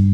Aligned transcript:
Hey 0.00 0.06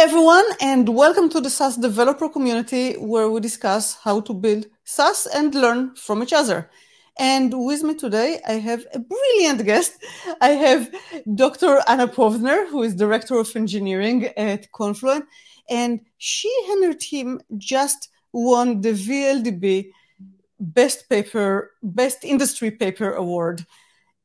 everyone, 0.00 0.44
and 0.60 0.88
welcome 0.88 1.28
to 1.28 1.40
the 1.40 1.48
SaaS 1.48 1.76
developer 1.76 2.28
community 2.28 2.94
where 2.94 3.30
we 3.30 3.38
discuss 3.38 3.94
how 4.02 4.20
to 4.22 4.34
build 4.34 4.66
SaaS 4.82 5.28
and 5.32 5.54
learn 5.54 5.94
from 5.94 6.24
each 6.24 6.32
other. 6.32 6.68
And 7.20 7.54
with 7.54 7.84
me 7.84 7.94
today, 7.94 8.40
I 8.48 8.54
have 8.54 8.84
a 8.92 8.98
brilliant 8.98 9.64
guest. 9.64 9.92
I 10.40 10.48
have 10.48 10.92
Dr. 11.36 11.82
Anna 11.86 12.08
Povzner, 12.08 12.66
who 12.68 12.82
is 12.82 12.96
Director 12.96 13.38
of 13.38 13.54
Engineering 13.54 14.26
at 14.36 14.72
Confluent, 14.72 15.26
and 15.70 16.00
she 16.18 16.52
and 16.70 16.84
her 16.86 16.94
team 16.94 17.40
just 17.58 18.08
won 18.32 18.80
the 18.80 18.92
VLDB 18.92 19.92
Best 20.58 21.08
Paper, 21.08 21.72
Best 21.82 22.24
Industry 22.24 22.70
Paper 22.70 23.12
Award 23.12 23.64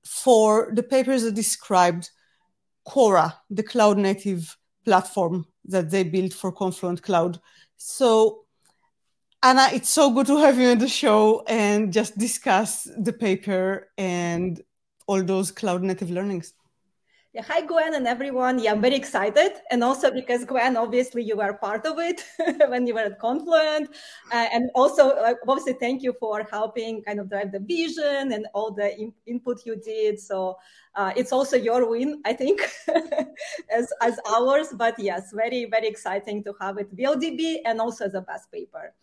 for 0.06 0.72
the 0.74 0.84
papers 0.84 1.24
that 1.24 1.36
described 1.36 2.10
Kora, 2.84 3.36
the 3.50 3.64
cloud 3.64 3.98
native 3.98 4.58
platform 4.86 5.46
that 5.66 5.92
they 5.92 6.04
built 6.04 6.34
for 6.34 6.52
Confluent 6.52 7.02
Cloud. 7.04 7.40
So, 7.78 8.46
Anna, 9.44 9.70
it's 9.74 9.90
so 9.90 10.12
good 10.12 10.28
to 10.28 10.38
have 10.38 10.58
you 10.58 10.70
on 10.70 10.80
the 10.80 10.88
show 10.88 11.44
and 11.48 11.94
just 11.94 12.18
discuss 12.18 12.88
the 12.98 13.14
paper 13.14 13.90
and 13.98 14.62
all 15.08 15.24
those 15.24 15.52
cloud 15.52 15.84
native 15.84 16.12
learnings. 16.12 16.54
Yeah, 17.32 17.44
hi 17.44 17.62
Gwen 17.62 17.94
and 17.94 18.08
everyone. 18.08 18.58
Yeah, 18.58 18.72
I'm 18.72 18.82
very 18.82 18.96
excited, 18.96 19.52
and 19.70 19.84
also 19.84 20.10
because 20.10 20.46
Gwen, 20.46 20.76
obviously 20.76 21.22
you 21.22 21.38
were 21.38 21.54
part 21.54 21.86
of 21.86 22.00
it 22.00 22.24
when 22.70 22.88
you 22.88 22.96
were 22.96 23.02
at 23.02 23.20
Confluent, 23.20 23.88
uh, 24.32 24.48
and 24.52 24.72
also 24.74 25.12
uh, 25.12 25.36
obviously 25.48 25.74
thank 25.74 26.02
you 26.02 26.16
for 26.20 26.48
helping 26.50 27.04
kind 27.04 27.20
of 27.20 27.30
drive 27.30 27.52
the 27.52 27.60
vision 27.60 28.34
and 28.34 28.48
all 28.56 28.72
the 28.72 29.00
in- 29.00 29.14
input 29.28 29.64
you 29.64 29.76
did. 29.76 30.20
So 30.20 30.58
uh, 30.96 31.12
it's 31.16 31.32
also 31.32 31.56
your 31.56 31.88
win, 31.88 32.20
I 32.26 32.34
think, 32.34 32.62
as 33.72 33.94
as 34.02 34.20
ours. 34.28 34.70
But 34.76 34.98
yes, 34.98 35.32
very 35.32 35.66
very 35.66 35.88
exciting 35.88 36.44
to 36.46 36.56
have 36.60 36.80
it 36.80 36.96
VLDB 36.98 37.58
and 37.64 37.80
also 37.80 38.06
as 38.06 38.16
a 38.16 38.22
best 38.22 38.52
paper. 38.52 38.96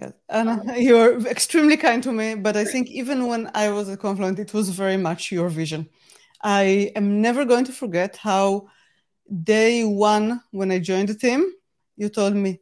Yes, 0.00 0.12
Anna, 0.28 0.62
you're 0.76 1.26
extremely 1.26 1.76
kind 1.76 2.04
to 2.04 2.12
me, 2.12 2.36
but 2.36 2.56
I 2.56 2.64
think 2.64 2.88
even 2.88 3.26
when 3.26 3.50
I 3.52 3.70
was 3.70 3.88
at 3.88 3.98
Confluent, 3.98 4.38
it 4.38 4.54
was 4.54 4.68
very 4.68 4.96
much 4.96 5.32
your 5.32 5.48
vision. 5.48 5.88
I 6.42 6.92
am 6.96 7.20
never 7.20 7.44
going 7.44 7.64
to 7.66 7.72
forget 7.72 8.16
how 8.16 8.68
day 9.42 9.84
one, 9.84 10.40
when 10.50 10.70
I 10.70 10.78
joined 10.78 11.08
the 11.08 11.14
team, 11.14 11.52
you 11.96 12.08
told 12.08 12.34
me, 12.34 12.60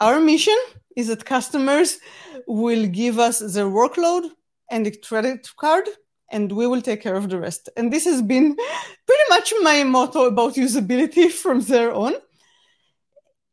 our 0.00 0.20
mission 0.20 0.56
is 0.96 1.08
that 1.08 1.24
customers 1.24 1.98
will 2.46 2.86
give 2.86 3.18
us 3.18 3.38
their 3.38 3.66
workload 3.66 4.28
and 4.70 4.86
the 4.86 4.96
credit 4.96 5.48
card, 5.56 5.88
and 6.30 6.52
we 6.52 6.66
will 6.66 6.82
take 6.82 7.00
care 7.00 7.14
of 7.14 7.28
the 7.28 7.38
rest. 7.38 7.68
And 7.76 7.92
this 7.92 8.04
has 8.04 8.22
been 8.22 8.56
pretty 9.06 9.22
much 9.30 9.52
my 9.62 9.84
motto 9.84 10.26
about 10.26 10.54
usability 10.54 11.30
from 11.42 11.60
there 11.60 11.92
on. 11.92 12.14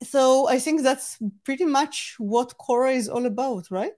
So 0.04 0.48
I 0.48 0.60
think 0.60 0.82
that's 0.82 1.18
pretty 1.44 1.66
much 1.66 2.16
what 2.18 2.58
Kora 2.58 2.92
is 2.92 3.08
all 3.08 3.26
about, 3.26 3.70
right? 3.70 3.94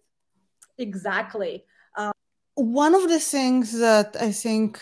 Exactly. 0.78 1.64
Um, 1.98 2.12
One 2.56 2.94
of 2.94 3.08
the 3.08 3.20
things 3.20 3.80
that 3.80 4.18
I 4.20 4.32
think 4.32 4.82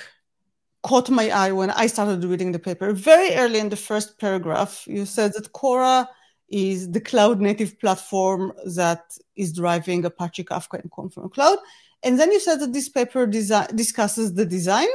caught 0.83 1.09
my 1.09 1.29
eye 1.29 1.51
when 1.51 1.69
I 1.71 1.87
started 1.87 2.23
reading 2.23 2.51
the 2.51 2.59
paper. 2.59 2.91
Very 2.93 3.35
early 3.35 3.59
in 3.59 3.69
the 3.69 3.75
first 3.75 4.19
paragraph, 4.19 4.85
you 4.87 5.05
said 5.05 5.33
that 5.33 5.51
Kora 5.53 6.09
is 6.49 6.91
the 6.91 6.99
cloud 6.99 7.39
native 7.39 7.79
platform 7.79 8.51
that 8.75 9.03
is 9.35 9.53
driving 9.53 10.03
Apache 10.05 10.43
Kafka 10.43 10.81
and 10.81 10.91
Confluent 10.91 11.33
Cloud. 11.33 11.59
And 12.03 12.19
then 12.19 12.31
you 12.31 12.39
said 12.39 12.59
that 12.59 12.73
this 12.73 12.89
paper 12.89 13.27
desi- 13.27 13.75
discusses 13.75 14.33
the 14.33 14.45
design 14.45 14.87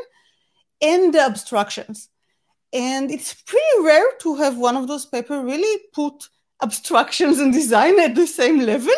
and 0.83 1.15
the 1.15 1.21
abstractions. 1.21 2.09
And 2.73 3.11
it's 3.11 3.33
pretty 3.33 3.65
rare 3.83 4.11
to 4.21 4.35
have 4.37 4.59
one 4.59 4.77
of 4.77 4.89
those 4.89 5.07
papers 5.07 5.45
really 5.45 5.83
put 5.95 6.29
abstractions 6.63 7.39
and 7.39 7.53
design 7.53 7.99
at 8.01 8.15
the 8.15 8.27
same 8.27 8.59
level. 8.59 8.95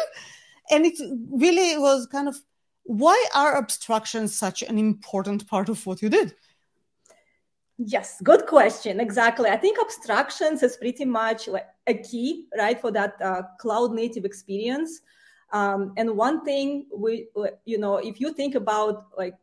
And 0.71 0.87
it 0.87 0.99
really 1.31 1.79
was 1.79 2.07
kind 2.07 2.29
of 2.29 2.37
why 2.85 3.23
are 3.35 3.57
abstractions 3.57 4.35
such 4.35 4.63
an 4.63 4.79
important 4.79 5.47
part 5.47 5.69
of 5.69 5.85
what 5.87 6.01
you 6.01 6.09
did? 6.09 6.35
Yes, 7.79 8.21
good 8.25 8.47
question. 8.47 8.99
Exactly. 8.99 9.49
I 9.49 9.57
think 9.57 9.79
abstractions 9.79 10.65
is 10.65 10.77
pretty 10.77 11.05
much 11.05 11.47
like 11.47 11.67
a 11.87 11.95
key, 11.95 12.47
right, 12.59 12.81
for 12.81 12.91
that 12.91 13.15
uh, 13.23 13.43
cloud 13.61 13.93
native 13.93 14.25
experience. 14.25 15.01
Um, 15.53 15.93
and 15.97 16.17
one 16.17 16.45
thing 16.45 16.87
we, 16.95 17.29
you 17.65 17.79
know, 17.79 17.99
if 17.99 18.21
you 18.21 18.33
think 18.33 18.57
about 18.57 19.07
like, 19.17 19.35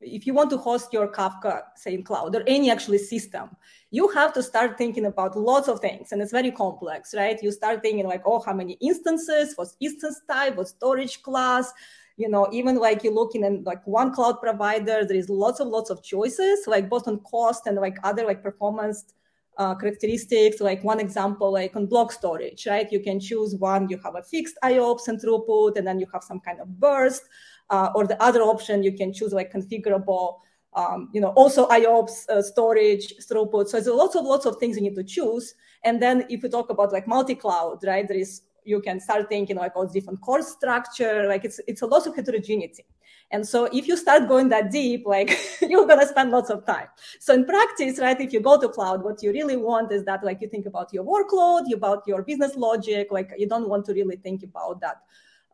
if 0.00 0.26
you 0.26 0.34
want 0.34 0.50
to 0.50 0.58
host 0.58 0.92
your 0.92 1.06
Kafka, 1.08 1.62
say 1.76 1.94
in 1.94 2.02
cloud 2.02 2.34
or 2.34 2.42
any 2.48 2.68
actually 2.70 2.98
system, 2.98 3.48
you 3.90 4.08
have 4.08 4.34
to 4.34 4.42
start 4.42 4.76
thinking 4.76 5.06
about 5.06 5.38
lots 5.38 5.68
of 5.68 5.80
things, 5.80 6.10
and 6.12 6.20
it's 6.20 6.32
very 6.32 6.50
complex, 6.50 7.14
right? 7.14 7.40
You 7.42 7.52
start 7.52 7.80
thinking 7.80 8.06
like, 8.06 8.22
oh, 8.26 8.42
how 8.44 8.52
many 8.52 8.72
instances? 8.82 9.52
What's 9.54 9.76
instance 9.80 10.20
type? 10.28 10.56
What 10.56 10.68
storage 10.68 11.22
class? 11.22 11.72
You 12.16 12.28
know 12.28 12.48
even 12.52 12.76
like 12.76 13.02
you're 13.02 13.12
looking 13.12 13.44
at 13.44 13.64
like 13.64 13.84
one 13.86 14.12
cloud 14.12 14.40
provider 14.40 15.04
there 15.04 15.16
is 15.16 15.28
lots 15.28 15.58
of 15.58 15.66
lots 15.68 15.90
of 15.90 16.02
choices 16.02 16.60
like 16.66 16.88
both 16.88 17.08
on 17.08 17.18
cost 17.20 17.66
and 17.66 17.76
like 17.76 17.96
other 18.04 18.24
like 18.24 18.42
performance 18.42 19.14
uh, 19.58 19.74
characteristics. 19.74 20.60
Like 20.60 20.82
one 20.82 21.00
example 21.00 21.52
like 21.52 21.76
on 21.76 21.86
block 21.86 22.12
storage 22.12 22.66
right? 22.66 22.90
You 22.90 23.00
can 23.00 23.20
choose 23.20 23.54
one 23.56 23.88
you 23.88 23.98
have 23.98 24.16
a 24.16 24.22
fixed 24.22 24.56
iops 24.62 25.08
and 25.08 25.20
throughput 25.20 25.76
and 25.76 25.86
then 25.86 25.98
you 26.00 26.06
have 26.12 26.22
some 26.22 26.40
kind 26.40 26.60
of 26.60 26.80
burst 26.80 27.22
uh, 27.70 27.90
or 27.94 28.06
the 28.06 28.20
other 28.22 28.42
option 28.42 28.82
you 28.82 28.92
can 28.92 29.12
choose 29.12 29.32
like 29.32 29.52
configurable 29.52 30.38
um, 30.74 31.08
you 31.12 31.20
know 31.20 31.28
also 31.30 31.68
iops 31.68 32.28
uh, 32.28 32.42
storage 32.42 33.14
throughput. 33.30 33.68
So 33.68 33.80
there's 33.80 33.86
lots 33.86 34.16
of 34.16 34.24
lots 34.24 34.46
of 34.46 34.56
things 34.56 34.76
you 34.76 34.82
need 34.82 34.96
to 34.96 35.04
choose. 35.04 35.54
And 35.84 36.02
then 36.02 36.26
if 36.28 36.42
you 36.42 36.48
talk 36.48 36.70
about 36.70 36.92
like 36.92 37.06
multi-cloud 37.06 37.84
right 37.84 38.06
there 38.08 38.16
is 38.16 38.42
you 38.64 38.80
can 38.80 39.00
start 39.00 39.28
thinking 39.28 39.56
like 39.56 39.76
all 39.76 39.86
different 39.86 40.20
core 40.20 40.42
structure 40.42 41.26
like 41.28 41.44
it's 41.44 41.60
it's 41.66 41.82
a 41.82 41.86
lot 41.86 42.06
of 42.06 42.14
heterogeneity. 42.14 42.84
And 43.30 43.46
so 43.46 43.64
if 43.72 43.88
you 43.88 43.96
start 43.96 44.28
going 44.28 44.48
that 44.50 44.70
deep 44.70 45.06
like 45.06 45.38
you're 45.60 45.86
going 45.86 46.00
to 46.00 46.06
spend 46.06 46.30
lots 46.30 46.50
of 46.50 46.64
time. 46.66 46.88
So 47.20 47.34
in 47.34 47.44
practice 47.44 47.98
right 47.98 48.20
if 48.20 48.32
you 48.32 48.40
go 48.40 48.60
to 48.60 48.68
cloud 48.68 49.02
what 49.02 49.22
you 49.22 49.32
really 49.32 49.56
want 49.56 49.92
is 49.92 50.04
that 50.04 50.24
like 50.24 50.40
you 50.40 50.48
think 50.48 50.66
about 50.66 50.92
your 50.92 51.04
workload 51.04 51.62
you 51.66 51.76
about 51.76 52.02
your 52.06 52.22
business 52.22 52.54
logic 52.56 53.08
like 53.10 53.32
you 53.38 53.48
don't 53.48 53.68
want 53.68 53.84
to 53.86 53.92
really 53.92 54.16
think 54.16 54.42
about 54.42 54.80
that 54.80 55.02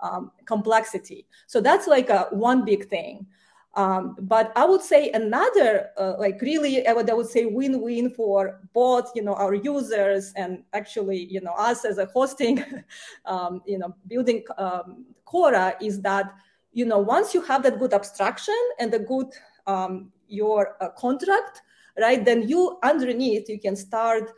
um, 0.03 0.32
complexity. 0.47 1.27
So 1.47 1.60
that's 1.60 1.87
like 1.87 2.09
a 2.10 2.28
one 2.31 2.65
big 2.65 2.88
thing 2.88 3.27
um, 3.75 4.16
but 4.20 4.53
I 4.56 4.64
would 4.64 4.82
say 4.82 5.10
another, 5.12 5.91
uh, 5.97 6.14
like 6.19 6.41
really, 6.41 6.86
I 6.86 6.92
would, 6.92 7.08
I 7.08 7.14
would 7.14 7.28
say 7.28 7.44
win-win 7.44 8.10
for 8.10 8.60
both, 8.72 9.12
you 9.14 9.22
know, 9.22 9.34
our 9.34 9.54
users 9.54 10.32
and 10.34 10.64
actually, 10.72 11.25
you 11.26 11.41
know, 11.41 11.53
us 11.53 11.84
as 11.84 11.98
a 11.98 12.06
hosting, 12.06 12.64
um, 13.26 13.62
you 13.66 13.78
know, 13.78 13.94
building 14.09 14.42
um, 14.59 15.04
Kora 15.25 15.76
is 15.80 16.00
that, 16.03 16.34
you 16.72 16.84
know, 16.84 16.98
once 16.98 17.32
you 17.32 17.42
have 17.42 17.62
that 17.62 17.78
good 17.78 17.94
abstraction 17.94 18.59
and 18.80 18.92
the 18.92 18.98
good 18.98 19.28
um, 19.69 20.10
your 20.26 20.76
uh, 20.80 20.88
contract, 20.91 21.62
right, 21.97 22.25
then 22.25 22.48
you 22.48 22.78
underneath 22.82 23.48
you 23.48 23.60
can 23.60 23.76
start 23.76 24.32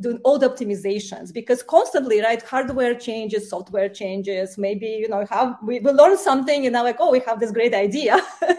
doing 0.00 0.18
all 0.24 0.38
the 0.38 0.48
optimizations 0.48 1.32
because 1.32 1.62
constantly 1.62 2.20
right 2.20 2.42
hardware 2.42 2.94
changes 2.94 3.50
software 3.50 3.88
changes 3.88 4.56
maybe 4.56 4.86
you 4.86 5.08
know 5.08 5.26
have 5.28 5.56
we, 5.62 5.80
we 5.80 5.90
learn 5.90 6.16
something 6.16 6.66
and 6.66 6.72
now 6.72 6.84
like 6.84 6.96
oh 7.00 7.10
we 7.10 7.20
have 7.20 7.40
this 7.40 7.52
great 7.52 7.74
idea. 7.74 8.20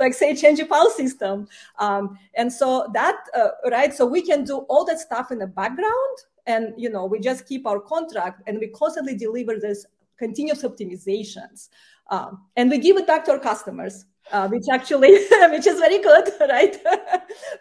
Like 0.00 0.12
say 0.14 0.34
change 0.34 0.58
a 0.58 0.66
file 0.66 0.90
system. 0.90 1.46
Um, 1.78 2.18
and 2.34 2.52
so 2.52 2.90
that 2.94 3.16
uh, 3.36 3.50
right 3.70 3.94
so 3.94 4.04
we 4.06 4.22
can 4.22 4.44
do 4.44 4.58
all 4.68 4.84
that 4.86 4.98
stuff 4.98 5.30
in 5.30 5.38
the 5.38 5.46
background 5.46 6.16
and 6.46 6.74
you 6.76 6.90
know 6.90 7.06
we 7.06 7.20
just 7.20 7.46
keep 7.46 7.66
our 7.66 7.80
contract 7.80 8.42
and 8.46 8.58
we 8.58 8.68
constantly 8.68 9.16
deliver 9.16 9.56
this 9.58 9.86
continuous 10.18 10.62
optimizations. 10.62 11.68
Um, 12.10 12.42
and 12.56 12.70
we 12.70 12.78
give 12.78 12.96
it 12.96 13.06
back 13.06 13.24
to 13.26 13.32
our 13.32 13.38
customers 13.38 14.04
uh, 14.32 14.48
which 14.48 14.64
actually 14.72 15.12
which 15.50 15.66
is 15.66 15.78
very 15.78 16.00
good 16.02 16.28
right 16.48 16.76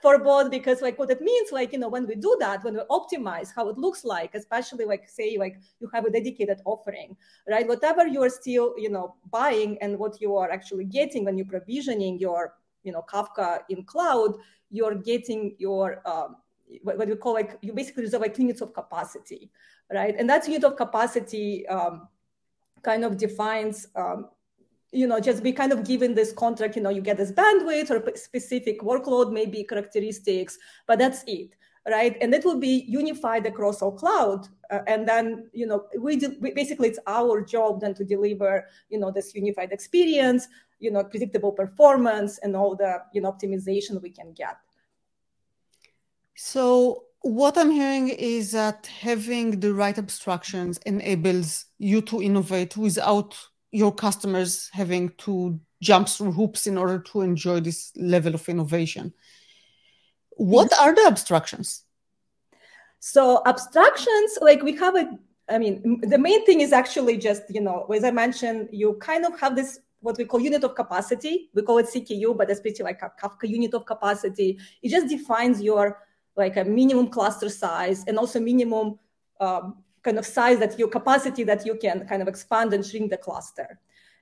for 0.02 0.18
both 0.18 0.50
because 0.50 0.82
like 0.82 0.98
what 0.98 1.10
it 1.10 1.22
means 1.22 1.52
like 1.52 1.74
you 1.74 1.80
know 1.80 1.90
when 1.90 2.08
we 2.08 2.16
do 2.16 2.36
that 2.40 2.64
when 2.64 2.74
we 2.74 2.82
optimize 2.90 3.50
how 3.56 3.68
it 3.70 3.78
looks 3.78 4.04
like 4.04 4.34
especially 4.36 4.86
like 4.86 5.08
say 5.08 5.38
like 5.38 5.58
you 5.80 5.90
have 5.94 6.06
a 6.06 6.12
dedicated 6.12 6.60
offering 6.66 7.16
right? 7.50 7.68
Whatever 7.68 8.08
you 8.08 8.22
are 8.24 8.30
still 8.30 8.74
you 8.78 8.90
know 8.90 9.16
buying 9.30 9.78
and 9.82 9.98
what 9.98 10.22
you 10.22 10.36
are 10.38 10.52
actually 10.52 10.86
getting 10.86 11.26
when 11.26 11.38
you're 11.38 11.48
provisioning 11.48 12.20
your 12.20 12.54
you 12.84 12.92
know 12.92 13.04
kafka 13.12 13.60
in 13.70 13.84
cloud 13.84 14.36
you're 14.70 14.96
getting 14.96 15.56
your 15.60 16.02
um, 16.08 16.38
what, 16.82 16.98
we 16.98 17.16
call 17.16 17.34
like 17.34 17.58
you 17.62 17.74
basically 17.74 18.04
reserve 18.04 18.22
like 18.22 18.38
units 18.38 18.62
of 18.62 18.74
capacity 18.74 19.52
right? 19.92 20.16
And 20.18 20.30
that 20.30 20.48
unit 20.48 20.64
of 20.64 20.76
capacity 20.76 21.68
um, 21.68 22.08
kind 22.82 23.06
of 23.06 23.18
defines 23.18 23.88
um, 23.96 24.30
you 24.94 25.08
know, 25.08 25.20
just 25.20 25.44
be 25.44 25.52
kind 25.52 25.72
of 25.72 25.86
given 25.86 26.14
this 26.14 26.32
contract, 26.32 26.76
you 26.76 26.82
know, 26.82 26.90
you 26.90 27.02
get 27.02 27.18
this 27.18 27.32
bandwidth 27.32 27.90
or 27.92 28.16
specific 28.16 28.82
workload, 28.82 29.32
maybe 29.32 29.64
characteristics, 29.64 30.58
but 30.88 31.00
that's 31.00 31.24
it, 31.28 31.56
right? 31.90 32.16
And 32.22 32.34
it 32.34 32.46
will 32.46 32.60
be 32.60 32.86
unified 32.88 33.46
across 33.46 33.82
all 33.82 33.92
cloud. 33.92 34.48
Uh, 34.70 34.80
and 34.88 35.08
then, 35.08 35.50
you 35.54 35.66
know, 35.66 35.86
we, 36.00 36.22
we 36.40 36.52
basically, 36.52 36.90
it's 36.90 37.00
our 37.08 37.42
job 37.42 37.82
then 37.82 37.94
to 37.96 38.06
deliver, 38.06 38.66
you 38.90 39.00
know, 39.00 39.12
this 39.12 39.34
unified 39.36 39.72
experience, 39.72 40.48
you 40.84 40.92
know 40.92 41.04
predictable 41.04 41.52
performance 41.52 42.38
and 42.44 42.56
all 42.56 42.76
the 42.76 43.02
you 43.14 43.22
know 43.22 43.32
optimization 43.32 44.02
we 44.02 44.10
can 44.10 44.34
get 44.34 44.58
so 46.36 47.06
what 47.22 47.58
i'm 47.58 47.72
hearing 47.72 48.10
is 48.10 48.52
that 48.52 48.86
having 48.88 49.60
the 49.62 49.74
right 49.74 49.98
abstractions 49.98 50.78
enables 50.86 51.66
you 51.80 52.02
to 52.02 52.22
innovate 52.22 52.76
without 52.76 53.32
your 53.74 53.94
customers 53.94 54.70
having 54.72 55.10
to 55.18 55.60
jump 55.82 56.08
through 56.08 56.32
hoops 56.32 56.68
in 56.68 56.78
order 56.78 57.00
to 57.00 57.22
enjoy 57.22 57.60
this 57.60 57.92
level 57.98 58.34
of 58.36 58.48
innovation 58.48 59.14
what 60.32 60.72
are 60.80 60.96
the 60.96 61.06
abstractions 61.06 61.84
so 63.00 63.42
abstractions 63.46 64.38
like 64.42 64.64
we 64.64 64.76
have 64.78 64.96
a 64.96 65.20
I 65.50 65.58
mean, 65.58 66.00
the 66.02 66.18
main 66.18 66.46
thing 66.46 66.62
is 66.62 66.72
actually 66.72 67.18
just, 67.18 67.44
you 67.50 67.60
know, 67.60 67.86
as 67.94 68.04
I 68.04 68.12
mentioned, 68.12 68.70
you 68.72 68.94
kind 69.02 69.26
of 69.26 69.38
have 69.40 69.56
this 69.56 69.80
what 70.00 70.18
we 70.18 70.26
call 70.26 70.40
unit 70.40 70.64
of 70.64 70.76
capacity. 70.76 71.50
We 71.54 71.62
call 71.62 71.78
it 71.78 71.88
CKU, 71.88 72.38
but 72.38 72.50
it's 72.50 72.60
pretty 72.60 72.84
like 72.84 73.02
a 73.02 73.12
Kafka 73.22 73.48
unit 73.48 73.74
of 73.74 73.86
capacity. 73.86 74.60
It 74.82 74.90
just 74.90 75.08
defines 75.08 75.62
your 75.62 76.00
like 76.36 76.58
a 76.58 76.64
minimum 76.64 77.08
cluster 77.08 77.50
size 77.50 78.04
and 78.08 78.18
also 78.18 78.40
minimum 78.40 79.00
um, 79.40 79.83
kind 80.04 80.18
of 80.20 80.26
size 80.26 80.60
that 80.60 80.78
your 80.78 80.90
capacity 80.90 81.44
that 81.44 81.66
you 81.66 81.76
can 81.76 82.08
kind 82.08 82.22
of 82.22 82.28
expand 82.28 82.74
and 82.74 82.86
shrink 82.86 83.10
the 83.10 83.18
cluster. 83.18 83.80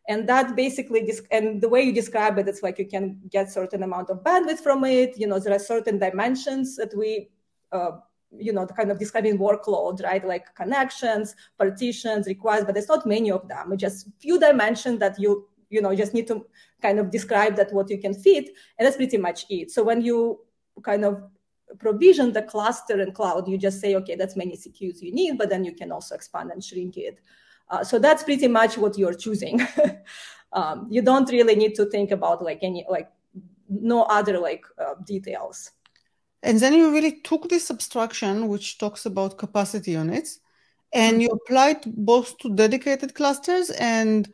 And 0.07 0.27
that 0.29 0.55
basically, 0.55 1.11
and 1.31 1.61
the 1.61 1.69
way 1.69 1.81
you 1.83 1.93
describe 1.93 2.37
it, 2.39 2.47
it's 2.47 2.63
like 2.63 2.79
you 2.79 2.87
can 2.87 3.19
get 3.29 3.51
certain 3.51 3.83
amount 3.83 4.09
of 4.09 4.23
bandwidth 4.23 4.59
from 4.59 4.83
it. 4.83 5.17
You 5.17 5.27
know, 5.27 5.39
there 5.39 5.55
are 5.55 5.59
certain 5.59 5.99
dimensions 5.99 6.75
that 6.77 6.91
we 6.95 7.29
uh, 7.71 7.91
you 8.37 8.53
know, 8.53 8.65
the 8.65 8.73
kind 8.73 8.91
of 8.91 8.99
describing 8.99 9.37
workload, 9.37 10.03
right? 10.03 10.25
Like 10.25 10.55
connections, 10.55 11.35
partitions, 11.57 12.27
requests, 12.27 12.63
but 12.65 12.73
there's 12.73 12.87
not 12.87 13.05
many 13.05 13.31
of 13.31 13.47
them. 13.47 13.73
It's 13.73 13.81
just 13.81 14.07
few 14.19 14.39
dimensions 14.39 14.99
that 14.99 15.19
you, 15.19 15.47
you 15.69 15.81
know, 15.81 15.93
just 15.95 16.13
need 16.13 16.27
to 16.27 16.45
kind 16.81 16.99
of 16.99 17.11
describe 17.11 17.55
that 17.57 17.73
what 17.73 17.89
you 17.89 17.97
can 17.97 18.13
fit, 18.13 18.49
and 18.77 18.85
that's 18.85 18.97
pretty 18.97 19.17
much 19.17 19.45
it. 19.49 19.71
So 19.71 19.83
when 19.83 20.01
you 20.01 20.39
kind 20.83 21.05
of 21.05 21.23
provision 21.79 22.33
the 22.33 22.41
cluster 22.41 22.99
and 22.99 23.13
cloud, 23.13 23.47
you 23.47 23.57
just 23.57 23.79
say, 23.79 23.95
okay, 23.95 24.15
that's 24.15 24.35
many 24.35 24.55
CKUs 24.55 25.01
you 25.01 25.13
need, 25.13 25.37
but 25.37 25.49
then 25.49 25.63
you 25.63 25.73
can 25.73 25.91
also 25.91 26.15
expand 26.15 26.51
and 26.51 26.63
shrink 26.63 26.97
it. 26.97 27.19
Uh, 27.69 27.83
so 27.83 27.99
that's 27.99 28.23
pretty 28.23 28.47
much 28.47 28.77
what 28.77 28.97
you're 28.97 29.13
choosing. 29.13 29.61
um, 30.53 30.87
you 30.89 31.01
don't 31.01 31.29
really 31.31 31.55
need 31.55 31.75
to 31.75 31.85
think 31.85 32.11
about 32.11 32.43
like 32.43 32.59
any 32.61 32.85
like 32.89 33.09
no 33.69 34.03
other 34.03 34.37
like 34.39 34.65
uh, 34.77 34.95
details. 35.05 35.71
And 36.43 36.59
then 36.59 36.73
you 36.73 36.91
really 36.91 37.21
took 37.21 37.49
this 37.49 37.69
abstraction, 37.69 38.47
which 38.47 38.77
talks 38.77 39.05
about 39.05 39.37
capacity 39.37 39.91
units, 39.91 40.39
and 40.91 41.13
mm-hmm. 41.13 41.21
you 41.21 41.29
applied 41.29 41.83
both 41.85 42.37
to 42.39 42.49
dedicated 42.49 43.13
clusters 43.13 43.69
and 43.69 44.31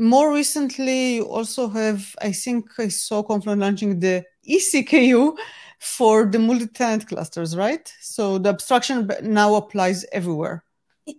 more 0.00 0.32
recently 0.32 1.16
you 1.16 1.24
also 1.28 1.68
have, 1.68 2.16
I 2.22 2.32
think 2.32 2.70
I 2.78 2.88
saw 2.88 3.22
Confluent 3.22 3.60
launching 3.60 4.00
the 4.00 4.24
ECKU 4.48 5.36
for 5.80 6.26
the 6.26 6.38
multi-tenant 6.38 7.08
clusters, 7.08 7.56
right? 7.56 7.92
So 8.00 8.36
the 8.38 8.50
abstraction 8.50 9.10
now 9.22 9.54
applies 9.54 10.04
everywhere. 10.12 10.62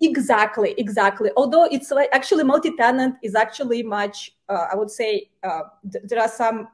Exactly, 0.01 0.75
exactly. 0.77 1.31
Although 1.35 1.65
it's 1.65 1.89
like 1.89 2.09
actually 2.13 2.43
multi-tenant 2.43 3.15
is 3.23 3.33
actually 3.33 3.81
much, 3.81 4.31
uh, 4.47 4.67
I 4.71 4.75
would 4.75 4.91
say, 4.91 5.31
uh, 5.43 5.63
th- 5.91 6.05
there 6.07 6.21
are 6.21 6.29
some, 6.29 6.67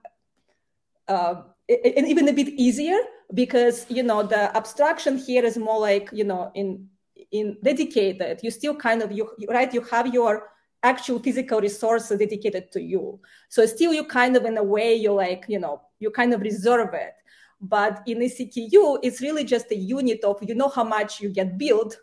uh, 1.08 1.42
and 1.70 2.08
even 2.08 2.28
a 2.28 2.34
bit 2.34 2.50
easier 2.50 2.98
because 3.34 3.86
you 3.90 4.04
know 4.04 4.22
the 4.22 4.56
abstraction 4.56 5.18
here 5.18 5.44
is 5.44 5.58
more 5.58 5.80
like 5.80 6.10
you 6.14 6.24
know 6.24 6.52
in 6.56 6.88
in 7.32 7.58
dedicated 7.62 8.40
you 8.42 8.50
still 8.50 8.74
kind 8.74 9.02
of 9.02 9.12
you 9.12 9.30
right 9.50 9.74
you 9.74 9.82
have 9.82 10.14
your 10.14 10.50
actual 10.84 11.20
physical 11.20 11.60
resources 11.60 12.18
dedicated 12.20 12.72
to 12.72 12.82
you 12.82 13.20
so 13.50 13.66
still 13.66 13.94
you 13.94 14.06
kind 14.06 14.38
of 14.38 14.46
in 14.46 14.58
a 14.58 14.64
way 14.64 14.96
you 14.96 15.12
like 15.12 15.44
you 15.50 15.60
know 15.60 15.82
you 16.00 16.10
kind 16.10 16.34
of 16.34 16.40
reserve 16.40 16.94
it 16.94 17.16
but 17.60 18.04
in 18.06 18.20
ECKU, 18.20 19.00
it's 19.04 19.22
really 19.22 19.44
just 19.44 19.72
a 19.72 19.76
unit 19.76 20.24
of 20.24 20.38
you 20.42 20.56
know 20.56 20.70
how 20.70 20.84
much 20.84 21.22
you 21.22 21.30
get 21.30 21.58
billed 21.58 21.98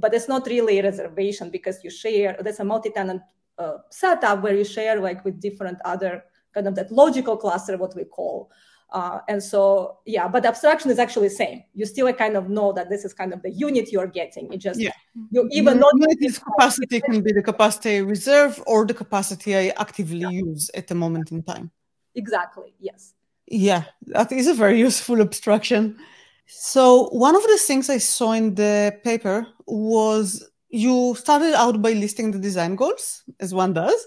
but 0.00 0.14
it's 0.14 0.28
not 0.28 0.46
really 0.46 0.78
a 0.78 0.82
reservation 0.82 1.50
because 1.50 1.84
you 1.84 1.90
share 1.90 2.36
there's 2.40 2.60
a 2.60 2.64
multi-tenant 2.64 3.22
uh, 3.58 3.74
setup 3.90 4.42
where 4.42 4.56
you 4.56 4.64
share 4.64 4.98
like 5.00 5.24
with 5.24 5.40
different 5.40 5.78
other 5.84 6.24
kind 6.54 6.66
of 6.66 6.74
that 6.74 6.90
logical 6.90 7.36
cluster 7.36 7.76
what 7.76 7.94
we 7.94 8.04
call 8.04 8.50
uh, 8.92 9.20
and 9.28 9.40
so, 9.40 9.98
yeah, 10.04 10.26
but 10.26 10.44
abstraction 10.44 10.90
is 10.90 10.98
actually 10.98 11.28
the 11.28 11.34
same. 11.34 11.62
You 11.74 11.86
still 11.86 12.12
kind 12.12 12.36
of 12.36 12.48
know 12.48 12.72
that 12.72 12.88
this 12.88 13.04
is 13.04 13.14
kind 13.14 13.32
of 13.32 13.40
the 13.40 13.50
unit 13.52 13.92
you're 13.92 14.08
getting. 14.08 14.52
It 14.52 14.56
just, 14.56 14.80
yeah. 14.80 14.90
you 15.30 15.48
even 15.52 15.78
not 15.78 15.92
this 16.18 16.40
capacity 16.40 17.00
can 17.00 17.20
be 17.20 17.30
the 17.30 17.40
capacity 17.40 17.98
I 17.98 18.00
reserve 18.00 18.60
or 18.66 18.84
the 18.84 18.94
capacity 18.94 19.56
I 19.56 19.72
actively 19.76 20.18
yeah. 20.18 20.30
use 20.30 20.72
at 20.74 20.88
the 20.88 20.96
moment 20.96 21.30
in 21.30 21.44
time. 21.44 21.70
Exactly. 22.16 22.74
Yes. 22.80 23.14
Yeah, 23.50 23.84
that 24.06 24.32
is 24.32 24.46
a 24.46 24.54
very 24.54 24.78
useful 24.88 25.20
abstraction. 25.20 25.98
So 26.46 27.08
one 27.10 27.36
of 27.36 27.42
the 27.42 27.58
things 27.58 27.90
I 27.90 27.98
saw 27.98 28.32
in 28.32 28.54
the 28.54 28.98
paper 29.04 29.46
was 29.66 30.48
you 30.68 31.14
started 31.16 31.54
out 31.54 31.82
by 31.82 31.92
listing 31.92 32.30
the 32.30 32.38
design 32.38 32.76
goals, 32.76 33.22
as 33.38 33.52
one 33.52 33.72
does, 33.72 34.06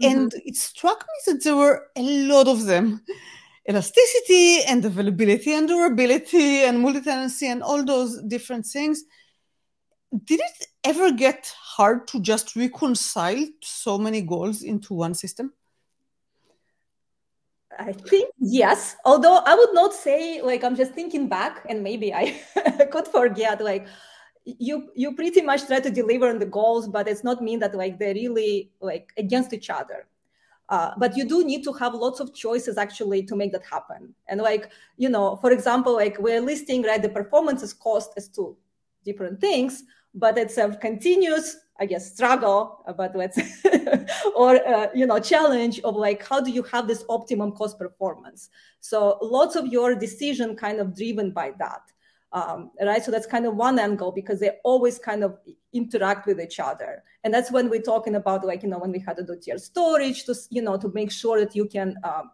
mm-hmm. 0.00 0.12
and 0.12 0.32
it 0.44 0.56
struck 0.56 1.00
me 1.00 1.32
that 1.32 1.44
there 1.44 1.56
were 1.56 1.86
a 1.96 2.02
lot 2.02 2.48
of 2.48 2.66
them 2.66 3.02
elasticity 3.68 4.62
and 4.62 4.84
availability 4.84 5.52
and 5.52 5.68
durability 5.68 6.62
and 6.62 6.80
multi-tenancy 6.80 7.46
and 7.46 7.62
all 7.62 7.84
those 7.84 8.20
different 8.22 8.66
things 8.66 9.04
did 10.24 10.40
it 10.40 10.66
ever 10.82 11.12
get 11.12 11.52
hard 11.56 12.08
to 12.08 12.20
just 12.20 12.56
reconcile 12.56 13.46
so 13.62 13.96
many 13.96 14.22
goals 14.22 14.62
into 14.62 14.94
one 14.94 15.14
system 15.14 15.52
I 17.78 17.92
think 17.92 18.30
yes, 18.38 18.96
although 19.04 19.38
I 19.38 19.54
would 19.54 19.72
not 19.72 19.94
say 19.94 20.42
like 20.42 20.64
I'm 20.64 20.76
just 20.76 20.92
thinking 20.92 21.28
back 21.28 21.64
and 21.68 21.82
maybe 21.82 22.12
I 22.12 22.40
could 22.90 23.06
forget 23.06 23.62
like 23.62 23.86
you 24.44 24.90
you 24.94 25.14
pretty 25.14 25.42
much 25.42 25.66
try 25.66 25.80
to 25.80 25.90
deliver 25.90 26.28
on 26.28 26.38
the 26.38 26.46
goals, 26.46 26.88
but 26.88 27.08
it's 27.08 27.24
not 27.24 27.42
mean 27.42 27.60
that 27.60 27.74
like 27.74 27.98
they're 27.98 28.14
really 28.14 28.72
like 28.80 29.12
against 29.16 29.52
each 29.52 29.70
other. 29.70 30.06
Uh, 30.70 30.92
but 30.98 31.16
you 31.16 31.24
do 31.24 31.44
need 31.44 31.64
to 31.64 31.72
have 31.72 31.94
lots 31.94 32.20
of 32.20 32.32
choices 32.32 32.78
actually 32.78 33.24
to 33.24 33.34
make 33.34 33.50
that 33.50 33.64
happen. 33.64 34.14
And 34.28 34.40
like, 34.40 34.70
you 34.96 35.08
know, 35.08 35.36
for 35.36 35.50
example, 35.50 35.94
like 35.94 36.16
we're 36.20 36.40
listing, 36.40 36.82
right, 36.82 37.02
the 37.02 37.08
performances 37.08 37.72
cost 37.72 38.12
as 38.16 38.28
two 38.28 38.56
different 39.04 39.40
things, 39.40 39.82
but 40.14 40.38
it's 40.38 40.58
a 40.58 40.70
continuous, 40.76 41.56
I 41.80 41.86
guess, 41.86 42.12
struggle, 42.12 42.84
uh, 42.86 42.92
but 42.92 43.16
let's, 43.16 43.38
or, 44.36 44.56
uh, 44.68 44.88
you 44.94 45.06
know, 45.06 45.18
challenge 45.18 45.80
of 45.80 45.96
like, 45.96 46.26
how 46.26 46.40
do 46.40 46.50
you 46.50 46.62
have 46.64 46.86
this 46.86 47.04
optimum 47.08 47.52
cost 47.52 47.78
performance? 47.78 48.50
So 48.80 49.18
lots 49.22 49.56
of 49.56 49.66
your 49.66 49.94
decision 49.94 50.56
kind 50.56 50.78
of 50.78 50.94
driven 50.94 51.30
by 51.30 51.52
that 51.58 51.80
um, 52.32 52.70
right? 52.80 53.02
So 53.02 53.10
that's 53.10 53.26
kind 53.26 53.46
of 53.46 53.56
one 53.56 53.78
angle 53.78 54.12
because 54.12 54.40
they 54.40 54.50
always 54.64 54.98
kind 54.98 55.24
of 55.24 55.38
interact 55.72 56.26
with 56.26 56.40
each 56.40 56.60
other, 56.60 57.02
and 57.24 57.34
that's 57.34 57.50
when 57.50 57.68
we're 57.68 57.82
talking 57.82 58.14
about 58.14 58.44
like 58.44 58.62
you 58.62 58.68
know 58.68 58.78
when 58.78 58.92
we 58.92 59.00
had 59.00 59.16
to 59.16 59.24
do 59.24 59.36
tier 59.36 59.58
storage 59.58 60.24
to 60.24 60.34
you 60.50 60.62
know 60.62 60.76
to 60.76 60.90
make 60.92 61.10
sure 61.10 61.40
that 61.40 61.54
you 61.54 61.66
can. 61.66 61.96
Um, 62.04 62.30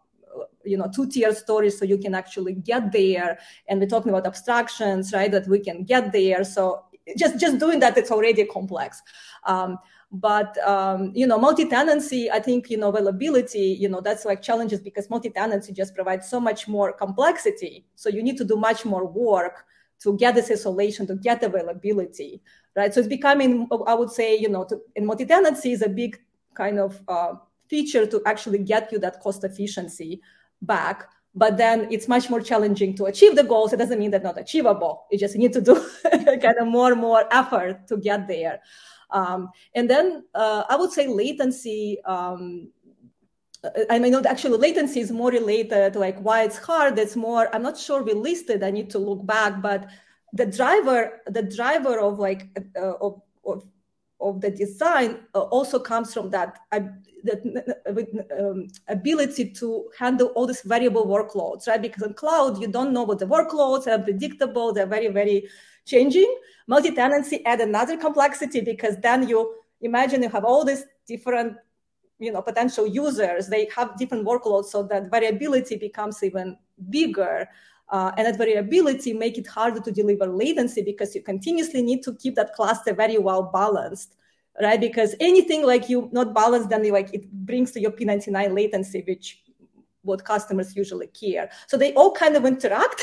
you 0.66 0.76
know 0.76 0.90
two 0.94 1.08
tier 1.08 1.32
storage 1.34 1.72
so 1.72 1.84
you 1.86 1.96
can 1.96 2.14
actually 2.14 2.52
get 2.52 2.92
there 2.92 3.38
and 3.68 3.80
we're 3.80 3.86
talking 3.86 4.10
about 4.10 4.26
abstractions 4.26 5.12
right 5.14 5.30
that 5.30 5.46
we 5.48 5.58
can 5.58 5.82
get 5.82 6.12
there 6.12 6.44
so 6.44 6.84
just 7.16 7.38
just 7.38 7.58
doing 7.58 7.80
that 7.80 7.96
it's 7.96 8.10
already 8.10 8.44
complex 8.44 9.02
um, 9.44 9.78
but 10.12 10.56
um, 10.66 11.12
you 11.14 11.26
know 11.26 11.38
multi-tenancy 11.38 12.30
i 12.30 12.38
think 12.38 12.70
you 12.70 12.76
know 12.76 12.88
availability 12.88 13.76
you 13.80 13.88
know 13.88 14.00
that's 14.00 14.24
like 14.24 14.42
challenges 14.42 14.80
because 14.80 15.08
multi-tenancy 15.10 15.72
just 15.72 15.94
provides 15.94 16.28
so 16.28 16.40
much 16.40 16.68
more 16.68 16.92
complexity 16.92 17.84
so 17.94 18.08
you 18.08 18.22
need 18.22 18.36
to 18.36 18.44
do 18.44 18.56
much 18.56 18.84
more 18.84 19.06
work 19.06 19.66
to 20.00 20.16
get 20.16 20.34
this 20.34 20.50
isolation, 20.50 21.06
to 21.06 21.16
get 21.16 21.42
availability, 21.42 22.42
right? 22.74 22.92
So 22.92 23.00
it's 23.00 23.08
becoming, 23.08 23.68
I 23.86 23.94
would 23.94 24.10
say, 24.10 24.36
you 24.36 24.48
know, 24.48 24.64
to, 24.64 24.80
in 24.94 25.06
multi-tenancy 25.06 25.72
is 25.72 25.82
a 25.82 25.88
big 25.88 26.20
kind 26.54 26.78
of 26.78 27.00
uh, 27.08 27.34
feature 27.68 28.06
to 28.06 28.22
actually 28.26 28.58
get 28.58 28.92
you 28.92 28.98
that 29.00 29.20
cost 29.20 29.44
efficiency 29.44 30.20
back. 30.62 31.08
But 31.38 31.58
then 31.58 31.86
it's 31.90 32.08
much 32.08 32.30
more 32.30 32.40
challenging 32.40 32.96
to 32.96 33.04
achieve 33.04 33.36
the 33.36 33.44
goals. 33.44 33.72
It 33.72 33.76
doesn't 33.76 33.98
mean 33.98 34.10
they're 34.10 34.20
not 34.20 34.40
achievable. 34.40 35.04
You 35.10 35.18
just 35.18 35.36
need 35.36 35.52
to 35.52 35.60
do 35.60 35.74
kind 36.10 36.56
of 36.58 36.66
more 36.66 36.92
and 36.92 37.00
more 37.00 37.24
effort 37.30 37.86
to 37.88 37.98
get 37.98 38.26
there. 38.26 38.60
Um, 39.10 39.50
and 39.74 39.88
then 39.88 40.24
uh, 40.34 40.64
I 40.68 40.76
would 40.76 40.92
say 40.92 41.06
latency 41.06 41.98
um, 42.04 42.72
I 43.90 43.98
know 43.98 44.22
actually 44.24 44.58
latency 44.58 45.00
is 45.00 45.10
more 45.10 45.30
related 45.30 45.94
to 45.94 45.98
like 45.98 46.18
why 46.20 46.42
it's 46.42 46.58
hard. 46.58 46.98
It's 46.98 47.16
more, 47.16 47.54
I'm 47.54 47.62
not 47.62 47.78
sure 47.78 48.02
we 48.02 48.12
listed, 48.12 48.62
I 48.62 48.70
need 48.70 48.90
to 48.90 48.98
look 48.98 49.26
back, 49.26 49.60
but 49.62 49.88
the 50.32 50.46
driver, 50.46 51.22
the 51.26 51.42
driver 51.42 51.98
of 51.98 52.18
like, 52.18 52.48
uh, 52.76 52.94
of, 53.00 53.22
of, 53.44 53.64
of, 54.20 54.40
the 54.40 54.50
design 54.50 55.20
uh, 55.34 55.42
also 55.42 55.78
comes 55.78 56.12
from 56.12 56.30
that, 56.30 56.58
uh, 56.72 56.80
that 57.24 57.76
um, 58.38 58.68
ability 58.88 59.50
to 59.50 59.88
handle 59.98 60.28
all 60.28 60.46
these 60.46 60.62
variable 60.62 61.06
workloads, 61.06 61.66
right? 61.66 61.80
Because 61.80 62.02
in 62.02 62.14
cloud, 62.14 62.60
you 62.60 62.68
don't 62.68 62.92
know 62.92 63.02
what 63.02 63.18
the 63.18 63.26
workloads 63.26 63.86
are 63.86 63.92
unpredictable. 63.92 64.72
They're 64.72 64.86
very, 64.86 65.08
very 65.08 65.48
changing. 65.84 66.32
Multi-tenancy 66.66 67.44
add 67.46 67.60
another 67.60 67.96
complexity 67.96 68.60
because 68.60 68.96
then 68.98 69.28
you 69.28 69.54
imagine 69.80 70.22
you 70.22 70.28
have 70.28 70.44
all 70.44 70.64
these 70.64 70.84
different 71.06 71.56
you 72.18 72.32
know 72.32 72.42
potential 72.42 72.86
users 72.86 73.46
they 73.48 73.68
have 73.76 73.96
different 73.98 74.26
workloads 74.26 74.66
so 74.66 74.82
that 74.82 75.10
variability 75.10 75.76
becomes 75.76 76.22
even 76.22 76.56
bigger 76.88 77.46
uh, 77.88 78.12
and 78.16 78.26
that 78.26 78.36
variability 78.36 79.12
make 79.12 79.38
it 79.38 79.46
harder 79.46 79.80
to 79.80 79.92
deliver 79.92 80.26
latency 80.26 80.82
because 80.82 81.14
you 81.14 81.22
continuously 81.22 81.82
need 81.82 82.02
to 82.02 82.14
keep 82.14 82.34
that 82.34 82.52
cluster 82.54 82.92
very 82.94 83.18
well 83.18 83.44
balanced 83.52 84.16
right? 84.60 84.80
Because 84.80 85.14
anything 85.20 85.64
like 85.64 85.88
you 85.88 86.08
not 86.12 86.34
balanced 86.34 86.70
then 86.70 86.90
like 86.90 87.12
it 87.12 87.30
brings 87.30 87.72
to 87.72 87.80
your 87.80 87.90
p99 87.90 88.54
latency 88.54 89.02
which 89.06 89.42
what 90.02 90.24
customers 90.24 90.76
usually 90.76 91.08
care. 91.08 91.50
So 91.66 91.76
they 91.76 91.92
all 91.94 92.12
kind 92.12 92.36
of 92.36 92.44
interact 92.44 93.02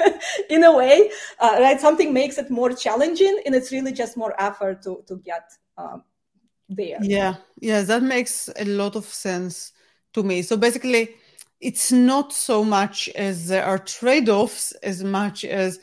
in 0.50 0.64
a 0.64 0.76
way 0.76 1.10
uh, 1.38 1.56
right? 1.60 1.80
Something 1.80 2.12
makes 2.12 2.38
it 2.38 2.50
more 2.50 2.72
challenging 2.72 3.40
and 3.46 3.54
it's 3.54 3.70
really 3.70 3.92
just 3.92 4.16
more 4.16 4.34
effort 4.38 4.82
to 4.82 5.02
to 5.06 5.16
get 5.16 5.50
um, 5.78 6.04
there. 6.68 6.98
Yeah. 7.02 7.36
Yeah 7.60 7.82
that 7.82 8.02
makes 8.02 8.50
a 8.56 8.64
lot 8.64 8.96
of 8.96 9.04
sense 9.04 9.72
to 10.14 10.22
me. 10.22 10.42
So 10.42 10.56
basically 10.56 11.14
it's 11.60 11.92
not 11.92 12.32
so 12.32 12.64
much 12.64 13.08
as 13.10 13.48
there 13.48 13.64
are 13.64 13.78
trade-offs 13.78 14.72
as 14.82 15.04
much 15.04 15.44
as 15.44 15.78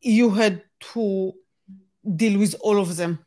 you 0.00 0.30
had 0.30 0.62
to 0.80 1.32
deal 2.16 2.38
with 2.38 2.54
all 2.60 2.80
of 2.80 2.96
them 2.96 3.18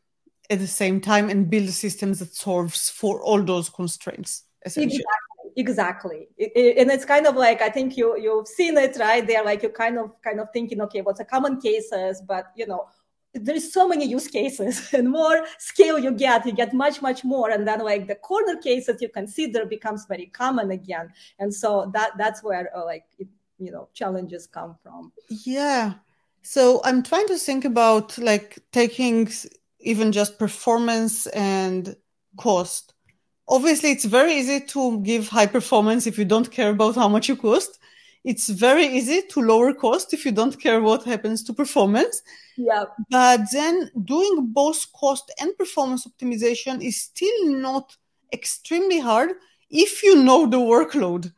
at 0.50 0.60
the 0.60 0.68
same 0.68 1.02
time 1.02 1.30
and 1.30 1.50
build 1.50 1.68
a 1.68 1.72
system 1.72 2.14
that 2.14 2.34
solves 2.36 2.90
for 2.90 3.22
all 3.22 3.42
those 3.42 3.70
constraints 3.70 4.44
essentially 4.66 5.04
exactly, 5.56 6.28
exactly. 6.38 6.76
and 6.80 6.92
it's 6.92 7.06
kind 7.06 7.26
of 7.26 7.36
like 7.36 7.62
i 7.62 7.70
think 7.70 7.98
you 7.98 8.18
you've 8.18 8.48
seen 8.48 8.78
it 8.78 8.96
right 9.00 9.28
there 9.28 9.44
like 9.44 9.62
you're 9.62 9.72
kind 9.72 9.98
of 9.98 10.12
kind 10.22 10.40
of 10.40 10.48
thinking 10.52 10.82
okay 10.82 11.02
what's 11.02 11.20
the 11.20 11.26
common 11.26 11.60
cases 11.60 12.22
but 12.28 12.52
you 12.56 12.68
know 12.68 12.86
there's 13.34 13.72
so 13.72 13.88
many 13.88 14.06
use 14.06 14.28
cases 14.28 14.94
and 14.94 15.10
more 15.10 15.46
scale 15.58 15.98
you 15.98 16.12
get 16.12 16.46
you 16.46 16.52
get 16.52 16.74
much 16.74 17.02
much 17.02 17.24
more. 17.24 17.50
And 17.50 17.68
then 17.68 17.80
like 17.80 18.08
the 18.08 18.16
corner 18.16 18.58
cases 18.58 19.02
you 19.02 19.10
consider 19.10 19.66
becomes 19.66 20.06
very 20.06 20.28
common 20.28 20.72
again. 20.72 21.10
And 21.40 21.54
so 21.54 21.90
that 21.94 22.12
that's 22.18 22.44
where 22.44 22.76
uh, 22.76 22.86
like 22.86 23.06
it, 23.20 23.28
you 23.58 23.72
know 23.72 23.90
challenges 23.94 24.48
come 24.48 24.76
from. 24.84 25.12
Yeah. 25.30 25.94
So 26.44 26.82
i'm 26.84 27.04
trying 27.04 27.28
to 27.28 27.38
think 27.38 27.66
about 27.66 28.18
like 28.18 28.58
taking 28.72 29.30
even 29.80 30.12
just 30.12 30.40
performance 30.40 31.28
and 31.28 31.96
cost. 32.38 32.94
Obviously 33.48 33.92
it's 33.92 34.06
very 34.06 34.34
easy 34.34 34.60
to 34.60 35.00
give 35.02 35.28
high 35.28 35.46
performance 35.46 36.08
if 36.08 36.18
you 36.18 36.26
don't 36.26 36.50
care 36.52 36.70
about 36.70 36.96
how 36.96 37.08
much 37.08 37.30
you 37.30 37.36
cost 37.36 37.81
it's 38.24 38.50
very 38.50 38.86
easy 38.86 39.24
to 39.32 39.42
lower 39.42 39.74
cost 39.74 40.14
if 40.14 40.26
you 40.26 40.32
don't 40.32 40.60
care 40.60 40.82
what 40.82 41.04
happens 41.04 41.44
to 41.44 41.54
performance. 41.54 42.22
Yeah. 42.56 42.86
But 43.10 43.42
then 43.52 43.90
doing 44.06 44.52
both 44.54 44.92
cost 44.94 45.32
and 45.40 45.58
performance 45.58 46.06
optimization 46.06 46.84
is 46.84 47.02
still 47.02 47.48
not 47.48 47.96
extremely 48.32 49.00
hard 49.00 49.32
if 49.70 50.04
you 50.04 50.24
know 50.24 50.46
the 50.46 50.60
workload. 50.60 51.32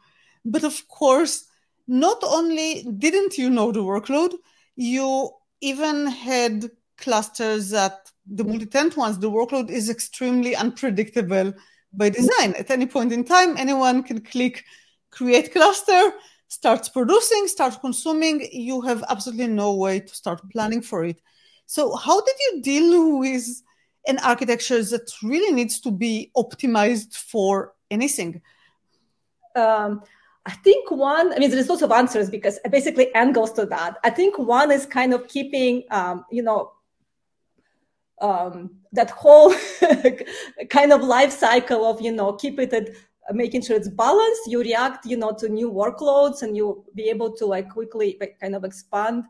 But 0.44 0.63
of 0.63 0.88
course, 0.90 1.46
not 1.88 2.18
only 2.24 2.86
didn't 2.98 3.38
you 3.38 3.50
know 3.50 3.72
the 3.72 3.84
workload, 3.84 4.34
you 4.75 5.32
even 5.62 6.08
had 6.08 6.70
clusters 6.98 7.70
that 7.70 8.12
the 8.25 8.44
multi-tenant 8.44 8.98
ones, 8.98 9.20
the 9.20 9.32
workload 9.32 9.70
is 9.70 9.90
extremely 9.90 10.56
unpredictable 10.56 11.54
by 11.94 12.10
design. 12.10 12.54
At 12.58 12.72
any 12.72 12.88
point 12.88 13.13
in 13.13 13.24
time, 13.24 13.56
anyone 13.58 14.04
can 14.04 14.20
click 14.22 14.66
create 15.13 15.54
cluster 15.54 16.12
starts 16.54 16.88
producing, 16.90 17.48
starts 17.48 17.78
consuming, 17.78 18.48
you 18.52 18.82
have 18.82 19.04
absolutely 19.10 19.48
no 19.48 19.74
way 19.74 20.00
to 20.00 20.16
start 20.16 20.40
planning 20.52 20.82
for 20.82 21.04
it. 21.04 21.20
So, 21.66 21.96
how 21.96 22.22
did 22.22 22.36
you 22.46 22.62
deal 22.62 23.18
with 23.20 23.48
an 24.08 24.20
architecture 24.20 24.84
that 24.84 25.12
really 25.24 25.54
needs 25.54 25.80
to 25.82 25.92
be 25.92 26.32
optimized 26.38 27.16
for 27.16 27.74
anything? 27.90 28.42
Um, 29.56 30.04
I 30.46 30.52
think 30.52 30.92
one, 30.92 31.34
I 31.34 31.40
mean, 31.40 31.50
there's 31.50 31.70
lots 31.70 31.82
of 31.82 31.92
answers 31.92 32.30
because 32.30 32.60
basically 32.70 33.14
N 33.16 33.32
goes 33.32 33.52
to 33.54 33.66
that. 33.68 33.98
I 34.04 34.10
think 34.10 34.38
one 34.38 34.72
is 34.72 34.86
kind 34.86 35.14
of 35.14 35.28
keeping, 35.28 35.84
um, 35.90 36.26
you 36.30 36.44
know, 36.44 36.74
um, 38.22 38.72
that 38.92 39.10
whole 39.10 39.54
kind 40.70 40.92
of 40.92 41.02
life 41.02 41.32
cycle 41.32 41.86
of, 41.86 42.02
you 42.02 42.12
know, 42.12 42.34
keep 42.34 42.60
it 42.60 42.74
at 42.74 42.90
making 43.32 43.62
sure 43.62 43.75
it's 43.75 43.89
balanced 43.89 44.42
you 44.48 44.60
react 44.62 45.06
you 45.06 45.15
know 45.15 45.32
to 45.32 45.48
new 45.48 45.72
workloads 45.72 46.42
and 46.42 46.58
you 46.58 46.84
be 46.96 47.03
able 47.10 47.32
to 47.32 47.46
like 47.46 47.70
quickly 47.70 48.20
kind 48.42 48.56
of 48.56 48.63
expand 48.63 49.24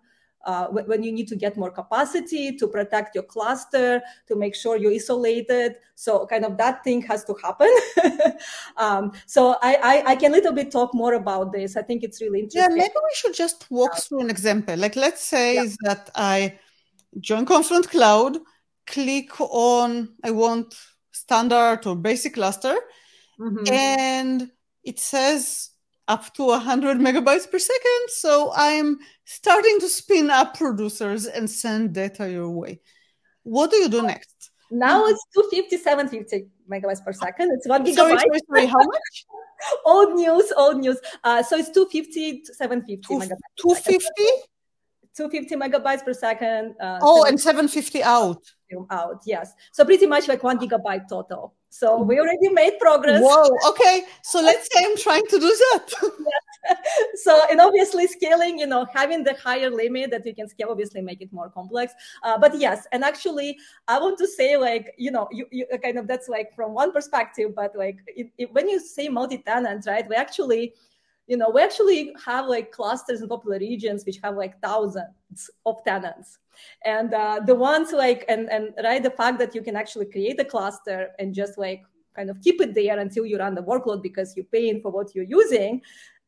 uh, 0.45 0.67
when 0.67 1.01
you 1.01 1.11
need 1.11 1.27
to 1.27 1.35
get 1.35 1.55
more 1.55 1.71
capacity 1.71 2.55
to 2.57 2.67
protect 2.67 3.15
your 3.15 3.23
cluster 3.23 4.01
to 4.27 4.35
make 4.35 4.53
sure 4.53 4.75
you're 4.75 4.91
isolated. 4.91 5.75
So 5.95 6.25
kind 6.25 6.43
of 6.43 6.57
that 6.57 6.83
thing 6.83 7.01
has 7.03 7.23
to 7.25 7.35
happen. 7.41 7.69
Um, 8.75 9.13
so 9.25 9.55
I, 9.61 9.77
I, 9.81 10.11
I 10.11 10.15
can 10.15 10.31
a 10.31 10.35
little 10.35 10.51
bit 10.51 10.71
talk 10.71 10.93
more 10.93 11.13
about 11.13 11.53
this. 11.53 11.77
I 11.77 11.83
think 11.83 12.03
it's 12.03 12.19
really 12.19 12.39
interesting. 12.39 12.75
yeah 12.75 12.83
maybe 12.83 12.93
we 12.95 13.15
should 13.15 13.33
just 13.33 13.69
walk 13.69 13.95
through 13.97 14.21
an 14.21 14.29
example. 14.29 14.75
Like 14.75 14.95
let's 14.95 15.23
say 15.23 15.55
yeah. 15.55 15.65
that 15.83 16.09
i 16.15 16.57
join 17.19 17.45
confluent 17.45 17.89
cloud 17.89 18.37
click 18.87 19.39
on 19.39 20.09
i 20.23 20.31
want 20.31 20.75
standard 21.11 21.85
or 21.85 21.95
basic 21.95 22.33
cluster 22.33 22.75
Mm-hmm. 23.39 23.73
And 23.73 24.51
it 24.83 24.99
says 24.99 25.69
up 26.07 26.33
to 26.35 26.43
100 26.45 26.97
megabytes 26.97 27.49
per 27.49 27.59
second. 27.59 28.07
So 28.07 28.51
I'm 28.55 28.99
starting 29.25 29.79
to 29.79 29.89
spin 29.89 30.29
up 30.29 30.57
producers 30.57 31.25
and 31.25 31.49
send 31.49 31.93
data 31.93 32.29
your 32.29 32.49
way. 32.49 32.81
What 33.43 33.71
do 33.71 33.77
you 33.77 33.89
do 33.89 34.01
next? 34.03 34.51
Now 34.71 35.05
it's 35.05 35.23
250, 35.35 35.77
750 35.77 36.47
megabytes 36.69 37.03
per 37.03 37.13
second. 37.13 37.51
It's 37.53 37.67
one 37.67 37.85
gigabyte. 37.85 37.95
Sorry, 37.95 38.17
sorry, 38.17 38.39
sorry. 38.49 38.65
How 38.65 38.79
much? 38.79 39.25
old 39.85 40.15
news, 40.15 40.51
old 40.57 40.77
news. 40.77 40.99
Uh, 41.23 41.43
so 41.43 41.57
it's 41.57 41.69
250 41.69 42.45
750 42.45 42.97
Two, 42.97 43.19
megabytes. 43.19 43.37
250? 43.57 44.07
250 45.15 45.55
megabytes 45.55 46.03
per 46.03 46.13
second. 46.13 46.75
Uh, 46.81 46.99
oh, 47.01 47.25
and 47.25 47.39
750 47.39 48.03
out. 48.03 48.41
Out, 48.89 49.21
yes. 49.27 49.53
So 49.71 49.85
pretty 49.85 50.07
much 50.07 50.27
like 50.27 50.41
one 50.43 50.57
gigabyte 50.57 51.07
total. 51.07 51.53
So 51.73 52.03
we 52.03 52.19
already 52.19 52.49
made 52.49 52.77
progress. 52.79 53.19
Whoa, 53.19 53.49
okay. 53.69 54.03
So 54.21 54.39
let's 54.39 54.69
say 54.71 54.85
I'm 54.85 54.95
trying 54.95 55.25
to 55.25 55.39
do 55.39 55.49
that. 55.71 55.89
so, 57.15 57.41
and 57.49 57.59
obviously 57.59 58.05
scaling, 58.05 58.59
you 58.59 58.67
know, 58.67 58.85
having 58.93 59.23
the 59.23 59.33
higher 59.33 59.71
limit 59.71 60.11
that 60.11 60.23
you 60.23 60.35
can 60.35 60.47
scale 60.47 60.67
obviously 60.69 61.01
make 61.01 61.19
it 61.19 61.33
more 61.33 61.49
complex. 61.49 61.91
Uh, 62.21 62.37
but 62.37 62.55
yes, 62.59 62.85
and 62.91 63.03
actually 63.03 63.57
I 63.87 63.97
want 63.97 64.19
to 64.19 64.27
say 64.27 64.55
like, 64.55 64.93
you 64.99 65.09
know, 65.09 65.27
you, 65.31 65.47
you 65.49 65.65
kind 65.83 65.97
of, 65.97 66.05
that's 66.07 66.29
like 66.29 66.53
from 66.53 66.75
one 66.75 66.91
perspective, 66.91 67.55
but 67.55 67.75
like 67.75 67.97
it, 68.05 68.29
it, 68.37 68.53
when 68.53 68.69
you 68.69 68.79
say 68.79 69.09
multi-tenant, 69.09 69.87
right, 69.87 70.07
we 70.07 70.15
actually, 70.15 70.75
you 71.27 71.37
know, 71.37 71.49
we 71.49 71.61
actually 71.61 72.13
have 72.25 72.47
like 72.47 72.71
clusters 72.71 73.21
in 73.21 73.29
popular 73.29 73.57
regions 73.59 74.05
which 74.05 74.19
have 74.23 74.35
like 74.35 74.59
thousands 74.61 75.49
of 75.65 75.83
tenants. 75.85 76.39
And 76.85 77.13
uh, 77.13 77.39
the 77.45 77.55
ones 77.55 77.91
like, 77.91 78.25
and, 78.27 78.49
and 78.49 78.73
right, 78.83 79.01
the 79.01 79.09
fact 79.09 79.39
that 79.39 79.55
you 79.55 79.61
can 79.61 79.75
actually 79.75 80.05
create 80.07 80.39
a 80.39 80.45
cluster 80.45 81.09
and 81.19 81.33
just 81.33 81.57
like 81.57 81.83
kind 82.15 82.29
of 82.29 82.41
keep 82.41 82.61
it 82.61 82.75
there 82.75 82.99
until 82.99 83.25
you 83.25 83.37
run 83.37 83.55
the 83.55 83.63
workload 83.63 84.03
because 84.03 84.35
you're 84.35 84.45
paying 84.45 84.81
for 84.81 84.91
what 84.91 85.15
you're 85.15 85.23
using, 85.23 85.81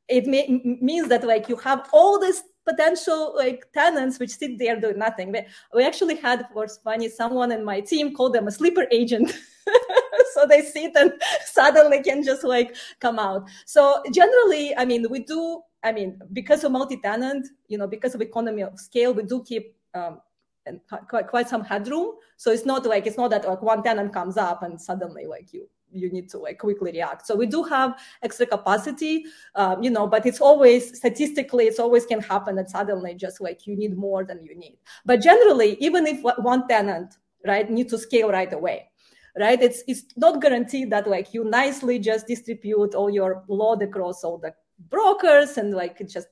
it 0.08 0.28
may, 0.28 0.62
means 0.82 1.10
that 1.10 1.24
like 1.24 1.50
you 1.50 1.58
have 1.58 1.90
all 1.92 2.20
these 2.20 2.44
potential 2.68 3.34
like 3.36 3.66
tenants 3.74 4.18
which 4.18 4.32
sit 4.32 4.58
there 4.58 4.80
doing 4.80 4.98
nothing. 4.98 5.32
We, 5.32 5.42
we 5.74 5.86
actually 5.86 6.16
had, 6.16 6.48
was 6.56 6.80
funny, 6.84 7.10
someone 7.10 7.52
in 7.52 7.64
my 7.64 7.82
team 7.82 8.16
called 8.16 8.34
them 8.34 8.48
a 8.48 8.52
sleeper 8.52 8.86
agent. 8.92 9.34
so 10.34 10.46
they 10.48 10.62
sit 10.62 10.96
and 10.96 11.14
suddenly 11.46 12.02
can 12.02 12.24
just 12.24 12.44
like 12.44 12.76
come 13.00 13.20
out. 13.20 13.48
So 13.66 14.04
generally, 14.12 14.76
I 14.76 14.86
mean, 14.86 15.06
we 15.10 15.20
do, 15.20 15.62
I 15.84 15.92
mean, 15.92 16.20
because 16.34 16.64
of 16.64 16.72
multi-tenant, 16.72 17.48
you 17.68 17.78
know, 17.78 17.88
because 17.88 18.16
of 18.16 18.22
economy 18.22 18.64
of 18.64 18.80
scale, 18.80 19.14
we 19.14 19.24
do 19.24 19.44
keep 19.44 19.76
um, 19.94 20.20
and 20.66 20.80
quite, 21.10 21.28
quite 21.28 21.48
some 21.48 21.64
headroom. 21.64 22.14
So 22.38 22.52
it's 22.52 22.66
not 22.66 22.86
like 22.86 23.08
it's 23.08 23.18
not 23.18 23.30
that 23.32 23.48
like 23.48 23.62
one 23.62 23.84
tenant 23.84 24.14
comes 24.14 24.38
up 24.38 24.64
and 24.64 24.80
suddenly 24.82 25.26
like 25.26 25.54
you 25.54 25.68
you 25.92 26.12
need 26.12 26.30
to 26.30 26.38
like 26.38 26.60
quickly 26.60 26.92
react. 26.92 27.26
So 27.26 27.36
we 27.36 27.46
do 27.46 27.64
have 27.64 27.98
extra 28.22 28.46
capacity, 28.46 29.26
um, 29.56 29.82
you 29.82 29.90
know, 29.90 30.08
but 30.08 30.26
it's 30.26 30.42
always 30.42 30.98
statistically, 30.98 31.66
it's 31.66 31.80
always 31.80 32.06
can 32.06 32.20
happen 32.20 32.56
that 32.58 32.70
suddenly 32.70 33.16
just 33.16 33.40
like 33.40 33.66
you 33.66 33.76
need 33.78 33.96
more 33.98 34.26
than 34.26 34.44
you 34.44 34.56
need. 34.56 34.78
But 35.06 35.22
generally, 35.22 35.78
even 35.80 36.06
if 36.06 36.22
one 36.22 36.68
tenant, 36.68 37.16
right, 37.46 37.70
need 37.70 37.88
to 37.90 37.98
scale 37.98 38.30
right 38.30 38.52
away, 38.52 38.90
right? 39.38 39.62
It's 39.62 39.84
it's 39.88 40.04
not 40.16 40.42
guaranteed 40.42 40.90
that 40.92 41.08
like 41.08 41.34
you 41.34 41.44
nicely 41.44 42.00
just 42.00 42.28
distribute 42.28 42.96
all 42.96 43.10
your 43.10 43.44
load 43.48 43.82
across 43.82 44.24
all 44.24 44.38
the 44.38 44.54
brokers 44.90 45.58
and 45.58 45.74
like 45.74 46.00
it 46.02 46.10
just 46.10 46.28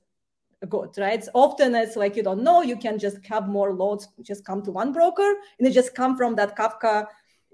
good, 0.69 0.89
right? 0.97 1.19
It's 1.19 1.29
often 1.33 1.75
it's 1.75 1.95
like 1.95 2.15
you 2.15 2.23
don't 2.23 2.43
know, 2.43 2.61
you 2.61 2.77
can 2.77 2.97
just 2.97 3.25
have 3.25 3.47
more 3.47 3.73
loads 3.73 4.07
just 4.21 4.45
come 4.45 4.61
to 4.63 4.71
one 4.71 4.93
broker 4.93 5.33
and 5.59 5.67
it 5.67 5.71
just 5.71 5.95
come 5.95 6.15
from 6.17 6.35
that 6.35 6.57
Kafka 6.57 7.07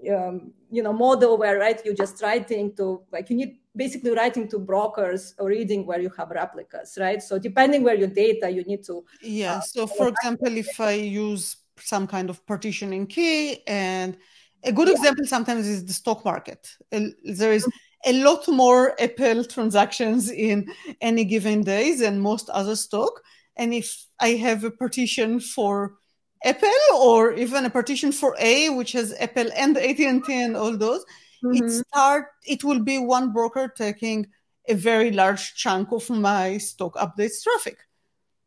um, 0.08 0.52
you 0.70 0.82
know 0.82 0.92
model 0.92 1.36
where 1.36 1.58
right 1.58 1.84
you 1.84 1.94
just 1.94 2.22
writing 2.22 2.74
to 2.76 3.02
like 3.12 3.28
you 3.30 3.36
need 3.36 3.58
basically 3.76 4.10
writing 4.12 4.48
to 4.48 4.58
brokers 4.58 5.34
or 5.38 5.48
reading 5.48 5.86
where 5.86 6.00
you 6.00 6.10
have 6.16 6.30
replicas 6.30 6.96
right 7.00 7.22
so 7.22 7.38
depending 7.38 7.82
where 7.82 7.94
your 7.94 8.08
data 8.08 8.50
you 8.50 8.62
need 8.64 8.82
to 8.82 9.04
yeah 9.22 9.56
uh, 9.56 9.60
so 9.60 9.86
for 9.86 10.08
example 10.08 10.56
if 10.56 10.80
i 10.80 10.92
use 10.92 11.56
some 11.78 12.06
kind 12.06 12.30
of 12.30 12.44
partitioning 12.46 13.06
key 13.06 13.62
and 13.66 14.16
a 14.64 14.72
good 14.72 14.88
yeah. 14.88 14.94
example 14.94 15.24
sometimes 15.26 15.66
is 15.66 15.84
the 15.84 15.92
stock 15.92 16.24
market 16.24 16.68
there 16.90 17.52
is 17.52 17.66
a 18.06 18.12
lot 18.12 18.48
more 18.48 19.00
Apple 19.00 19.44
transactions 19.44 20.30
in 20.30 20.72
any 21.00 21.24
given 21.24 21.62
day 21.62 21.94
than 21.94 22.20
most 22.20 22.48
other 22.50 22.76
stock. 22.76 23.20
And 23.56 23.74
if 23.74 24.06
I 24.18 24.30
have 24.30 24.64
a 24.64 24.70
partition 24.70 25.40
for 25.40 25.96
Apple 26.44 26.70
or 26.94 27.32
even 27.32 27.66
a 27.66 27.70
partition 27.70 28.12
for 28.12 28.34
A, 28.38 28.70
which 28.70 28.92
has 28.92 29.14
Apple 29.20 29.50
and 29.54 29.76
AT&T 29.76 30.24
and 30.28 30.56
all 30.56 30.76
those, 30.76 31.04
mm-hmm. 31.44 31.64
it 31.64 31.70
start 31.70 32.26
it 32.46 32.64
will 32.64 32.80
be 32.80 32.98
one 32.98 33.32
broker 33.32 33.68
taking 33.68 34.28
a 34.68 34.74
very 34.74 35.10
large 35.10 35.54
chunk 35.54 35.92
of 35.92 36.08
my 36.08 36.56
stock 36.56 36.94
updates 36.94 37.42
traffic. 37.42 37.78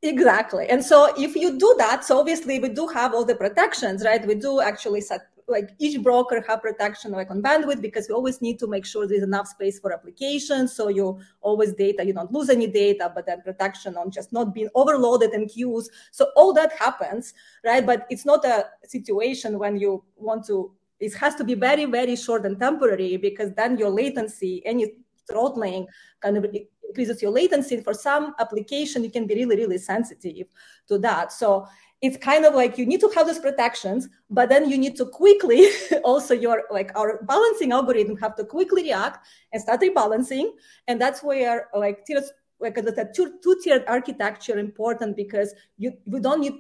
Exactly. 0.02 0.68
And 0.68 0.84
so 0.84 1.14
if 1.18 1.36
you 1.36 1.58
do 1.58 1.76
that, 1.78 2.04
so 2.04 2.20
obviously 2.20 2.60
we 2.60 2.70
do 2.70 2.88
have 2.88 3.14
all 3.14 3.24
the 3.24 3.36
protections, 3.36 4.04
right? 4.04 4.26
We 4.26 4.36
do 4.36 4.60
actually 4.60 5.02
set 5.02 5.22
like 5.48 5.72
each 5.80 6.02
broker 6.02 6.44
have 6.48 6.62
protection 6.62 7.12
like 7.12 7.30
on 7.30 7.42
bandwidth 7.42 7.82
because 7.82 8.08
we 8.08 8.14
always 8.14 8.42
need 8.42 8.60
to 8.60 8.68
make 8.68 8.86
sure 8.86 9.08
there's 9.08 9.24
enough 9.24 9.48
space 9.48 9.80
for 9.80 9.94
applications. 9.94 10.76
So 10.76 10.90
you 10.90 11.20
always 11.42 11.74
data, 11.74 12.06
you 12.06 12.14
don't 12.14 12.32
lose 12.32 12.50
any 12.50 12.68
data, 12.68 13.12
but 13.14 13.26
then 13.26 13.42
protection 13.42 13.98
on 13.98 14.12
just 14.12 14.32
not 14.34 14.54
being 14.54 14.70
overloaded 14.76 15.34
in 15.34 15.48
queues. 15.48 15.90
So 16.12 16.28
all 16.36 16.54
that 16.54 16.74
happens, 16.74 17.34
right? 17.66 17.86
But 17.86 18.06
it's 18.10 18.26
not 18.26 18.46
a 18.46 18.68
situation 18.86 19.60
when 19.60 19.78
you 19.78 20.04
want 20.16 20.46
to, 20.48 20.72
it 21.00 21.14
has 21.16 21.36
to 21.36 21.44
be 21.44 21.54
very, 21.54 21.86
very 21.86 22.16
short 22.16 22.46
and 22.46 22.60
temporary 22.60 23.18
because 23.18 23.54
then 23.54 23.78
your 23.78 23.90
latency, 23.90 24.62
any 24.66 24.94
throttling 25.28 25.88
kind 26.22 26.38
of 26.38 26.46
increases 26.88 27.22
your 27.22 27.32
latency. 27.32 27.82
For 27.82 27.94
some 27.94 28.36
application, 28.40 29.04
you 29.04 29.10
can 29.10 29.26
be 29.26 29.36
really, 29.36 29.56
really 29.56 29.78
sensitive 29.78 30.48
to 30.88 30.98
that. 31.00 31.32
So 31.32 31.68
it's 32.04 32.18
kind 32.18 32.44
of 32.44 32.54
like 32.54 32.78
you 32.78 32.86
need 32.86 33.00
to 33.00 33.10
have 33.16 33.28
those 33.28 33.40
protections, 33.40 34.10
but 34.30 34.50
then 34.50 34.70
you 34.70 34.78
need 34.78 34.98
to 34.98 35.06
quickly 35.06 35.68
also 36.04 36.34
your 36.34 36.64
like 36.70 36.92
our 36.98 37.24
balancing 37.24 37.72
algorithm 37.72 38.18
have 38.18 38.36
to 38.36 38.44
quickly 38.44 38.84
react 38.84 39.26
and 39.54 39.62
start 39.62 39.80
rebalancing. 39.80 40.50
And 40.90 41.00
that's 41.00 41.24
where 41.24 41.70
like 41.74 42.06
tiers 42.06 42.30
like 42.60 42.76
the 42.76 43.10
two 43.16 43.56
tiered 43.64 43.86
architecture 43.88 44.60
important 44.60 45.16
because 45.16 45.56
you 45.78 45.94
we 46.06 46.20
don't 46.20 46.42
need 46.42 46.56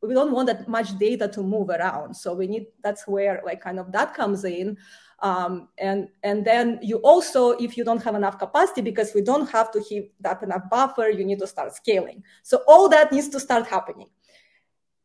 we 0.00 0.14
don't 0.14 0.32
want 0.32 0.46
that 0.46 0.66
much 0.68 0.98
data 0.98 1.28
to 1.28 1.42
move 1.42 1.68
around. 1.68 2.14
So 2.14 2.32
we 2.32 2.46
need 2.46 2.68
that's 2.82 3.06
where 3.06 3.42
like 3.44 3.60
kind 3.60 3.78
of 3.78 3.92
that 3.92 4.14
comes 4.14 4.42
in. 4.44 4.78
Um, 5.20 5.68
and 5.76 6.08
and 6.22 6.46
then 6.46 6.78
you 6.80 6.96
also 6.98 7.50
if 7.50 7.76
you 7.76 7.84
don't 7.84 8.02
have 8.04 8.14
enough 8.14 8.38
capacity 8.38 8.80
because 8.80 9.12
we 9.14 9.20
don't 9.20 9.50
have 9.50 9.70
to 9.72 9.82
keep 9.82 10.14
that 10.20 10.42
enough 10.42 10.70
buffer 10.70 11.08
you 11.08 11.24
need 11.24 11.40
to 11.40 11.46
start 11.48 11.74
scaling 11.74 12.22
so 12.44 12.62
all 12.68 12.88
that 12.90 13.10
needs 13.10 13.28
to 13.30 13.40
start 13.40 13.66
happening 13.66 14.06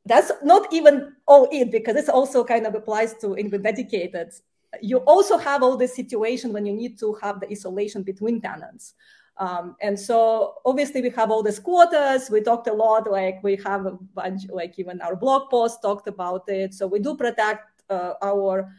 that's 0.05 0.31
not 0.43 0.71
even 0.73 1.13
all 1.27 1.47
it 1.51 1.71
because 1.71 1.95
this 1.95 2.09
also 2.09 2.43
kind 2.43 2.67
of 2.67 2.75
applies 2.75 3.13
to 3.15 3.33
in 3.35 3.49
dedicated 3.49 4.33
you 4.81 4.97
also 4.99 5.37
have 5.37 5.63
all 5.63 5.77
this 5.77 5.95
situation 5.95 6.53
when 6.53 6.65
you 6.65 6.73
need 6.73 6.97
to 6.99 7.13
have 7.21 7.39
the 7.39 7.49
isolation 7.51 8.03
between 8.03 8.41
tenants. 8.41 8.93
Um, 9.37 9.75
and 9.81 9.99
so 9.99 10.55
obviously 10.65 11.01
we 11.01 11.09
have 11.11 11.31
all 11.31 11.41
these 11.43 11.59
quotas. 11.59 12.29
We 12.29 12.41
talked 12.41 12.67
a 12.67 12.73
lot 12.73 13.09
like 13.09 13.43
we 13.43 13.55
have 13.65 13.85
a 13.85 13.91
bunch 13.91 14.43
like 14.49 14.77
even 14.77 15.01
our 15.01 15.15
blog 15.15 15.49
post 15.49 15.81
talked 15.81 16.07
about 16.07 16.47
it. 16.47 16.73
So 16.73 16.87
we 16.87 16.99
do 16.99 17.15
protect 17.15 17.83
uh, 17.89 18.13
our 18.21 18.71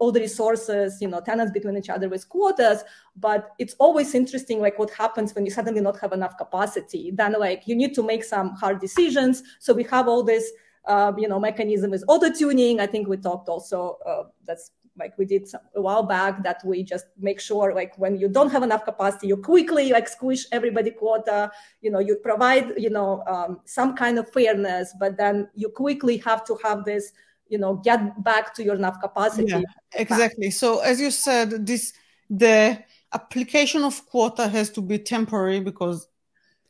all 0.00 0.12
the 0.12 0.20
resources, 0.20 0.98
you 1.00 1.08
know, 1.08 1.20
tenants 1.20 1.52
between 1.52 1.76
each 1.76 1.90
other 1.90 2.08
with 2.08 2.28
quotas. 2.28 2.82
But 3.16 3.52
it's 3.58 3.74
always 3.78 4.14
interesting, 4.14 4.60
like 4.60 4.78
what 4.78 4.90
happens 4.90 5.34
when 5.34 5.44
you 5.44 5.50
suddenly 5.50 5.80
not 5.80 5.98
have 6.00 6.12
enough 6.12 6.36
capacity. 6.36 7.10
Then, 7.12 7.34
like 7.38 7.66
you 7.66 7.76
need 7.76 7.94
to 7.94 8.02
make 8.02 8.24
some 8.24 8.50
hard 8.54 8.80
decisions. 8.80 9.42
So 9.58 9.72
we 9.74 9.84
have 9.84 10.08
all 10.08 10.22
this, 10.22 10.50
uh, 10.86 11.12
you 11.16 11.28
know, 11.28 11.40
mechanism 11.40 11.90
with 11.90 12.04
auto 12.08 12.32
tuning. 12.32 12.80
I 12.80 12.86
think 12.86 13.08
we 13.08 13.16
talked 13.16 13.48
also. 13.48 13.98
Uh, 14.06 14.24
that's 14.44 14.72
like 14.98 15.16
we 15.18 15.24
did 15.24 15.46
some, 15.46 15.60
a 15.74 15.80
while 15.80 16.02
back 16.02 16.42
that 16.42 16.62
we 16.64 16.82
just 16.82 17.06
make 17.18 17.40
sure 17.40 17.74
like 17.74 17.96
when 17.98 18.16
you 18.16 18.28
don't 18.28 18.50
have 18.50 18.62
enough 18.62 18.84
capacity 18.84 19.26
you 19.26 19.36
quickly 19.36 19.90
like 19.90 20.08
squish 20.08 20.46
everybody 20.52 20.90
quota 20.90 21.50
you 21.82 21.90
know 21.90 21.98
you 21.98 22.16
provide 22.16 22.72
you 22.76 22.90
know 22.90 23.22
um, 23.26 23.60
some 23.64 23.94
kind 23.94 24.18
of 24.18 24.30
fairness 24.30 24.94
but 24.98 25.16
then 25.16 25.48
you 25.54 25.68
quickly 25.68 26.16
have 26.18 26.44
to 26.44 26.58
have 26.62 26.84
this 26.84 27.12
you 27.48 27.58
know 27.58 27.74
get 27.74 28.22
back 28.22 28.54
to 28.54 28.64
your 28.64 28.74
enough 28.74 29.00
capacity. 29.00 29.50
Yeah, 29.50 29.62
exactly. 29.94 30.50
So 30.50 30.80
as 30.80 31.00
you 31.00 31.10
said 31.10 31.66
this 31.66 31.92
the 32.28 32.82
application 33.12 33.84
of 33.84 34.04
quota 34.06 34.48
has 34.48 34.70
to 34.70 34.80
be 34.80 34.98
temporary 34.98 35.60
because 35.60 36.08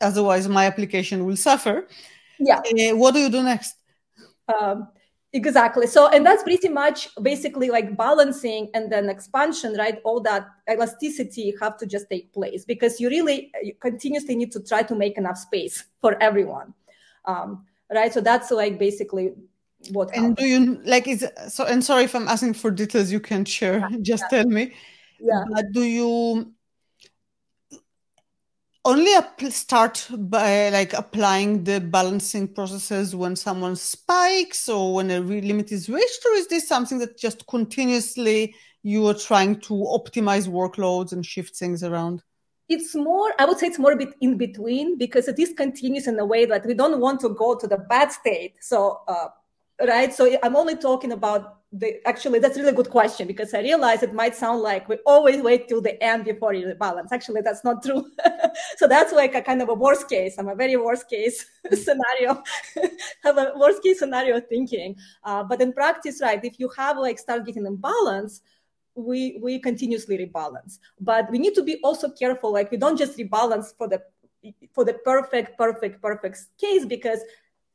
otherwise 0.01 0.47
my 0.47 0.65
application 0.65 1.25
will 1.25 1.35
suffer. 1.35 1.87
Yeah. 2.39 2.59
Uh, 2.59 2.95
what 2.95 3.13
do 3.13 3.19
you 3.19 3.29
do 3.29 3.41
next? 3.43 3.73
Um, 4.53 4.87
exactly. 5.33 5.87
So 5.87 6.07
and 6.09 6.25
that's 6.25 6.43
pretty 6.43 6.69
much 6.69 7.09
basically 7.21 7.69
like 7.69 7.97
balancing 7.97 8.69
and 8.73 8.91
then 8.91 9.09
expansion 9.09 9.73
right? 9.73 9.99
All 10.03 10.21
that 10.21 10.47
elasticity 10.69 11.53
have 11.59 11.77
to 11.77 11.85
just 11.85 12.09
take 12.09 12.31
place 12.33 12.65
because 12.65 12.99
you 12.99 13.09
really 13.09 13.51
you 13.63 13.73
continuously 13.79 14.35
need 14.35 14.51
to 14.51 14.61
try 14.61 14.83
to 14.83 14.95
make 14.95 15.17
enough 15.17 15.37
space 15.37 15.85
for 16.01 16.21
everyone. 16.21 16.73
Um, 17.25 17.65
right? 17.91 18.13
So 18.13 18.21
that's 18.21 18.51
like 18.51 18.77
basically 18.77 19.33
what 19.91 20.15
and 20.15 20.35
do 20.35 20.45
you 20.45 20.81
like 20.85 21.07
is 21.07 21.25
so 21.49 21.63
and 21.65 21.83
sorry 21.83 22.03
if 22.03 22.15
i'm 22.15 22.27
asking 22.27 22.53
for 22.53 22.71
details 22.71 23.11
you 23.11 23.19
can 23.19 23.45
share 23.45 23.79
yeah. 23.79 23.97
just 24.01 24.23
yeah. 24.31 24.43
tell 24.43 24.49
me. 24.49 24.73
Yeah. 25.19 25.43
But 25.49 25.71
do 25.71 25.83
you 25.83 26.53
only 28.85 29.11
start 29.49 30.07
by 30.17 30.69
like 30.69 30.93
applying 30.93 31.63
the 31.63 31.81
balancing 31.81 32.47
processes 32.47 33.15
when 33.15 33.35
someone 33.35 33.75
spikes 33.75 34.69
or 34.69 34.93
when 34.93 35.11
a 35.11 35.19
limit 35.19 35.71
is 35.71 35.89
reached 35.89 36.25
or 36.25 36.33
is 36.35 36.47
this 36.47 36.67
something 36.67 36.97
that 36.99 37.17
just 37.17 37.45
continuously 37.47 38.55
you 38.83 39.05
are 39.07 39.13
trying 39.13 39.59
to 39.59 39.73
optimize 39.73 40.47
workloads 40.47 41.11
and 41.11 41.25
shift 41.25 41.55
things 41.55 41.83
around? 41.83 42.23
It's 42.69 42.95
more 42.95 43.33
i 43.39 43.45
would 43.45 43.57
say 43.57 43.67
it's 43.67 43.79
more 43.79 43.93
a 43.93 43.97
bit 43.97 44.13
in 44.21 44.37
between 44.37 44.97
because 44.97 45.27
it 45.27 45.39
is 45.39 45.53
continuous 45.53 46.07
in 46.07 46.19
a 46.19 46.25
way 46.25 46.45
that 46.45 46.65
we 46.65 46.73
don't 46.73 46.99
want 46.99 47.21
to 47.21 47.29
go 47.29 47.55
to 47.55 47.67
the 47.67 47.77
bad 47.77 48.11
state. 48.11 48.55
So 48.61 49.01
uh, 49.07 49.27
right? 49.85 50.13
So 50.13 50.37
I'm 50.43 50.55
only 50.55 50.75
talking 50.75 51.11
about 51.11 51.55
the 51.73 51.99
actually 52.07 52.39
that's 52.39 52.57
really 52.57 52.71
good 52.71 52.89
question 52.89 53.27
because 53.27 53.53
I 53.53 53.59
realize 53.59 54.01
it 54.01 54.13
might 54.13 54.33
sound 54.35 54.61
like 54.61 54.87
we 54.87 54.97
always 55.05 55.41
wait 55.41 55.67
till 55.67 55.81
the 55.81 56.01
end 56.01 56.23
before 56.23 56.53
you 56.53 56.73
balance. 56.75 57.11
Actually, 57.11 57.41
that's 57.41 57.63
not 57.63 57.83
true. 57.83 58.09
so 58.77 58.87
that's 58.87 59.11
like 59.11 59.35
a 59.35 59.41
kind 59.41 59.61
of 59.61 59.69
a 59.69 59.73
worst 59.73 60.07
case. 60.07 60.35
I'm 60.37 60.47
a 60.47 60.55
very 60.55 60.77
worst 60.77 61.09
case 61.09 61.45
scenario, 61.73 62.41
have 63.23 63.37
a 63.37 63.53
worst 63.57 63.83
case 63.83 63.99
scenario 63.99 64.39
thinking. 64.39 64.95
Uh, 65.23 65.43
but 65.43 65.61
in 65.61 65.73
practice, 65.73 66.21
right, 66.21 66.43
if 66.43 66.57
you 66.59 66.69
have 66.77 66.97
like 66.97 67.19
start 67.19 67.45
getting 67.45 67.65
imbalance, 67.65 68.41
we 68.95 69.37
we 69.43 69.59
continuously 69.59 70.17
rebalance. 70.17 70.79
But 71.01 71.29
we 71.29 71.37
need 71.37 71.53
to 71.55 71.63
be 71.63 71.79
also 71.83 72.09
careful. 72.09 72.53
Like 72.53 72.71
we 72.71 72.77
don't 72.77 72.97
just 72.97 73.17
rebalance 73.17 73.75
for 73.77 73.89
the 73.89 74.01
for 74.71 74.85
the 74.85 74.93
perfect, 74.93 75.57
perfect, 75.57 76.01
perfect 76.01 76.39
case 76.59 76.85
because 76.85 77.19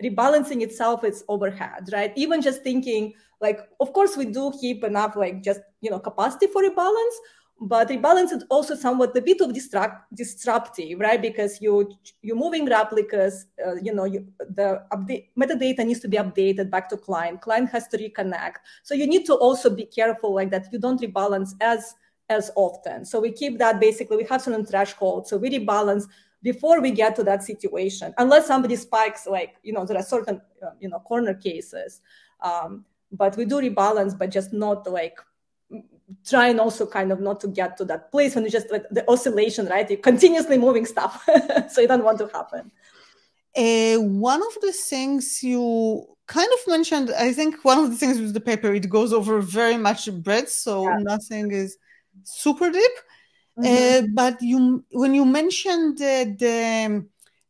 rebalancing 0.02 0.62
itself 0.62 1.04
is 1.04 1.24
overhead, 1.28 1.88
right? 1.92 2.12
Even 2.16 2.42
just 2.42 2.62
thinking 2.62 3.14
like, 3.42 3.60
of 3.80 3.92
course, 3.92 4.16
we 4.16 4.26
do 4.26 4.52
keep 4.60 4.84
enough 4.84 5.16
like 5.16 5.42
just 5.42 5.60
you 5.80 5.90
know 5.90 5.98
capacity 5.98 6.46
for 6.46 6.62
rebalance, 6.62 7.16
but 7.60 7.88
rebalance 7.88 8.32
is 8.32 8.44
also 8.48 8.74
somewhat 8.74 9.16
a 9.16 9.20
bit 9.20 9.40
of 9.40 9.52
distract, 9.52 10.14
disruptive, 10.14 11.00
right? 11.00 11.20
Because 11.20 11.60
you 11.60 11.92
you're 12.22 12.36
moving 12.36 12.66
replicas, 12.66 13.46
uh, 13.66 13.74
you 13.74 13.92
know, 13.92 14.04
you, 14.04 14.26
the 14.38 14.82
update 14.92 15.28
metadata 15.38 15.84
needs 15.84 16.00
to 16.00 16.08
be 16.08 16.16
updated 16.16 16.70
back 16.70 16.88
to 16.90 16.96
client. 16.96 17.40
Client 17.40 17.68
has 17.70 17.88
to 17.88 17.98
reconnect, 17.98 18.56
so 18.84 18.94
you 18.94 19.06
need 19.06 19.26
to 19.26 19.34
also 19.34 19.68
be 19.68 19.84
careful 19.86 20.34
like 20.34 20.50
that. 20.50 20.66
You 20.72 20.78
don't 20.78 21.00
rebalance 21.00 21.54
as 21.60 21.94
as 22.28 22.50
often. 22.54 23.04
So 23.04 23.20
we 23.20 23.32
keep 23.32 23.58
that 23.58 23.80
basically. 23.80 24.18
We 24.18 24.24
have 24.24 24.40
certain 24.40 24.64
threshold, 24.64 25.26
so 25.26 25.36
we 25.36 25.50
rebalance 25.50 26.06
before 26.42 26.80
we 26.80 26.90
get 26.90 27.14
to 27.16 27.22
that 27.22 27.42
situation 27.42 28.12
unless 28.18 28.46
somebody 28.46 28.76
spikes 28.76 29.26
like 29.26 29.54
you 29.62 29.72
know 29.72 29.84
there 29.84 29.96
are 29.96 30.02
certain 30.02 30.40
uh, 30.62 30.70
you 30.80 30.88
know 30.88 30.98
corner 31.00 31.34
cases 31.34 32.00
um, 32.40 32.84
but 33.12 33.36
we 33.36 33.44
do 33.44 33.60
rebalance 33.60 34.16
but 34.16 34.30
just 34.30 34.52
not 34.52 34.90
like 34.90 35.18
trying 36.28 36.58
also 36.60 36.86
kind 36.86 37.10
of 37.12 37.20
not 37.20 37.40
to 37.40 37.48
get 37.48 37.76
to 37.76 37.84
that 37.84 38.10
place 38.10 38.34
when 38.34 38.44
you 38.44 38.50
just 38.50 38.70
like 38.70 38.84
the 38.90 39.08
oscillation 39.10 39.66
right? 39.66 39.88
You're 39.88 39.98
continuously 39.98 40.58
moving 40.58 40.84
stuff 40.84 41.26
so 41.70 41.80
you 41.80 41.88
don't 41.88 42.04
want 42.04 42.18
to 42.18 42.28
happen. 42.28 42.70
Uh, 43.56 43.96
one 44.00 44.42
of 44.42 44.54
the 44.60 44.72
things 44.72 45.42
you 45.42 46.06
kind 46.26 46.48
of 46.54 46.68
mentioned 46.68 47.10
i 47.18 47.32
think 47.32 47.62
one 47.64 47.78
of 47.78 47.90
the 47.90 47.96
things 47.96 48.18
with 48.18 48.32
the 48.32 48.40
paper 48.40 48.72
it 48.72 48.88
goes 48.88 49.12
over 49.12 49.40
very 49.40 49.76
much 49.76 50.10
breadth 50.22 50.48
so 50.48 50.88
yeah. 50.88 50.96
nothing 51.00 51.50
is 51.50 51.76
super 52.22 52.70
deep 52.70 52.92
Mm-hmm. 53.58 54.04
Uh, 54.04 54.08
but 54.14 54.40
you, 54.40 54.84
when 54.92 55.14
you 55.14 55.24
mentioned 55.24 55.98
the, 55.98 56.34
the 56.38 57.04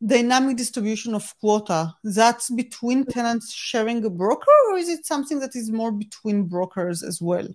dynamic 0.04 0.56
distribution 0.56 1.14
of 1.14 1.32
quota, 1.38 1.94
that's 2.02 2.50
between 2.50 3.04
tenants 3.04 3.52
sharing 3.52 4.04
a 4.04 4.10
broker, 4.10 4.50
or 4.68 4.78
is 4.78 4.88
it 4.88 5.06
something 5.06 5.38
that 5.38 5.54
is 5.54 5.70
more 5.70 5.92
between 5.92 6.44
brokers 6.44 7.02
as 7.02 7.22
well? 7.22 7.46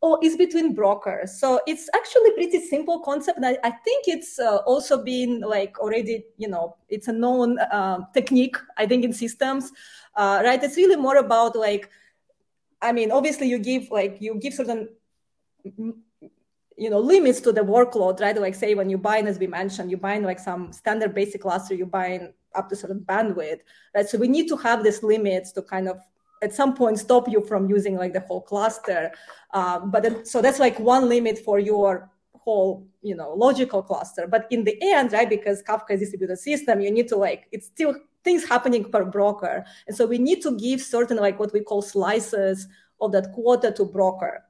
Oh, 0.00 0.18
it's 0.22 0.36
between 0.36 0.74
brokers. 0.74 1.40
So 1.40 1.60
it's 1.66 1.88
actually 1.94 2.30
pretty 2.32 2.60
simple 2.66 3.00
concept. 3.00 3.36
And 3.38 3.46
I, 3.46 3.58
I 3.64 3.70
think 3.70 4.04
it's 4.06 4.38
uh, 4.38 4.58
also 4.58 5.02
been 5.02 5.40
like 5.40 5.78
already, 5.80 6.24
you 6.36 6.48
know, 6.48 6.76
it's 6.88 7.08
a 7.08 7.12
known 7.12 7.58
uh, 7.58 7.98
technique, 8.14 8.56
I 8.76 8.86
think, 8.86 9.04
in 9.04 9.12
systems, 9.12 9.72
uh, 10.14 10.40
right? 10.44 10.62
It's 10.62 10.76
really 10.76 10.94
more 10.94 11.16
about 11.16 11.56
like, 11.56 11.90
I 12.80 12.92
mean, 12.92 13.10
obviously 13.10 13.48
you 13.48 13.58
give 13.58 13.90
like, 13.90 14.18
you 14.20 14.36
give 14.36 14.54
certain 14.54 14.88
you 16.78 16.88
know 16.88 17.00
limits 17.00 17.40
to 17.40 17.52
the 17.52 17.60
workload 17.60 18.20
right? 18.20 18.40
Like 18.40 18.54
say 18.54 18.74
when 18.74 18.88
you 18.88 18.98
buy 18.98 19.18
as 19.18 19.38
we 19.38 19.46
mentioned 19.46 19.90
you 19.90 19.96
buy 19.96 20.18
like 20.18 20.38
some 20.38 20.72
standard 20.72 21.14
basic 21.14 21.42
cluster 21.42 21.74
you 21.74 21.86
buy 21.86 22.06
in 22.06 22.32
up 22.54 22.68
to 22.68 22.76
certain 22.76 23.00
bandwidth 23.00 23.60
right? 23.94 24.08
So 24.08 24.16
we 24.16 24.28
need 24.28 24.48
to 24.48 24.56
have 24.56 24.84
these 24.84 25.02
limits 25.02 25.52
to 25.52 25.62
kind 25.62 25.88
of 25.88 25.98
at 26.42 26.54
some 26.54 26.74
point 26.74 26.98
stop 26.98 27.28
you 27.28 27.42
from 27.42 27.68
using 27.68 27.96
like 27.96 28.12
the 28.12 28.20
whole 28.20 28.40
cluster. 28.40 29.10
Um, 29.52 29.90
but 29.90 30.04
then, 30.04 30.24
so 30.24 30.40
that's 30.40 30.60
like 30.60 30.78
one 30.78 31.08
limit 31.08 31.36
for 31.38 31.58
your 31.58 32.10
whole 32.34 32.86
you 33.02 33.16
know 33.16 33.34
logical 33.34 33.82
cluster. 33.82 34.28
But 34.28 34.46
in 34.50 34.62
the 34.64 34.78
end 34.80 35.12
right 35.12 35.28
because 35.28 35.62
kafka 35.62 35.90
is 35.90 36.00
distributed 36.00 36.38
system 36.38 36.80
you 36.80 36.90
need 36.90 37.08
to 37.08 37.16
like 37.16 37.48
it's 37.50 37.66
still 37.66 37.94
things 38.24 38.48
happening 38.48 38.84
per 38.90 39.04
broker. 39.04 39.64
And 39.86 39.96
so 39.96 40.06
we 40.06 40.18
need 40.18 40.42
to 40.42 40.56
give 40.56 40.80
certain 40.80 41.16
like 41.16 41.40
what 41.40 41.52
we 41.52 41.60
call 41.60 41.82
slices 41.82 42.68
of 43.00 43.12
that 43.12 43.32
quota 43.32 43.72
to 43.72 43.84
broker. 43.84 44.44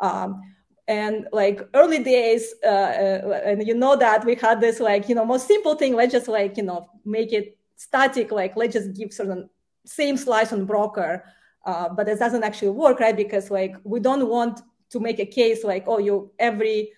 Um, 0.00 0.40
and 0.88 1.28
like 1.32 1.60
early 1.74 2.02
days 2.02 2.54
uh, 2.64 2.66
uh, 2.66 3.42
and 3.44 3.64
you 3.66 3.74
know 3.74 3.94
that 3.94 4.24
we 4.24 4.34
had 4.34 4.60
this 4.60 4.80
like 4.80 5.08
you 5.08 5.14
know 5.14 5.24
most 5.24 5.46
simple 5.46 5.74
thing 5.74 5.94
let's 5.94 6.12
just 6.12 6.28
like 6.28 6.56
you 6.56 6.62
know 6.62 6.88
make 7.04 7.32
it 7.32 7.56
static 7.76 8.32
like 8.32 8.56
let's 8.56 8.72
just 8.72 8.94
give 8.94 9.12
certain 9.12 9.48
same 9.88 10.16
slice 10.16 10.52
on 10.52 10.64
broker. 10.64 11.24
Uh, 11.64 11.88
but 11.88 12.08
it 12.08 12.18
doesn't 12.18 12.44
actually 12.44 12.70
work 12.70 13.00
right? 13.00 13.16
Because 13.16 13.50
like 13.50 13.74
we 13.84 14.00
don't 14.00 14.28
want 14.28 14.60
to 14.90 15.00
make 15.00 15.18
a 15.18 15.26
case 15.26 15.64
like 15.64 15.84
oh 15.86 15.98
you 15.98 16.30
every 16.38 16.90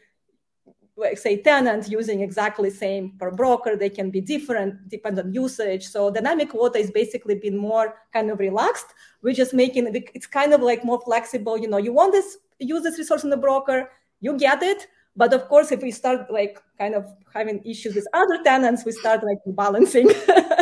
like 0.96 1.18
say 1.18 1.40
tenant 1.42 1.88
using 1.88 2.20
exactly 2.20 2.68
same 2.68 3.16
per 3.18 3.30
broker 3.30 3.74
they 3.74 3.88
can 3.88 4.10
be 4.10 4.20
different 4.20 4.88
depend 4.88 5.18
on 5.18 5.32
usage. 5.32 5.86
So 5.88 6.10
dynamic 6.10 6.50
quota 6.50 6.78
is 6.78 6.90
basically 6.90 7.36
been 7.36 7.56
more 7.56 7.94
kind 8.12 8.30
of 8.30 8.38
relaxed. 8.38 8.86
We're 9.22 9.34
just 9.34 9.54
making 9.54 9.86
it 9.86 10.10
it's 10.14 10.26
kind 10.26 10.52
of 10.52 10.60
like 10.60 10.84
more 10.84 11.00
flexible. 11.00 11.58
You 11.58 11.68
know 11.68 11.78
you 11.78 11.92
want 11.92 12.12
this 12.12 12.36
use 12.60 12.82
this 12.82 12.98
resource 12.98 13.24
in 13.24 13.30
the 13.30 13.36
broker 13.36 13.90
you 14.20 14.36
get 14.38 14.62
it 14.62 14.86
but 15.16 15.32
of 15.32 15.48
course 15.48 15.72
if 15.72 15.82
we 15.82 15.90
start 15.90 16.30
like 16.30 16.62
kind 16.78 16.94
of 16.94 17.04
having 17.34 17.62
issues 17.64 17.94
with 17.94 18.06
other 18.12 18.42
tenants 18.44 18.84
we 18.84 18.92
start 18.92 19.24
like 19.24 19.38
balancing 19.46 20.08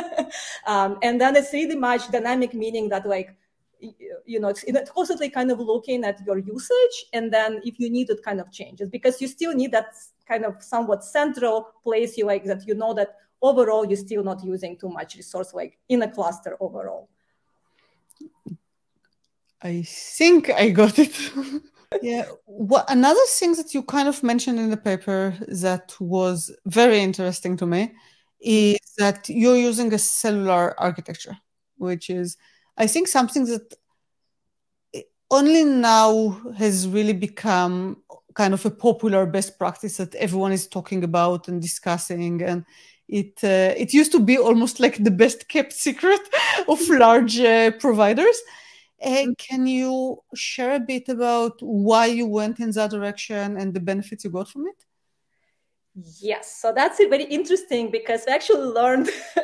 um, 0.66 0.98
and 1.02 1.20
then 1.20 1.36
it's 1.36 1.52
really 1.52 1.76
much 1.76 2.10
dynamic 2.10 2.54
meaning 2.54 2.88
that 2.88 3.06
like 3.06 3.36
you 4.24 4.40
know, 4.40 4.48
it's, 4.48 4.64
it's 4.64 4.90
constantly 4.90 5.30
kind 5.30 5.50
of 5.50 5.60
looking 5.60 6.04
at 6.04 6.24
your 6.26 6.38
usage, 6.38 7.06
and 7.12 7.32
then 7.32 7.60
if 7.64 7.78
you 7.78 7.90
need 7.90 8.10
it, 8.10 8.22
kind 8.22 8.40
of 8.40 8.50
changes 8.50 8.90
because 8.90 9.20
you 9.20 9.28
still 9.28 9.54
need 9.54 9.72
that 9.72 9.94
kind 10.26 10.44
of 10.44 10.62
somewhat 10.62 11.04
central 11.04 11.70
place 11.82 12.18
you 12.18 12.26
like 12.26 12.44
that 12.44 12.66
you 12.66 12.74
know 12.74 12.92
that 12.92 13.16
overall 13.40 13.86
you're 13.86 13.96
still 13.96 14.22
not 14.22 14.44
using 14.44 14.76
too 14.76 14.90
much 14.90 15.16
resource 15.16 15.54
like 15.54 15.78
in 15.88 16.02
a 16.02 16.10
cluster 16.10 16.56
overall. 16.60 17.08
I 19.62 19.82
think 19.82 20.50
I 20.50 20.70
got 20.70 20.98
it. 20.98 21.16
yeah. 22.02 22.24
What 22.44 22.90
another 22.90 23.24
thing 23.28 23.54
that 23.54 23.74
you 23.74 23.82
kind 23.82 24.08
of 24.08 24.22
mentioned 24.22 24.58
in 24.58 24.70
the 24.70 24.76
paper 24.76 25.34
that 25.48 25.94
was 26.00 26.54
very 26.66 27.00
interesting 27.00 27.56
to 27.58 27.66
me 27.66 27.94
is 28.40 28.78
that 28.98 29.28
you're 29.28 29.56
using 29.56 29.92
a 29.92 29.98
cellular 29.98 30.78
architecture, 30.78 31.36
which 31.76 32.10
is 32.10 32.36
I 32.76 32.86
think 32.86 33.08
something 33.08 33.44
that 33.46 33.74
only 35.30 35.64
now 35.64 36.40
has 36.56 36.88
really 36.88 37.12
become 37.12 38.02
kind 38.34 38.54
of 38.54 38.64
a 38.64 38.70
popular 38.70 39.26
best 39.26 39.58
practice 39.58 39.96
that 39.96 40.14
everyone 40.14 40.52
is 40.52 40.66
talking 40.66 41.04
about 41.04 41.48
and 41.48 41.60
discussing 41.60 42.42
and 42.42 42.64
it 43.08 43.32
uh, 43.42 43.74
it 43.76 43.92
used 43.92 44.12
to 44.12 44.20
be 44.20 44.38
almost 44.38 44.80
like 44.80 45.02
the 45.02 45.10
best 45.10 45.48
kept 45.48 45.72
secret 45.72 46.20
of 46.68 46.80
large 46.88 47.40
uh, 47.40 47.70
providers 47.80 48.38
uh, 49.04 49.26
can 49.38 49.66
you 49.66 50.18
share 50.34 50.74
a 50.74 50.80
bit 50.80 51.08
about 51.08 51.60
why 51.60 52.06
you 52.06 52.26
went 52.26 52.60
in 52.60 52.70
that 52.72 52.90
direction 52.90 53.56
and 53.56 53.74
the 53.74 53.80
benefits 53.80 54.24
you 54.24 54.30
got 54.30 54.48
from 54.48 54.66
it 54.66 54.84
Yes, 56.20 56.60
so 56.60 56.72
that's 56.72 56.98
very 56.98 57.24
interesting 57.24 57.90
because 57.90 58.22
we 58.24 58.32
actually 58.32 58.68
learned, 58.68 59.08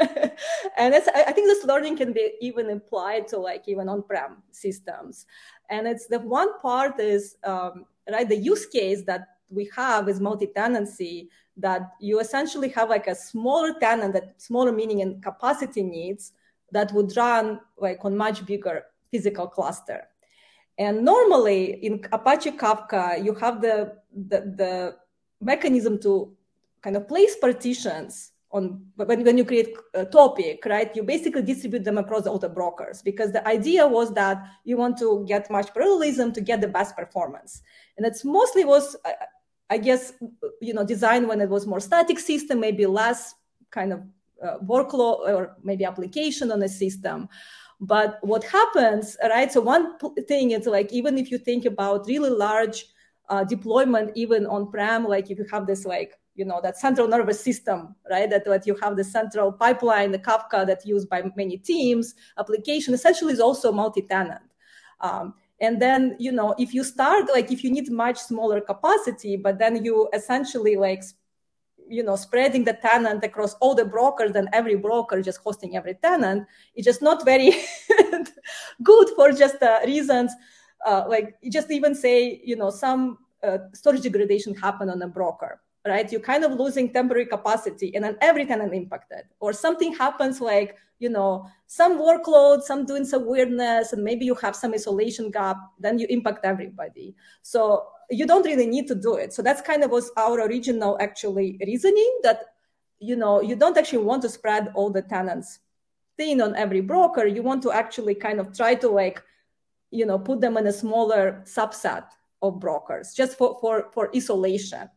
and 0.76 0.94
I 0.94 1.32
think 1.32 1.48
this 1.48 1.64
learning 1.64 1.96
can 1.96 2.12
be 2.12 2.34
even 2.40 2.70
applied 2.70 3.26
to 3.28 3.38
like 3.38 3.64
even 3.66 3.88
on-prem 3.88 4.42
systems. 4.52 5.26
And 5.68 5.88
it's 5.88 6.06
the 6.06 6.20
one 6.20 6.56
part 6.60 7.00
is 7.00 7.36
um, 7.42 7.86
right 8.08 8.28
the 8.28 8.36
use 8.36 8.66
case 8.66 9.02
that 9.06 9.26
we 9.48 9.70
have 9.74 10.08
is 10.08 10.20
multi-tenancy 10.20 11.28
that 11.56 11.92
you 12.00 12.20
essentially 12.20 12.68
have 12.68 12.88
like 12.88 13.06
a 13.06 13.14
smaller 13.14 13.74
tenant 13.80 14.12
that 14.12 14.40
smaller 14.40 14.72
meaning 14.72 15.02
and 15.02 15.22
capacity 15.22 15.82
needs 15.82 16.32
that 16.72 16.92
would 16.92 17.16
run 17.16 17.60
like 17.78 18.04
on 18.04 18.16
much 18.16 18.44
bigger 18.46 18.84
physical 19.14 19.46
cluster. 19.56 20.00
And 20.84 20.94
normally 21.04 21.62
in 21.86 21.92
Apache 22.18 22.52
Kafka, 22.62 23.02
you 23.24 23.32
have 23.42 23.56
the, 23.66 23.76
the, 24.30 24.38
the 24.60 24.74
mechanism 25.40 26.00
to 26.00 26.12
kind 26.82 26.96
of 26.96 27.06
place 27.06 27.34
partitions 27.36 28.32
on 28.50 28.62
when, 28.96 29.24
when 29.26 29.36
you 29.38 29.44
create 29.44 29.70
a 29.94 30.04
topic, 30.04 30.64
right? 30.74 30.90
You 30.96 31.02
basically 31.02 31.42
distribute 31.42 31.84
them 31.84 31.98
across 31.98 32.26
all 32.26 32.38
the 32.38 32.48
brokers 32.48 33.02
because 33.02 33.30
the 33.32 33.46
idea 33.56 33.86
was 33.86 34.14
that 34.14 34.36
you 34.64 34.76
want 34.76 34.96
to 34.98 35.24
get 35.32 35.50
much 35.50 35.68
parallelism 35.74 36.32
to 36.32 36.40
get 36.40 36.60
the 36.60 36.72
best 36.78 36.96
performance. 36.96 37.62
And 37.96 38.06
it's 38.06 38.24
mostly 38.24 38.64
was, 38.64 38.96
I 39.70 39.78
guess, 39.78 40.12
you 40.60 40.74
know, 40.74 40.84
designed 40.84 41.26
when 41.28 41.40
it 41.40 41.48
was 41.48 41.66
more 41.66 41.80
static 41.80 42.18
system, 42.18 42.60
maybe 42.60 42.86
less 42.86 43.34
kind 43.70 43.92
of 43.92 44.00
uh, 44.44 44.58
workload 44.58 45.18
or 45.36 45.56
maybe 45.62 45.84
application 45.84 46.52
on 46.52 46.62
a 46.62 46.68
system. 46.68 47.28
But 47.80 48.18
what 48.22 48.44
happens, 48.44 49.16
right? 49.22 49.50
So 49.52 49.60
one 49.60 49.98
thing 50.28 50.52
is 50.52 50.66
like 50.66 50.92
even 50.92 51.18
if 51.18 51.30
you 51.30 51.38
think 51.38 51.64
about 51.64 52.06
really 52.06 52.30
large 52.30 52.86
uh, 53.28 53.44
deployment, 53.44 54.12
even 54.14 54.46
on 54.46 54.70
prem, 54.70 55.06
like 55.06 55.30
if 55.30 55.38
you 55.38 55.46
have 55.50 55.66
this 55.66 55.84
like 55.84 56.14
you 56.34 56.44
know 56.44 56.60
that 56.62 56.76
central 56.76 57.08
nervous 57.08 57.40
system 57.40 57.94
right 58.10 58.28
that, 58.30 58.44
that 58.44 58.66
you 58.66 58.74
have 58.82 58.96
the 58.96 59.04
central 59.04 59.52
pipeline 59.52 60.10
the 60.10 60.18
kafka 60.18 60.66
that 60.66 60.84
used 60.84 61.08
by 61.08 61.22
many 61.36 61.56
teams 61.56 62.14
application 62.38 62.92
essentially 62.92 63.32
is 63.32 63.40
also 63.40 63.70
multi-tenant 63.72 64.42
um, 65.00 65.34
and 65.60 65.80
then 65.80 66.16
you 66.18 66.32
know 66.32 66.54
if 66.58 66.74
you 66.74 66.82
start 66.82 67.28
like 67.32 67.52
if 67.52 67.62
you 67.62 67.70
need 67.70 67.90
much 67.90 68.18
smaller 68.18 68.60
capacity 68.60 69.36
but 69.36 69.58
then 69.58 69.84
you 69.84 70.08
essentially 70.12 70.76
like 70.76 71.02
you 71.88 72.02
know 72.02 72.16
spreading 72.16 72.64
the 72.64 72.72
tenant 72.72 73.22
across 73.24 73.54
all 73.54 73.74
the 73.74 73.84
brokers 73.84 74.32
and 74.34 74.48
every 74.52 74.76
broker 74.76 75.20
just 75.20 75.38
hosting 75.38 75.76
every 75.76 75.94
tenant 75.94 76.46
it's 76.74 76.84
just 76.84 77.02
not 77.02 77.24
very 77.24 77.52
good 78.82 79.08
for 79.16 79.32
just 79.32 79.62
uh, 79.62 79.80
reasons 79.84 80.32
uh, 80.86 81.04
like 81.08 81.36
just 81.50 81.70
even 81.70 81.94
say 81.94 82.40
you 82.44 82.56
know 82.56 82.70
some 82.70 83.18
uh, 83.42 83.58
storage 83.72 84.02
degradation 84.02 84.54
happen 84.54 84.88
on 84.88 85.02
a 85.02 85.08
broker 85.08 85.60
right? 85.86 86.10
You're 86.10 86.20
kind 86.20 86.44
of 86.44 86.52
losing 86.52 86.92
temporary 86.92 87.26
capacity 87.26 87.94
and 87.94 88.04
then 88.04 88.16
every 88.20 88.46
tenant 88.46 88.72
impacted. 88.74 89.24
Or 89.40 89.52
something 89.52 89.94
happens 89.94 90.40
like, 90.40 90.76
you 90.98 91.10
know, 91.10 91.46
some 91.66 91.98
workload, 91.98 92.62
some 92.62 92.86
doing 92.86 93.04
some 93.04 93.26
weirdness, 93.26 93.92
and 93.92 94.02
maybe 94.02 94.24
you 94.24 94.34
have 94.36 94.56
some 94.56 94.72
isolation 94.72 95.30
gap, 95.30 95.58
then 95.78 95.98
you 95.98 96.06
impact 96.08 96.44
everybody. 96.44 97.14
So 97.42 97.86
you 98.10 98.26
don't 98.26 98.44
really 98.44 98.66
need 98.66 98.86
to 98.88 98.94
do 98.94 99.14
it. 99.14 99.32
So 99.32 99.42
that's 99.42 99.60
kind 99.60 99.82
of 99.82 99.90
was 99.90 100.10
our 100.16 100.40
original 100.40 100.96
actually 101.00 101.58
reasoning 101.66 102.20
that, 102.22 102.40
you 102.98 103.16
know, 103.16 103.40
you 103.40 103.56
don't 103.56 103.76
actually 103.76 104.04
want 104.04 104.22
to 104.22 104.28
spread 104.28 104.72
all 104.74 104.90
the 104.90 105.02
tenants 105.02 105.60
thin 106.16 106.40
on 106.40 106.54
every 106.56 106.80
broker. 106.80 107.26
You 107.26 107.42
want 107.42 107.62
to 107.62 107.72
actually 107.72 108.14
kind 108.14 108.40
of 108.40 108.56
try 108.56 108.74
to 108.76 108.88
like, 108.88 109.22
you 109.90 110.06
know, 110.06 110.18
put 110.18 110.40
them 110.40 110.56
in 110.56 110.66
a 110.66 110.72
smaller 110.72 111.42
subset 111.44 112.04
of 112.42 112.60
brokers 112.60 113.14
just 113.14 113.36
for, 113.38 113.58
for, 113.60 113.90
for 113.92 114.10
isolation. 114.14 114.88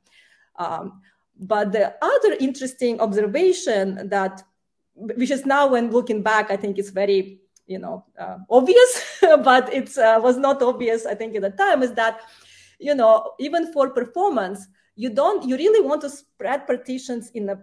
Um, 0.58 1.02
but 1.40 1.72
the 1.72 1.94
other 2.02 2.38
interesting 2.40 3.00
observation 3.00 4.10
that, 4.10 4.44
which 4.96 5.32
is 5.32 5.46
now 5.46 5.68
when 5.68 5.92
looking 5.92 6.24
back, 6.24 6.50
I 6.50 6.58
think 6.58 6.80
it's 6.80 6.90
very, 6.90 7.40
you 7.68 7.80
know, 7.80 8.06
uh, 8.20 8.38
obvious, 8.50 9.20
but 9.22 9.72
it 9.72 9.96
uh, 9.98 10.20
was 10.22 10.38
not 10.38 10.62
obvious, 10.62 11.06
I 11.06 11.14
think, 11.14 11.36
at 11.36 11.44
the 11.44 11.52
time, 11.52 11.84
is 11.84 11.94
that, 11.94 12.22
you 12.80 12.96
know, 12.96 13.34
even 13.40 13.72
for 13.74 13.90
performance, 13.90 14.68
you 14.96 15.10
don't, 15.10 15.48
you 15.48 15.56
really 15.56 15.86
want 15.86 16.02
to 16.02 16.10
spread 16.10 16.66
partitions 16.66 17.30
in 17.32 17.50
a, 17.50 17.60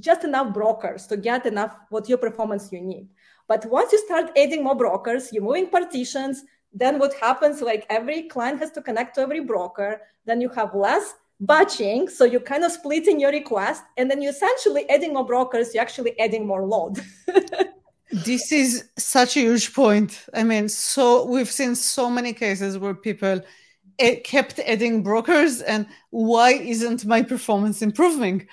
just 0.00 0.24
enough 0.24 0.52
brokers 0.52 1.06
to 1.06 1.16
get 1.16 1.46
enough 1.46 1.76
what 1.90 2.08
your 2.08 2.18
performance 2.18 2.72
you 2.72 2.80
need. 2.80 3.08
But 3.46 3.66
once 3.66 3.92
you 3.92 3.98
start 4.06 4.36
adding 4.36 4.64
more 4.64 4.74
brokers, 4.74 5.32
you're 5.32 5.42
moving 5.42 5.68
partitions, 5.68 6.42
then 6.72 6.98
what 6.98 7.14
happens 7.14 7.60
like 7.60 7.86
every 7.90 8.22
client 8.24 8.58
has 8.60 8.70
to 8.72 8.82
connect 8.82 9.14
to 9.14 9.20
every 9.20 9.40
broker, 9.40 10.00
then 10.24 10.40
you 10.40 10.48
have 10.50 10.74
less 10.74 11.14
batching. 11.40 12.08
So 12.08 12.24
you're 12.24 12.40
kind 12.40 12.64
of 12.64 12.72
splitting 12.72 13.20
your 13.20 13.30
request 13.30 13.82
and 13.96 14.10
then 14.10 14.22
you're 14.22 14.32
essentially 14.32 14.88
adding 14.88 15.12
more 15.12 15.26
brokers, 15.26 15.74
you're 15.74 15.82
actually 15.82 16.18
adding 16.18 16.46
more 16.46 16.64
load. 16.64 17.00
this 18.12 18.50
is 18.52 18.88
such 18.96 19.36
a 19.36 19.40
huge 19.40 19.74
point. 19.74 20.24
I 20.32 20.42
mean, 20.42 20.68
so 20.68 21.26
we've 21.26 21.50
seen 21.50 21.74
so 21.74 22.08
many 22.08 22.32
cases 22.32 22.78
where 22.78 22.94
people 22.94 23.40
kept 23.98 24.58
adding 24.60 25.02
brokers 25.02 25.60
and 25.60 25.86
why 26.10 26.52
isn't 26.52 27.04
my 27.04 27.22
performance 27.22 27.82
improving? 27.82 28.46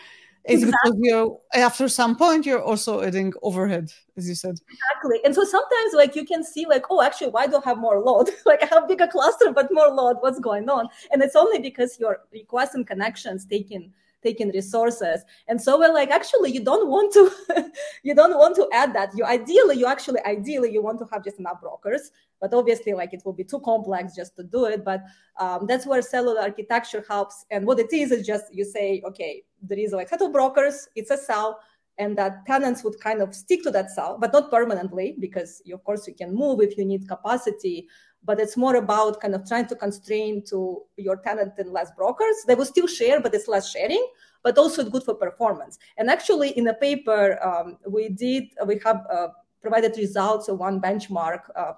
Is 0.45 0.63
exactly. 0.63 0.91
because 0.93 0.99
you're 1.03 1.39
after 1.53 1.87
some 1.87 2.15
point 2.15 2.47
you're 2.47 2.63
also 2.63 3.01
adding 3.01 3.31
overhead, 3.43 3.91
as 4.17 4.27
you 4.27 4.33
said. 4.33 4.55
Exactly. 4.69 5.19
And 5.23 5.35
so 5.35 5.43
sometimes 5.43 5.93
like 5.93 6.15
you 6.15 6.25
can 6.25 6.43
see 6.43 6.65
like, 6.65 6.85
oh, 6.89 7.03
actually, 7.03 7.29
why 7.29 7.45
do 7.45 7.57
I 7.57 7.69
have 7.69 7.77
more 7.77 7.99
load? 7.99 8.31
like 8.47 8.63
I 8.63 8.65
have 8.73 8.87
bigger 8.87 9.05
cluster, 9.05 9.51
but 9.51 9.69
more 9.71 9.89
load. 9.89 10.17
What's 10.21 10.39
going 10.39 10.67
on? 10.67 10.89
And 11.11 11.21
it's 11.21 11.35
only 11.35 11.59
because 11.59 11.99
your 11.99 12.21
requests 12.33 12.73
and 12.73 12.87
connections 12.87 13.45
taking 13.45 13.93
taking 14.23 14.49
resources 14.49 15.23
and 15.47 15.59
so 15.59 15.79
we're 15.79 15.91
like 15.91 16.11
actually 16.11 16.51
you 16.51 16.63
don't 16.63 16.87
want 16.89 17.11
to 17.11 17.71
you 18.03 18.13
don't 18.13 18.37
want 18.37 18.55
to 18.55 18.67
add 18.71 18.93
that 18.93 19.09
you 19.15 19.25
ideally 19.25 19.75
you 19.75 19.87
actually 19.87 20.19
ideally 20.25 20.71
you 20.71 20.79
want 20.81 20.99
to 20.99 21.07
have 21.11 21.23
just 21.23 21.39
enough 21.39 21.59
brokers 21.59 22.11
but 22.41 22.53
obviously 22.53 22.93
like 22.93 23.13
it 23.13 23.21
will 23.23 23.33
be 23.33 23.43
too 23.43 23.59
complex 23.61 24.15
just 24.15 24.35
to 24.35 24.43
do 24.43 24.65
it 24.65 24.83
but 24.83 25.01
um, 25.39 25.65
that's 25.67 25.85
where 25.85 26.01
cellular 26.01 26.41
architecture 26.41 27.05
helps 27.07 27.45
and 27.51 27.65
what 27.65 27.79
it 27.79 27.93
is 27.93 28.11
is 28.11 28.25
just 28.25 28.45
you 28.53 28.65
say 28.65 29.01
okay 29.05 29.43
there 29.61 29.79
is 29.79 29.93
like 29.93 30.09
set 30.09 30.21
of 30.21 30.33
brokers 30.33 30.89
it's 30.95 31.11
a 31.11 31.17
cell 31.17 31.59
and 31.97 32.17
that 32.17 32.45
tenants 32.45 32.83
would 32.83 32.99
kind 32.99 33.21
of 33.21 33.33
stick 33.35 33.61
to 33.63 33.71
that 33.71 33.91
cell 33.91 34.17
but 34.19 34.33
not 34.33 34.49
permanently 34.49 35.15
because 35.19 35.61
you, 35.65 35.75
of 35.75 35.83
course 35.83 36.07
you 36.07 36.13
can 36.13 36.33
move 36.33 36.59
if 36.59 36.77
you 36.77 36.83
need 36.83 37.07
capacity 37.07 37.87
but 38.23 38.39
it's 38.39 38.57
more 38.57 38.75
about 38.75 39.19
kind 39.19 39.33
of 39.33 39.47
trying 39.47 39.67
to 39.67 39.75
constrain 39.75 40.43
to 40.49 40.81
your 40.97 41.17
tenant 41.17 41.53
and 41.57 41.71
less 41.71 41.91
brokers. 41.91 42.35
They 42.47 42.55
will 42.55 42.65
still 42.65 42.87
share, 42.87 43.19
but 43.19 43.33
it's 43.33 43.47
less 43.47 43.71
sharing, 43.71 44.05
but 44.43 44.57
also 44.57 44.81
it's 44.81 44.91
good 44.91 45.03
for 45.03 45.15
performance. 45.15 45.79
And 45.97 46.09
actually, 46.09 46.49
in 46.51 46.65
the 46.65 46.75
paper, 46.75 47.43
um, 47.43 47.77
we 47.87 48.09
did, 48.09 48.45
we 48.65 48.79
have 48.85 49.05
uh, 49.11 49.29
provided 49.61 49.97
results 49.97 50.47
of 50.47 50.59
one 50.59 50.79
benchmark. 50.79 51.41
Uh, 51.55 51.73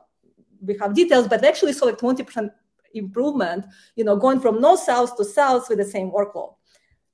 we 0.66 0.78
have 0.80 0.94
details, 0.94 1.28
but 1.28 1.44
actually 1.44 1.74
saw 1.74 1.88
a 1.88 1.94
20% 1.94 2.50
improvement, 2.94 3.66
you 3.96 4.04
know, 4.04 4.16
going 4.16 4.40
from 4.40 4.62
no 4.62 4.76
cells 4.76 5.14
to 5.14 5.26
cells 5.26 5.68
with 5.70 5.80
the 5.80 5.86
same 5.86 6.12
workload, 6.12 6.56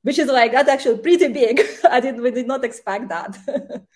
which 0.03 0.19
is 0.19 0.27
like, 0.27 0.51
that's 0.51 0.69
actually 0.69 0.99
pretty 0.99 1.27
big. 1.29 1.61
I 1.89 1.99
did, 1.99 2.19
we 2.19 2.31
did 2.31 2.47
not 2.47 2.63
expect 2.63 3.09
that. 3.09 3.37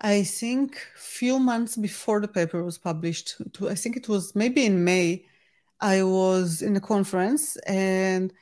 I 0.00 0.24
think 0.24 0.76
a 0.96 0.98
few 0.98 1.38
months 1.38 1.76
before 1.76 2.20
the 2.20 2.28
paper 2.28 2.64
was 2.64 2.76
published, 2.76 3.36
I 3.68 3.76
think 3.76 3.96
it 3.96 4.08
was 4.08 4.34
maybe 4.34 4.66
in 4.66 4.82
May, 4.84 5.26
I 5.80 6.02
was 6.02 6.62
in 6.62 6.76
a 6.76 6.80
conference 6.80 7.56
and 7.66 8.32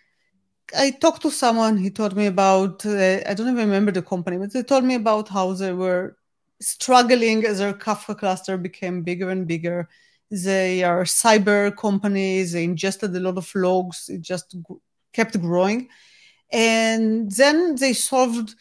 I 0.77 0.91
talked 0.91 1.23
to 1.23 1.31
someone. 1.31 1.77
He 1.79 1.91
told 1.91 2.17
me 2.17 2.27
about, 2.27 2.85
uh, 2.87 3.21
I 3.27 3.35
don't 3.35 3.49
even 3.49 3.57
remember 3.57 3.93
the 3.93 4.03
company, 4.03 4.37
but 4.37 4.53
they 4.53 4.63
told 4.63 4.85
me 4.85 4.95
about 4.95 5.29
how 5.29 5.53
they 5.53 5.73
were 5.73 6.17
struggling 6.61 7.45
as 7.45 7.59
their 7.59 7.73
Kafka 7.73 8.17
cluster 8.19 8.57
became 8.57 9.03
bigger 9.03 9.31
and 9.31 9.47
bigger. 9.47 9.89
They 10.31 10.85
are 10.85 11.05
cyber 11.05 11.77
companies. 11.77 12.53
They 12.53 12.65
ingested 12.65 13.15
a 13.15 13.21
lot 13.21 13.37
of 13.37 13.51
logs. 13.55 14.09
It 14.09 14.23
just 14.23 14.57
kept 15.13 15.41
growing. 15.41 15.89
And 16.53 17.31
then 17.33 17.77
they 17.77 17.93
solved 17.93 18.55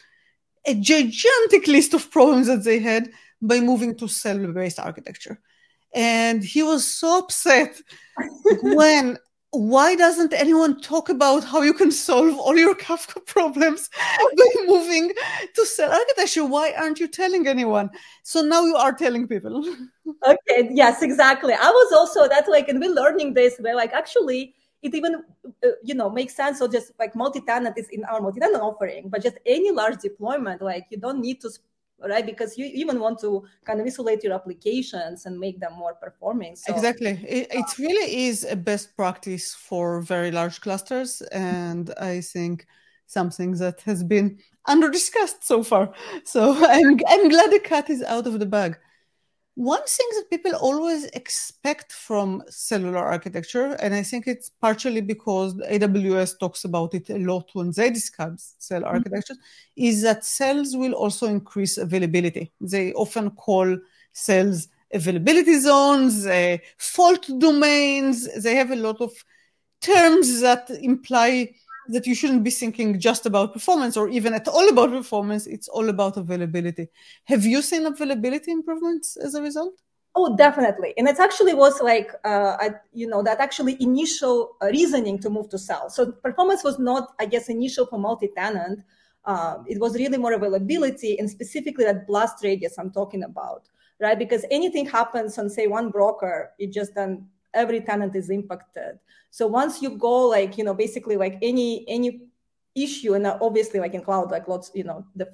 a 0.66 0.74
gigantic 0.74 1.66
list 1.66 1.94
of 1.94 2.10
problems 2.10 2.46
that 2.48 2.64
they 2.64 2.78
had 2.78 3.10
by 3.40 3.60
moving 3.60 3.96
to 3.96 4.08
cell-based 4.08 4.78
architecture. 4.78 5.40
And 5.94 6.44
he 6.44 6.62
was 6.62 6.86
so 6.86 7.18
upset 7.18 7.80
when 8.62 9.18
why 9.52 9.96
doesn't 9.96 10.32
anyone 10.32 10.80
talk 10.80 11.08
about 11.08 11.42
how 11.42 11.62
you 11.62 11.74
can 11.74 11.90
solve 11.90 12.38
all 12.38 12.56
your 12.56 12.74
Kafka 12.86 13.24
problems 13.26 13.90
by 14.36 14.46
moving 14.66 15.12
to 15.54 15.66
cell 15.66 15.90
architecture? 15.90 16.44
Why 16.44 16.72
aren't 16.72 17.00
you 17.00 17.08
telling 17.08 17.48
anyone? 17.48 17.90
So 18.22 18.42
now 18.42 18.64
you 18.64 18.76
are 18.76 18.92
telling 18.92 19.26
people. 19.26 19.64
okay, 20.26 20.70
yes, 20.72 21.02
exactly. 21.02 21.54
I 21.54 21.68
was 21.68 21.92
also 21.92 22.28
that 22.28 22.48
like, 22.48 22.68
and 22.68 22.78
we're 22.78 22.94
learning 22.94 23.34
this 23.34 23.56
where 23.58 23.74
like 23.74 23.92
actually 23.92 24.54
it 24.82 24.94
even 24.94 25.16
uh, 25.64 25.68
you 25.82 25.94
know 25.94 26.08
makes 26.08 26.34
sense 26.34 26.58
so 26.58 26.66
just 26.66 26.92
like 26.98 27.14
multi-tenant 27.14 27.76
is 27.76 27.88
in 27.90 28.04
our 28.04 28.20
multi-tenant 28.20 28.62
offering 28.62 29.08
but 29.08 29.22
just 29.22 29.36
any 29.44 29.70
large 29.70 29.98
deployment 30.00 30.62
like 30.62 30.86
you 30.90 30.96
don't 30.96 31.20
need 31.20 31.40
to 31.40 31.50
right? 32.08 32.26
Because 32.26 32.56
you 32.56 32.66
even 32.66 33.00
want 33.00 33.18
to 33.20 33.44
kind 33.64 33.80
of 33.80 33.86
isolate 33.86 34.22
your 34.24 34.34
applications 34.34 35.26
and 35.26 35.38
make 35.38 35.60
them 35.60 35.72
more 35.74 35.94
performing 35.94 36.56
so, 36.56 36.74
exactly. 36.74 37.10
It, 37.28 37.48
it 37.50 37.64
ah. 37.66 37.74
really 37.78 38.26
is 38.26 38.44
a 38.44 38.56
best 38.56 38.96
practice 38.96 39.54
for 39.54 40.00
very 40.00 40.30
large 40.30 40.60
clusters 40.60 41.22
and 41.32 41.92
i 41.98 42.20
think 42.20 42.66
something 43.06 43.52
that 43.52 43.80
has 43.82 44.04
been 44.04 44.38
under 44.66 44.88
discussed 44.88 45.44
so 45.44 45.62
far. 45.62 45.92
So 46.24 46.52
i'm, 46.68 46.98
I'm 47.08 47.28
glad 47.28 47.50
the 47.50 47.60
cat 47.62 47.90
is 47.90 48.02
out 48.02 48.26
of 48.26 48.38
the 48.38 48.46
bag 48.46 48.78
one 49.60 49.84
thing 49.84 50.06
that 50.14 50.30
people 50.30 50.54
always 50.54 51.04
expect 51.12 51.92
from 51.92 52.42
cellular 52.48 53.04
architecture, 53.04 53.76
and 53.82 53.94
I 53.94 54.02
think 54.02 54.26
it's 54.26 54.48
partially 54.48 55.02
because 55.02 55.52
AWS 55.52 56.38
talks 56.38 56.64
about 56.64 56.94
it 56.94 57.10
a 57.10 57.18
lot 57.18 57.50
when 57.52 57.70
they 57.72 57.90
discuss 57.90 58.54
cell 58.58 58.80
mm-hmm. 58.80 58.94
architecture, 58.94 59.34
is 59.76 60.00
that 60.00 60.24
cells 60.24 60.74
will 60.74 60.94
also 60.94 61.26
increase 61.26 61.76
availability. 61.76 62.50
They 62.58 62.94
often 62.94 63.32
call 63.32 63.76
cells 64.14 64.68
availability 64.94 65.58
zones, 65.60 66.24
uh, 66.24 66.56
fault 66.78 67.28
domains. 67.38 68.42
They 68.42 68.54
have 68.54 68.70
a 68.70 68.76
lot 68.76 69.02
of 69.02 69.12
terms 69.82 70.40
that 70.40 70.70
imply 70.70 71.54
that 71.92 72.06
you 72.06 72.14
shouldn't 72.14 72.44
be 72.44 72.50
thinking 72.50 72.98
just 72.98 73.26
about 73.26 73.52
performance 73.52 73.96
or 73.96 74.08
even 74.08 74.34
at 74.34 74.48
all 74.48 74.68
about 74.68 74.90
performance. 74.90 75.46
It's 75.46 75.68
all 75.68 75.88
about 75.88 76.16
availability. 76.16 76.88
Have 77.24 77.44
you 77.44 77.62
seen 77.62 77.86
availability 77.86 78.50
improvements 78.50 79.16
as 79.16 79.34
a 79.34 79.42
result? 79.42 79.74
Oh, 80.14 80.36
definitely. 80.36 80.92
And 80.96 81.06
it 81.06 81.20
actually 81.20 81.54
was 81.54 81.80
like, 81.80 82.10
uh, 82.24 82.56
I, 82.58 82.70
you 82.92 83.06
know, 83.06 83.22
that 83.22 83.38
actually 83.38 83.76
initial 83.80 84.56
uh, 84.60 84.66
reasoning 84.66 85.20
to 85.20 85.30
move 85.30 85.48
to 85.50 85.58
cell. 85.58 85.88
So 85.88 86.10
performance 86.10 86.64
was 86.64 86.78
not, 86.78 87.14
I 87.20 87.26
guess, 87.26 87.48
initial 87.48 87.86
for 87.86 87.98
multi-tenant. 87.98 88.82
Uh, 89.24 89.58
it 89.66 89.78
was 89.78 89.94
really 89.94 90.18
more 90.18 90.32
availability 90.32 91.18
and 91.18 91.30
specifically 91.30 91.84
that 91.84 92.08
blast 92.08 92.42
radius 92.42 92.76
I'm 92.76 92.90
talking 92.90 93.22
about, 93.22 93.68
right? 94.00 94.18
Because 94.18 94.44
anything 94.50 94.86
happens 94.86 95.38
on, 95.38 95.48
say, 95.48 95.68
one 95.68 95.90
broker, 95.90 96.50
it 96.58 96.72
just 96.72 96.94
then 96.94 97.28
every 97.54 97.80
tenant 97.80 98.14
is 98.16 98.30
impacted. 98.30 98.98
So 99.30 99.46
once 99.46 99.80
you 99.82 99.90
go 99.90 100.28
like, 100.28 100.58
you 100.58 100.64
know, 100.64 100.74
basically 100.74 101.16
like 101.16 101.38
any, 101.42 101.84
any 101.88 102.30
issue 102.74 103.14
and 103.14 103.26
obviously 103.26 103.80
like 103.80 103.94
in 103.94 104.00
cloud 104.00 104.30
like 104.30 104.46
lots 104.46 104.70
you 104.74 104.84
know 104.84 105.04
the 105.16 105.26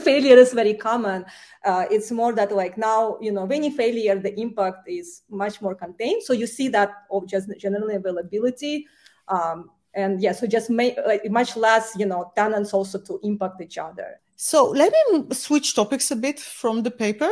failure 0.02 0.36
is 0.36 0.54
very 0.54 0.72
common 0.72 1.24
uh, 1.64 1.84
it's 1.90 2.10
more 2.10 2.32
that 2.32 2.50
like 2.50 2.78
now 2.78 3.18
you 3.20 3.30
know 3.30 3.46
any 3.46 3.70
failure 3.70 4.18
the 4.18 4.38
impact 4.40 4.88
is 4.88 5.22
much 5.30 5.60
more 5.60 5.74
contained. 5.74 6.22
So 6.22 6.32
you 6.32 6.46
see 6.46 6.68
that 6.68 6.90
of 7.10 7.28
just 7.28 7.50
generally 7.58 7.96
availability 7.96 8.86
um, 9.28 9.70
and 9.94 10.20
yeah 10.20 10.32
so 10.32 10.46
just 10.46 10.70
make 10.70 10.96
like 11.06 11.28
much 11.30 11.56
less 11.56 11.94
you 11.96 12.06
know 12.06 12.32
tenants 12.34 12.72
also 12.72 12.98
to 13.00 13.20
impact 13.22 13.60
each 13.60 13.76
other. 13.76 14.20
So 14.36 14.64
let 14.70 14.92
me 14.92 15.26
switch 15.32 15.74
topics 15.74 16.10
a 16.10 16.16
bit 16.16 16.40
from 16.40 16.82
the 16.82 16.90
paper. 16.90 17.30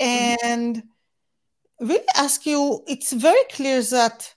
And 0.00 0.76
mm-hmm 0.76 0.89
really 1.80 2.04
ask 2.14 2.46
you 2.46 2.82
it's 2.86 3.12
very 3.12 3.42
clear 3.50 3.82
that 3.82 4.34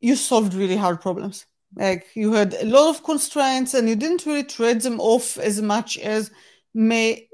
you 0.00 0.16
solved 0.16 0.54
really 0.54 0.76
hard 0.76 1.00
problems. 1.00 1.46
Like 1.76 2.06
you 2.14 2.32
had 2.32 2.54
a 2.54 2.66
lot 2.66 2.90
of 2.90 3.02
constraints 3.02 3.74
and 3.74 3.88
you 3.88 3.96
didn't 3.96 4.26
really 4.26 4.44
trade 4.44 4.80
them 4.82 5.00
off 5.00 5.38
as 5.38 5.60
much 5.60 5.98
as 5.98 6.30
may 6.74 7.28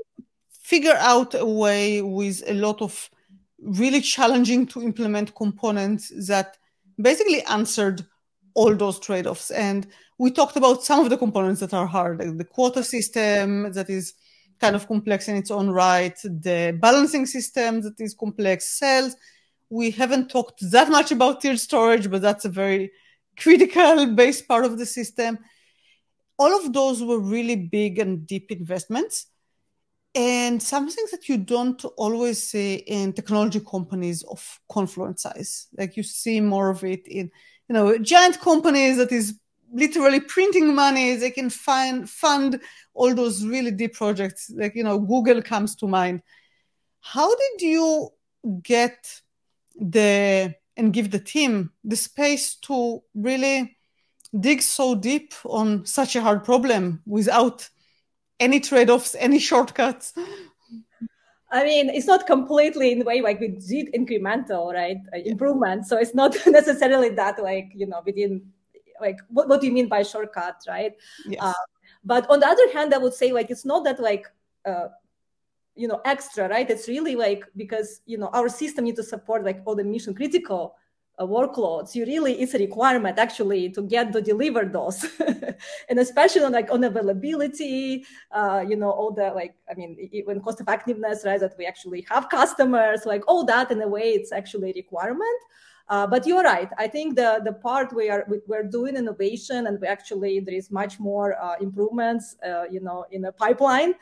figure 0.50 0.96
out 0.98 1.34
a 1.34 1.44
way 1.44 2.00
with 2.00 2.42
a 2.46 2.54
lot 2.54 2.80
of 2.80 3.10
really 3.58 4.00
challenging 4.00 4.66
to 4.66 4.82
implement 4.82 5.34
components 5.34 6.12
that 6.28 6.56
basically 7.00 7.42
answered 7.44 8.06
all 8.54 8.74
those 8.74 8.98
trade-offs. 8.98 9.50
And 9.50 9.86
we 10.18 10.30
talked 10.30 10.56
about 10.56 10.84
some 10.84 11.00
of 11.00 11.10
the 11.10 11.18
components 11.18 11.60
that 11.60 11.74
are 11.74 11.86
hard, 11.86 12.18
like 12.18 12.36
the 12.36 12.44
quota 12.44 12.82
system 12.84 13.72
that 13.72 13.90
is 13.90 14.14
kind 14.60 14.76
of 14.76 14.86
complex 14.86 15.28
in 15.28 15.36
its 15.36 15.50
own 15.50 15.70
right, 15.70 16.16
the 16.22 16.76
balancing 16.80 17.26
system 17.26 17.80
that 17.80 18.00
is 18.00 18.14
complex, 18.14 18.78
cells. 18.78 19.16
We 19.70 19.90
haven't 19.90 20.28
talked 20.28 20.70
that 20.70 20.90
much 20.90 21.12
about 21.12 21.40
tiered 21.40 21.60
storage, 21.60 22.10
but 22.10 22.22
that's 22.22 22.44
a 22.44 22.48
very 22.50 22.92
critical 23.38 24.06
base 24.14 24.42
part 24.42 24.64
of 24.64 24.78
the 24.78 24.86
system. 24.86 25.38
All 26.38 26.58
of 26.58 26.72
those 26.72 27.02
were 27.02 27.18
really 27.18 27.56
big 27.56 27.98
and 27.98 28.26
deep 28.26 28.50
investments. 28.50 29.26
And 30.14 30.60
something 30.60 31.04
that 31.12 31.28
you 31.28 31.38
don't 31.38 31.82
always 31.96 32.42
see 32.42 32.74
in 32.74 33.12
technology 33.12 33.60
companies 33.60 34.24
of 34.24 34.60
Confluent 34.68 35.20
size. 35.20 35.68
Like 35.78 35.96
you 35.96 36.02
see 36.02 36.40
more 36.40 36.68
of 36.68 36.82
it 36.82 37.06
in, 37.06 37.30
you 37.68 37.74
know, 37.74 37.96
giant 37.96 38.40
companies 38.40 38.96
that 38.96 39.12
is 39.12 39.38
literally 39.72 40.20
printing 40.20 40.74
money 40.74 41.16
they 41.16 41.30
can 41.30 41.50
find 41.50 42.08
fund 42.08 42.60
all 42.94 43.14
those 43.14 43.44
really 43.44 43.70
deep 43.70 43.94
projects 43.94 44.50
like 44.54 44.74
you 44.74 44.82
know 44.82 44.98
google 44.98 45.40
comes 45.42 45.74
to 45.74 45.86
mind 45.86 46.22
how 47.00 47.28
did 47.28 47.62
you 47.62 48.08
get 48.62 49.20
the 49.76 50.54
and 50.76 50.92
give 50.92 51.10
the 51.10 51.18
team 51.18 51.70
the 51.84 51.96
space 51.96 52.56
to 52.56 53.02
really 53.14 53.76
dig 54.38 54.62
so 54.62 54.94
deep 54.94 55.34
on 55.44 55.84
such 55.84 56.16
a 56.16 56.20
hard 56.20 56.44
problem 56.44 57.02
without 57.06 57.68
any 58.38 58.60
trade-offs 58.60 59.14
any 59.18 59.38
shortcuts 59.38 60.12
I 61.52 61.64
mean, 61.64 61.90
it's 61.90 62.06
not 62.06 62.28
completely 62.28 62.92
in 62.92 63.00
the 63.00 63.04
way 63.04 63.20
like 63.20 63.40
we 63.40 63.48
did 63.48 63.92
incremental, 63.92 64.72
right? 64.72 64.98
Uh, 65.12 65.18
improvement. 65.24 65.84
So 65.84 65.96
it's 65.96 66.14
not 66.14 66.36
necessarily 66.46 67.08
that 67.10 67.42
like, 67.42 67.72
you 67.74 67.86
know, 67.86 68.02
we 68.06 68.12
didn't 68.12 68.44
like 69.00 69.18
what, 69.28 69.48
what 69.48 69.60
do 69.60 69.66
you 69.66 69.72
mean 69.72 69.88
by 69.88 70.02
shortcut 70.02 70.56
right? 70.68 70.92
Yes. 71.26 71.42
uh, 71.42 71.52
but 72.04 72.28
on 72.30 72.40
the 72.40 72.46
other 72.46 72.72
hand 72.72 72.94
i 72.94 72.98
would 72.98 73.14
say 73.14 73.32
like 73.32 73.50
it's 73.50 73.64
not 73.64 73.84
that 73.84 74.00
like 74.00 74.26
uh, 74.66 74.88
you 75.80 75.88
know 75.88 76.00
extra 76.04 76.48
right? 76.48 76.68
It's 76.68 76.88
really 76.88 77.16
like 77.16 77.44
because 77.56 78.02
you 78.06 78.18
know 78.18 78.28
our 78.32 78.48
system 78.48 78.84
needs 78.84 78.98
to 78.98 79.04
support 79.04 79.44
like 79.44 79.62
all 79.64 79.74
the 79.74 79.84
mission 79.84 80.14
critical 80.14 80.76
uh, 81.18 81.26
workloads. 81.26 81.94
You 81.94 82.04
really 82.04 82.40
it's 82.40 82.54
a 82.54 82.58
requirement 82.58 83.18
actually 83.18 83.70
to 83.70 83.82
get 83.82 84.12
to 84.12 84.20
deliver 84.20 84.64
those. 84.64 85.04
And 85.88 85.98
especially 85.98 86.42
on 86.44 86.52
like 86.52 86.70
on 86.72 86.84
availability 86.84 88.04
uh, 88.30 88.64
you 88.66 88.76
know 88.76 88.90
all 88.90 89.12
the 89.12 89.30
like 89.34 89.54
i 89.70 89.74
mean 89.74 89.96
even 90.12 90.40
cost 90.40 90.60
effectiveness 90.60 91.24
right? 91.24 91.40
That 91.40 91.54
we 91.58 91.66
actually 91.66 92.06
have 92.08 92.28
customers 92.28 93.06
like 93.06 93.24
all 93.26 93.44
that 93.44 93.70
in 93.70 93.80
a 93.82 93.88
way 93.88 94.12
it's 94.18 94.32
actually 94.32 94.70
a 94.70 94.74
requirement 94.74 95.40
uh, 95.90 96.06
but 96.06 96.24
you're 96.24 96.44
right. 96.44 96.70
I 96.78 96.86
think 96.86 97.16
the 97.16 97.40
the 97.44 97.52
part 97.52 97.92
we 97.92 98.08
are 98.08 98.24
we're 98.46 98.62
doing 98.62 98.96
innovation, 98.96 99.66
and 99.66 99.80
we 99.80 99.88
actually 99.88 100.38
there 100.38 100.54
is 100.54 100.70
much 100.70 101.00
more 101.00 101.36
uh, 101.42 101.56
improvements, 101.60 102.36
uh, 102.46 102.64
you 102.70 102.80
know, 102.80 103.04
in 103.10 103.22
the 103.22 103.32
pipeline, 103.32 103.94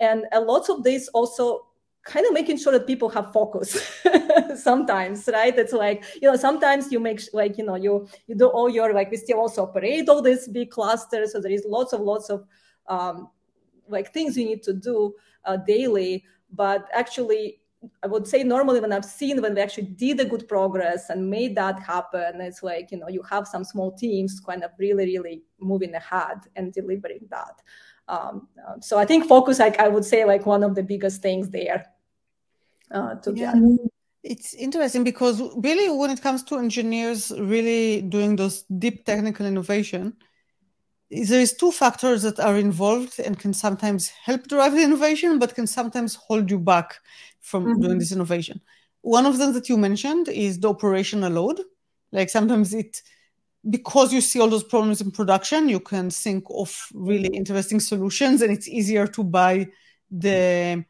and 0.00 0.24
a 0.32 0.40
lot 0.40 0.68
of 0.68 0.82
this 0.82 1.08
also 1.14 1.68
kind 2.02 2.26
of 2.26 2.32
making 2.32 2.56
sure 2.56 2.72
that 2.72 2.86
people 2.86 3.08
have 3.08 3.32
focus 3.32 4.00
sometimes 4.56 5.28
right? 5.32 5.56
It's 5.58 5.72
like 5.72 6.04
you 6.20 6.28
know 6.28 6.36
sometimes 6.36 6.90
you 6.92 7.00
make 7.00 7.20
like 7.32 7.58
you 7.58 7.64
know 7.64 7.76
you 7.76 8.08
you 8.26 8.34
do 8.34 8.46
all 8.46 8.68
your 8.68 8.92
like 8.92 9.10
we 9.12 9.16
still 9.16 9.38
also 9.38 9.62
operate 9.64 10.08
all 10.08 10.22
these 10.22 10.48
big 10.48 10.70
clusters. 10.70 11.32
So 11.32 11.40
there 11.40 11.52
is 11.52 11.64
lots 11.68 11.92
of 11.92 12.00
lots 12.00 12.28
of 12.28 12.44
um, 12.88 13.30
like 13.88 14.12
things 14.12 14.36
you 14.36 14.46
need 14.46 14.64
to 14.64 14.72
do 14.72 15.14
uh, 15.44 15.58
daily. 15.58 16.24
But 16.52 16.88
actually 16.92 17.60
I 18.02 18.06
would 18.06 18.26
say 18.26 18.42
normally 18.42 18.80
when 18.80 18.92
I've 18.92 19.04
seen 19.04 19.40
when 19.42 19.54
we 19.54 19.60
actually 19.60 19.84
did 19.84 20.18
a 20.20 20.24
good 20.24 20.48
progress 20.48 21.10
and 21.10 21.30
made 21.30 21.54
that 21.56 21.78
happen, 21.80 22.40
it's 22.40 22.62
like, 22.62 22.90
you 22.90 22.98
know, 22.98 23.08
you 23.08 23.22
have 23.22 23.46
some 23.46 23.64
small 23.64 23.92
teams 23.92 24.40
kind 24.40 24.64
of 24.64 24.70
really, 24.78 25.04
really 25.04 25.42
moving 25.60 25.94
ahead 25.94 26.38
and 26.56 26.72
delivering 26.72 27.26
that. 27.30 27.62
Um, 28.08 28.48
uh, 28.66 28.80
so 28.80 28.98
I 28.98 29.04
think 29.04 29.26
focus, 29.26 29.58
like 29.58 29.78
I 29.78 29.88
would 29.88 30.04
say, 30.04 30.24
like 30.24 30.46
one 30.46 30.62
of 30.62 30.74
the 30.74 30.82
biggest 30.82 31.22
things 31.22 31.50
there 31.50 31.86
uh, 32.90 33.16
to 33.16 33.32
yeah. 33.34 33.52
get. 33.52 33.62
It's 34.22 34.54
interesting 34.54 35.04
because 35.04 35.40
really, 35.56 35.88
when 35.88 36.10
it 36.10 36.20
comes 36.20 36.42
to 36.44 36.56
engineers 36.56 37.32
really 37.38 38.02
doing 38.02 38.34
those 38.36 38.62
deep 38.62 39.04
technical 39.04 39.46
innovation, 39.46 40.14
there 41.10 41.40
is 41.40 41.54
two 41.54 41.70
factors 41.70 42.22
that 42.22 42.40
are 42.40 42.56
involved 42.56 43.20
and 43.20 43.38
can 43.38 43.52
sometimes 43.52 44.08
help 44.08 44.48
drive 44.48 44.72
the 44.72 44.82
innovation, 44.82 45.38
but 45.38 45.54
can 45.54 45.66
sometimes 45.66 46.14
hold 46.14 46.50
you 46.50 46.58
back 46.58 46.96
from 47.40 47.64
mm-hmm. 47.64 47.82
doing 47.82 47.98
this 47.98 48.12
innovation. 48.12 48.60
One 49.02 49.24
of 49.24 49.38
them 49.38 49.52
that 49.52 49.68
you 49.68 49.76
mentioned 49.76 50.28
is 50.28 50.58
the 50.58 50.68
operational 50.68 51.32
load. 51.32 51.60
Like 52.10 52.28
sometimes 52.28 52.74
it, 52.74 53.02
because 53.68 54.12
you 54.12 54.20
see 54.20 54.40
all 54.40 54.48
those 54.48 54.64
problems 54.64 55.00
in 55.00 55.12
production, 55.12 55.68
you 55.68 55.80
can 55.80 56.10
think 56.10 56.44
of 56.50 56.88
really 56.92 57.28
interesting 57.28 57.78
solutions, 57.78 58.42
and 58.42 58.52
it's 58.52 58.68
easier 58.68 59.06
to 59.06 59.22
buy 59.22 59.68
the 60.10 60.84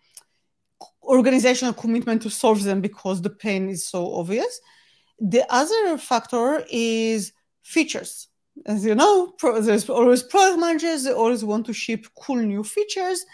organizational 1.02 1.72
commitment 1.74 2.22
to 2.22 2.30
solve 2.30 2.62
them 2.62 2.80
because 2.80 3.22
the 3.22 3.30
pain 3.30 3.68
is 3.68 3.86
so 3.86 4.14
obvious. 4.14 4.60
The 5.18 5.44
other 5.50 5.98
factor 5.98 6.64
is 6.70 7.32
features. 7.62 8.28
As 8.64 8.84
you 8.84 8.94
know, 8.94 9.34
there's 9.60 9.88
always 9.88 10.22
product 10.22 10.58
managers, 10.58 11.04
they 11.04 11.12
always 11.12 11.44
want 11.44 11.66
to 11.66 11.72
ship 11.72 12.06
cool 12.18 12.36
new 12.36 12.64
features 12.64 13.24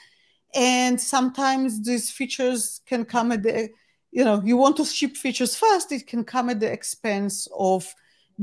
and 0.55 1.01
sometimes 1.01 1.83
these 1.85 2.11
features 2.11 2.81
can 2.87 3.05
come 3.05 3.33
at 3.33 3.43
the 3.43 3.71
you 4.11 4.25
know 4.25 4.43
you 4.45 4.57
want 4.57 4.77
to 4.77 4.85
ship 4.85 5.17
features 5.17 5.57
fast 5.57 5.93
it 5.93 6.07
can 6.07 6.25
come 6.25 6.51
at 6.51 6.61
the 6.61 6.71
expense 6.71 7.49
of 7.59 7.95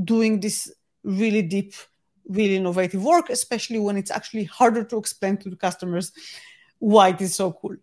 doing 0.04 0.40
this 0.40 0.74
really 1.04 1.42
deep 1.42 1.74
really 2.28 2.56
innovative 2.56 3.04
work 3.04 3.30
especially 3.30 3.80
when 3.80 3.96
it's 3.96 4.12
actually 4.12 4.44
harder 4.46 4.84
to 4.84 4.98
explain 4.98 5.38
to 5.38 5.50
the 5.50 5.56
customers 5.56 6.12
why 6.80 7.10
it 7.10 7.22
is 7.22 7.36
so 7.36 7.52
cool. 7.52 7.76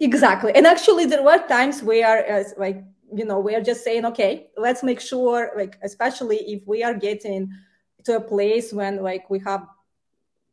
Exactly. 0.00 0.52
And 0.54 0.66
actually 0.66 1.06
there 1.06 1.22
were 1.22 1.46
times 1.46 1.82
where 1.82 2.30
uh, 2.30 2.44
like 2.58 2.82
you 3.14 3.24
know 3.24 3.38
we're 3.38 3.62
just 3.62 3.84
saying 3.84 4.04
okay 4.04 4.48
let's 4.56 4.82
make 4.82 5.00
sure 5.00 5.52
like 5.56 5.78
especially 5.82 6.38
if 6.38 6.66
we 6.66 6.82
are 6.82 6.94
getting 6.94 7.50
to 8.04 8.16
a 8.16 8.20
place 8.20 8.72
when 8.72 9.02
like 9.02 9.28
we 9.30 9.38
have 9.38 9.66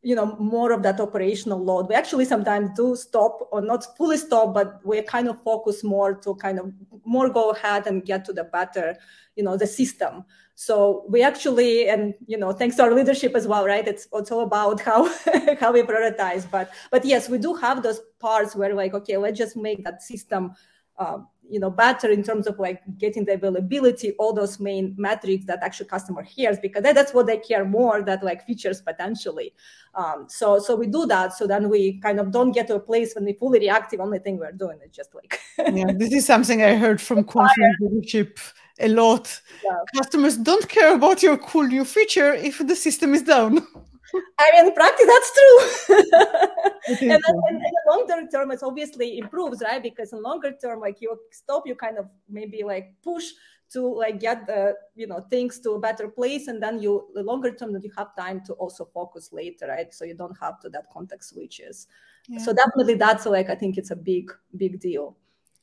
you 0.02 0.14
know 0.14 0.36
more 0.36 0.72
of 0.72 0.82
that 0.82 1.00
operational 1.00 1.62
load 1.62 1.88
we 1.88 1.94
actually 1.94 2.24
sometimes 2.24 2.70
do 2.76 2.94
stop 2.94 3.48
or 3.50 3.60
not 3.60 3.96
fully 3.96 4.16
stop 4.16 4.52
but 4.52 4.80
we 4.84 5.00
kind 5.02 5.28
of 5.28 5.42
focus 5.42 5.82
more 5.82 6.14
to 6.14 6.34
kind 6.34 6.58
of 6.58 6.70
more 7.04 7.28
go 7.28 7.50
ahead 7.50 7.86
and 7.86 8.04
get 8.04 8.24
to 8.24 8.32
the 8.32 8.44
better 8.44 8.96
you 9.36 9.42
know 9.42 9.56
the 9.56 9.66
system. 9.66 10.24
So 10.54 11.04
we 11.08 11.22
actually 11.22 11.88
and 11.88 12.14
you 12.26 12.38
know 12.38 12.52
thanks 12.52 12.76
to 12.76 12.84
our 12.84 12.94
leadership 12.94 13.34
as 13.34 13.46
well 13.48 13.64
right? 13.64 13.86
It's 13.86 14.06
also 14.12 14.40
about 14.40 14.80
how 14.80 15.04
how 15.60 15.72
we 15.72 15.82
prioritize 15.82 16.48
but 16.50 16.70
but 16.90 17.04
yes 17.04 17.28
we 17.28 17.38
do 17.38 17.54
have 17.54 17.82
those 17.82 18.00
parts 18.20 18.54
where 18.54 18.74
like 18.74 18.94
okay 18.94 19.16
let's 19.16 19.38
just 19.38 19.56
make 19.56 19.84
that 19.84 20.02
system 20.02 20.54
uh, 20.98 21.18
you 21.48 21.60
know 21.60 21.70
better 21.70 22.10
in 22.10 22.22
terms 22.22 22.46
of 22.46 22.58
like 22.58 22.80
getting 22.98 23.24
the 23.24 23.34
availability 23.34 24.12
all 24.12 24.32
those 24.32 24.58
main 24.58 24.94
metrics 24.96 25.44
that 25.44 25.62
actually 25.62 25.86
customer 25.86 26.22
hears 26.22 26.58
because 26.58 26.82
that, 26.82 26.94
that's 26.94 27.12
what 27.12 27.26
they 27.26 27.36
care 27.36 27.64
more 27.64 28.02
that 28.02 28.22
like 28.22 28.44
features 28.46 28.80
potentially. 28.80 29.52
Um, 29.94 30.26
so 30.28 30.58
so 30.58 30.74
we 30.74 30.86
do 30.86 31.06
that 31.06 31.34
so 31.34 31.46
then 31.46 31.68
we 31.68 32.00
kind 32.00 32.18
of 32.18 32.30
don't 32.30 32.52
get 32.52 32.66
to 32.68 32.76
a 32.76 32.80
place 32.80 33.14
when 33.14 33.24
we 33.24 33.34
fully 33.34 33.60
reactive 33.60 34.00
only 34.00 34.18
thing 34.18 34.38
we're 34.38 34.52
doing 34.52 34.78
is 34.84 34.90
just 34.90 35.14
like 35.14 35.38
yeah 35.58 35.92
this 35.94 36.12
is 36.12 36.26
something 36.26 36.64
i 36.64 36.74
heard 36.74 37.00
from 37.00 37.22
Confluent 37.22 37.76
leadership 37.80 38.40
a 38.80 38.88
lot. 38.88 39.40
Yeah. 39.64 39.76
customers 39.94 40.36
don't 40.36 40.68
care 40.68 40.94
about 40.96 41.22
your 41.22 41.36
cool 41.38 41.62
new 41.62 41.84
feature 41.84 42.32
if 42.32 42.58
the 42.58 42.74
system 42.74 43.14
is 43.14 43.22
down 43.22 43.64
I 44.38 44.50
mean, 44.52 44.66
in 44.66 44.74
practice, 44.74 45.06
that's 45.06 45.32
true. 45.32 45.96
and, 47.00 47.10
then, 47.10 47.36
in 47.50 47.58
the 47.58 47.82
longer 47.88 48.28
term, 48.30 48.50
it 48.50 48.62
obviously 48.62 49.18
improves, 49.18 49.62
right? 49.62 49.82
Because 49.82 50.12
in 50.12 50.22
longer 50.22 50.52
term, 50.60 50.80
like 50.80 51.00
you 51.00 51.16
stop, 51.30 51.66
you 51.66 51.74
kind 51.74 51.98
of 51.98 52.06
maybe 52.28 52.62
like 52.62 52.94
push 53.02 53.24
to 53.72 53.86
like 53.86 54.20
get 54.20 54.46
the 54.46 54.74
you 54.94 55.06
know 55.06 55.26
things 55.30 55.58
to 55.60 55.72
a 55.72 55.80
better 55.80 56.08
place, 56.08 56.48
and 56.48 56.62
then 56.62 56.80
you 56.80 57.08
the 57.14 57.22
longer 57.22 57.52
term 57.52 57.72
that 57.72 57.82
you 57.82 57.90
have 57.96 58.14
time 58.16 58.42
to 58.46 58.52
also 58.54 58.84
focus 58.92 59.30
later, 59.32 59.66
right? 59.68 59.92
So 59.92 60.04
you 60.04 60.14
don't 60.14 60.36
have 60.40 60.60
to 60.60 60.68
that 60.70 60.84
context 60.92 61.30
switches. 61.30 61.86
Yeah. 62.28 62.38
So 62.38 62.52
definitely, 62.52 62.94
that's 62.94 63.26
like 63.26 63.50
I 63.50 63.54
think 63.54 63.78
it's 63.78 63.90
a 63.90 63.96
big 63.96 64.30
big 64.56 64.80
deal. 64.80 65.16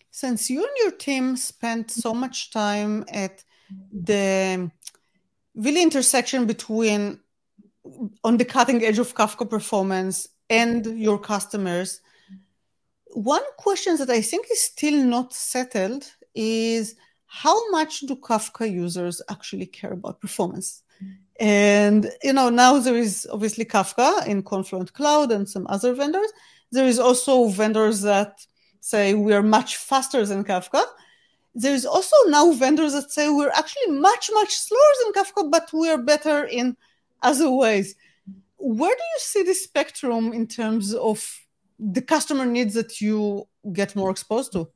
Since 0.10 0.50
you 0.50 0.60
and 0.60 0.76
your 0.84 0.92
team 0.92 1.38
spent 1.38 1.90
so 1.90 2.14
much 2.14 2.52
time 2.52 3.06
at 3.08 3.44
the 3.94 4.56
um, 4.58 4.72
really 5.56 5.82
intersection 5.82 6.46
between 6.46 7.20
on 8.24 8.38
the 8.38 8.46
cutting 8.46 8.84
edge 8.84 9.00
of 9.00 9.16
Kafka 9.16 9.50
performance 9.50 10.28
and 10.50 10.86
your 11.00 11.20
customers. 11.20 12.02
One 13.14 13.44
question 13.58 13.98
that 13.98 14.10
I 14.10 14.22
think 14.22 14.48
is 14.52 14.62
still 14.62 15.04
not 15.04 15.34
settled 15.34 16.06
is 16.36 16.96
how 17.26 17.70
much 17.72 18.02
do 18.02 18.16
Kafka 18.16 18.72
users 18.72 19.22
actually 19.30 19.66
care 19.66 19.94
about 19.94 20.22
performance? 20.22 20.84
And 21.40 22.12
you 22.24 22.34
know, 22.34 22.50
now 22.50 22.78
there 22.78 22.96
is 22.96 23.28
obviously 23.32 23.66
Kafka 23.66 24.28
in 24.28 24.44
Confluent 24.44 24.94
Cloud 24.94 25.32
and 25.32 25.50
some 25.50 25.66
other 25.70 25.94
vendors. 25.94 26.32
There 26.72 26.86
is 26.86 27.00
also 27.00 27.48
vendors 27.48 28.02
that 28.02 28.46
say 28.80 29.14
we 29.14 29.34
are 29.34 29.42
much 29.42 29.78
faster 29.78 30.26
than 30.26 30.44
Kafka. 30.44 30.84
There 31.56 31.74
is 31.74 31.86
also 31.86 32.16
now 32.28 32.52
vendors 32.52 32.94
that 32.94 33.12
say 33.12 33.30
we're 33.30 33.50
actually 33.50 33.92
much, 33.94 34.30
much 34.34 34.54
slower 34.54 34.94
than 35.04 35.14
Kafka, 35.14 35.50
but 35.50 35.70
we're 35.74 35.98
better 35.98 36.44
in 36.46 36.78
as 37.22 37.42
always. 37.42 37.96
Where 38.58 38.96
do 38.96 39.04
you 39.04 39.20
see 39.20 39.44
the 39.44 39.54
spectrum 39.54 40.34
in 40.34 40.48
terms 40.48 40.94
of 40.94 41.26
the 41.80 42.02
customer 42.02 42.46
needs 42.46 42.76
that 42.76 43.02
you 43.02 43.48
get 43.74 43.96
more 43.96 44.12
exposed 44.12 44.52
to? 44.54 44.70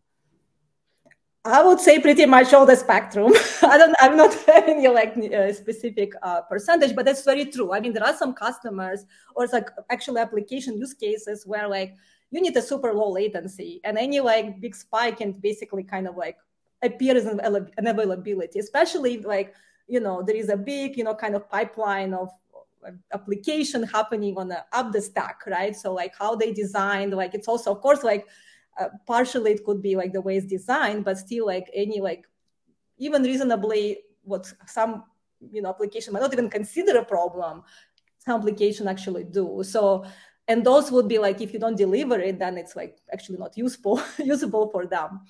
I 1.45 1.63
would 1.63 1.79
say 1.79 1.99
pretty 1.99 2.25
much 2.25 2.53
all 2.53 2.65
the 2.65 2.75
spectrum. 2.75 3.31
I 3.61 3.77
don't. 3.77 3.95
I'm 3.99 4.17
not 4.17 4.33
having 4.47 4.83
like 4.91 5.15
a 5.15 5.53
specific 5.53 6.13
uh, 6.23 6.41
percentage, 6.41 6.95
but 6.95 7.05
that's 7.05 7.23
very 7.23 7.45
true. 7.45 7.71
I 7.71 7.79
mean, 7.79 7.93
there 7.93 8.03
are 8.03 8.17
some 8.17 8.33
customers 8.33 9.05
or 9.35 9.43
it's 9.43 9.53
like 9.53 9.69
actually 9.91 10.21
application 10.21 10.79
use 10.79 10.95
cases 10.95 11.45
where 11.45 11.67
like 11.67 11.93
you 12.31 12.41
need 12.41 12.57
a 12.57 12.61
super 12.63 12.91
low 12.93 13.11
latency, 13.11 13.79
and 13.83 13.95
any 13.95 14.19
like 14.19 14.59
big 14.59 14.75
spike 14.75 15.17
can 15.17 15.33
basically 15.33 15.83
kind 15.83 16.07
of 16.07 16.17
like 16.17 16.37
appear 16.81 17.15
as 17.15 17.27
an, 17.27 17.39
an 17.39 17.87
availability, 17.87 18.57
especially 18.57 19.19
like 19.19 19.53
you 19.87 19.99
know 19.99 20.23
there 20.23 20.35
is 20.35 20.49
a 20.49 20.57
big 20.57 20.97
you 20.97 21.03
know 21.03 21.15
kind 21.15 21.35
of 21.35 21.49
pipeline 21.49 22.13
of 22.13 22.29
application 23.13 23.83
happening 23.83 24.37
on 24.37 24.47
the 24.47 24.63
up 24.71 24.91
the 24.91 25.01
stack 25.01 25.41
right? 25.47 25.75
So 25.75 25.93
like 25.93 26.13
how 26.17 26.35
they 26.35 26.53
designed 26.53 27.13
like 27.13 27.33
it's 27.33 27.47
also 27.47 27.71
of 27.71 27.81
course 27.81 28.03
like 28.03 28.27
uh, 28.79 28.89
partially 29.07 29.51
it 29.51 29.65
could 29.65 29.81
be 29.81 29.95
like 29.95 30.13
the 30.13 30.21
way 30.21 30.37
it's 30.37 30.45
designed 30.45 31.05
but 31.05 31.17
still 31.17 31.45
like 31.45 31.69
any 31.73 31.99
like 31.99 32.25
even 32.97 33.23
reasonably 33.23 33.99
what 34.23 34.51
some 34.67 35.03
you 35.51 35.61
know 35.61 35.69
application 35.69 36.13
might 36.13 36.21
not 36.21 36.33
even 36.33 36.49
consider 36.49 36.97
a 36.97 37.05
problem 37.05 37.63
some 38.25 38.39
application 38.39 38.87
actually 38.87 39.23
do. 39.23 39.61
So 39.63 40.05
and 40.47 40.65
those 40.65 40.91
would 40.91 41.07
be 41.07 41.17
like 41.17 41.41
if 41.41 41.53
you 41.53 41.59
don't 41.59 41.77
deliver 41.77 42.19
it 42.19 42.39
then 42.39 42.57
it's 42.57 42.75
like 42.75 42.97
actually 43.11 43.37
not 43.37 43.57
useful 43.57 44.01
usable 44.17 44.69
for 44.69 44.85
them. 44.85 45.21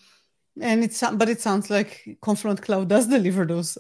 And 0.61 0.83
it's 0.83 1.03
but 1.13 1.29
it 1.29 1.41
sounds 1.41 1.69
like 1.69 2.17
confluent 2.21 2.61
cloud 2.61 2.89
does 2.89 3.07
deliver 3.07 3.45
those 3.45 3.77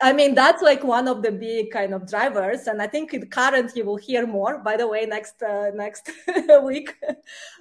I 0.00 0.12
mean, 0.12 0.34
that's 0.34 0.62
like 0.62 0.84
one 0.84 1.08
of 1.08 1.22
the 1.22 1.32
big 1.32 1.70
kind 1.70 1.94
of 1.94 2.08
drivers, 2.08 2.66
and 2.66 2.82
I 2.82 2.86
think 2.86 3.14
in 3.14 3.26
Current 3.26 3.72
you 3.74 3.84
will 3.84 3.96
hear 3.96 4.26
more. 4.26 4.58
By 4.58 4.76
the 4.76 4.86
way, 4.86 5.06
next 5.06 5.42
uh, 5.42 5.70
next 5.74 6.10
week, 6.62 6.94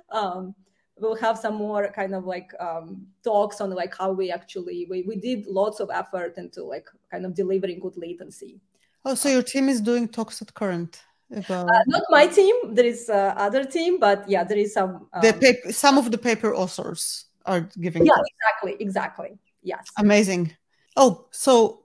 um, 0.09 0.53
we'll 0.99 1.15
have 1.15 1.37
some 1.37 1.55
more 1.55 1.91
kind 1.91 2.13
of 2.13 2.25
like 2.25 2.51
um, 2.59 3.07
talks 3.23 3.61
on 3.61 3.69
like 3.71 3.95
how 3.97 4.11
we 4.11 4.31
actually 4.31 4.85
we, 4.89 5.03
we 5.03 5.15
did 5.15 5.45
lots 5.45 5.79
of 5.79 5.89
effort 5.93 6.37
into 6.37 6.63
like 6.63 6.87
kind 7.09 7.25
of 7.25 7.33
delivering 7.33 7.79
good 7.79 7.95
latency. 7.95 8.59
Oh, 9.05 9.15
so 9.15 9.29
your 9.29 9.43
team 9.43 9.69
is 9.69 9.79
doing 9.79 10.07
talks 10.07 10.41
at 10.41 10.53
Current 10.53 11.01
about 11.31 11.67
uh, 11.67 11.83
not 11.87 12.03
my 12.09 12.27
team. 12.27 12.55
There 12.73 12.85
is 12.85 13.09
uh, 13.09 13.33
other 13.37 13.63
team, 13.63 13.99
but 13.99 14.27
yeah, 14.29 14.43
there 14.43 14.57
is 14.57 14.73
some. 14.73 15.07
Um, 15.13 15.21
the 15.21 15.33
paper, 15.33 15.71
some 15.71 15.97
of 15.97 16.11
the 16.11 16.17
paper 16.17 16.53
authors 16.53 17.25
are 17.45 17.61
giving. 17.79 18.05
Yeah, 18.05 18.13
talks. 18.13 18.29
exactly, 18.29 18.75
exactly. 18.79 19.37
Yes. 19.63 19.85
Amazing. 19.97 20.55
Oh, 20.97 21.27
so 21.31 21.84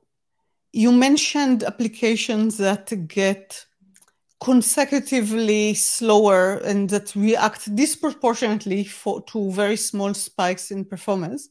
you 0.73 0.93
mentioned 0.93 1.65
applications 1.65 2.57
that 2.59 2.93
get 3.09 3.65
consecutively 4.41 5.75
slower 5.75 6.57
and 6.59 6.89
that 6.91 7.15
react 7.15 7.75
disproportionately 7.75 8.85
for, 8.85 9.23
to 9.25 9.51
very 9.53 9.77
small 9.77 10.15
spikes 10.15 10.71
in 10.71 10.85
performance. 10.85 11.51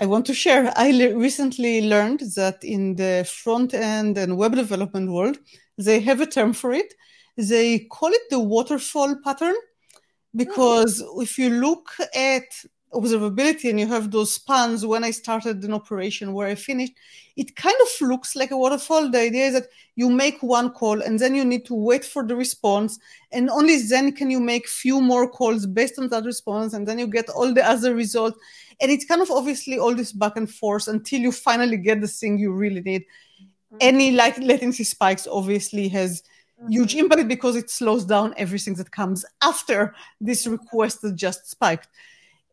I 0.00 0.06
want 0.06 0.26
to 0.26 0.34
share. 0.34 0.72
I 0.76 0.90
le- 0.90 1.16
recently 1.16 1.88
learned 1.88 2.20
that 2.36 2.62
in 2.62 2.96
the 2.96 3.28
front 3.28 3.74
end 3.74 4.16
and 4.18 4.36
web 4.36 4.54
development 4.54 5.10
world, 5.10 5.38
they 5.76 6.00
have 6.00 6.20
a 6.20 6.26
term 6.26 6.52
for 6.52 6.72
it. 6.72 6.94
They 7.36 7.80
call 7.80 8.10
it 8.10 8.22
the 8.30 8.40
waterfall 8.40 9.16
pattern 9.22 9.54
hmm. 9.54 10.38
because 10.38 11.02
oh. 11.02 11.20
if 11.20 11.38
you 11.38 11.50
look 11.50 11.90
at 12.14 12.44
observability 12.92 13.68
and 13.68 13.78
you 13.78 13.86
have 13.86 14.10
those 14.10 14.32
spans 14.32 14.84
when 14.84 15.04
I 15.04 15.10
started 15.10 15.62
an 15.62 15.74
operation 15.74 16.32
where 16.32 16.48
I 16.48 16.54
finished, 16.54 16.94
it 17.36 17.54
kind 17.54 17.76
of 17.80 18.08
looks 18.08 18.34
like 18.34 18.50
a 18.50 18.56
waterfall. 18.56 19.10
The 19.10 19.20
idea 19.20 19.46
is 19.46 19.52
that 19.54 19.68
you 19.94 20.10
make 20.10 20.42
one 20.42 20.70
call 20.70 21.02
and 21.02 21.18
then 21.18 21.34
you 21.34 21.44
need 21.44 21.66
to 21.66 21.74
wait 21.74 22.04
for 22.04 22.26
the 22.26 22.34
response. 22.34 22.98
And 23.30 23.50
only 23.50 23.80
then 23.82 24.12
can 24.12 24.30
you 24.30 24.40
make 24.40 24.66
few 24.66 25.00
more 25.00 25.28
calls 25.28 25.66
based 25.66 25.98
on 25.98 26.08
that 26.08 26.24
response. 26.24 26.72
And 26.72 26.86
then 26.86 26.98
you 26.98 27.06
get 27.06 27.28
all 27.28 27.52
the 27.52 27.64
other 27.64 27.94
results. 27.94 28.38
And 28.80 28.90
it's 28.90 29.04
kind 29.04 29.20
of 29.20 29.30
obviously 29.30 29.78
all 29.78 29.94
this 29.94 30.12
back 30.12 30.36
and 30.36 30.50
forth 30.50 30.88
until 30.88 31.20
you 31.20 31.32
finally 31.32 31.76
get 31.76 32.00
the 32.00 32.08
thing 32.08 32.38
you 32.38 32.52
really 32.52 32.80
need. 32.80 33.02
Mm-hmm. 33.02 33.76
Any 33.80 34.10
like 34.12 34.38
latency 34.38 34.84
spikes 34.84 35.26
obviously 35.30 35.88
has 35.88 36.22
mm-hmm. 36.60 36.72
huge 36.72 36.94
impact 36.94 37.28
because 37.28 37.54
it 37.54 37.70
slows 37.70 38.04
down 38.04 38.34
everything 38.36 38.74
that 38.74 38.90
comes 38.90 39.24
after 39.42 39.94
this 40.20 40.46
request 40.46 41.02
that 41.02 41.16
just 41.16 41.50
spiked. 41.50 41.88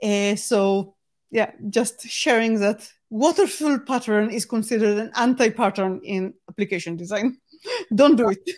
Uh, 0.02 0.36
so 0.36 0.96
yeah, 1.32 1.52
just 1.70 2.08
sharing 2.08 2.60
that 2.60 2.90
waterfall 3.10 3.80
pattern 3.80 4.30
is 4.30 4.46
considered 4.46 4.98
an 4.98 5.12
anti-pattern 5.16 6.02
in 6.04 6.34
application 6.50 6.96
design. 6.96 7.38
Don't 7.96 8.16
do 8.16 8.30
it. 8.30 8.50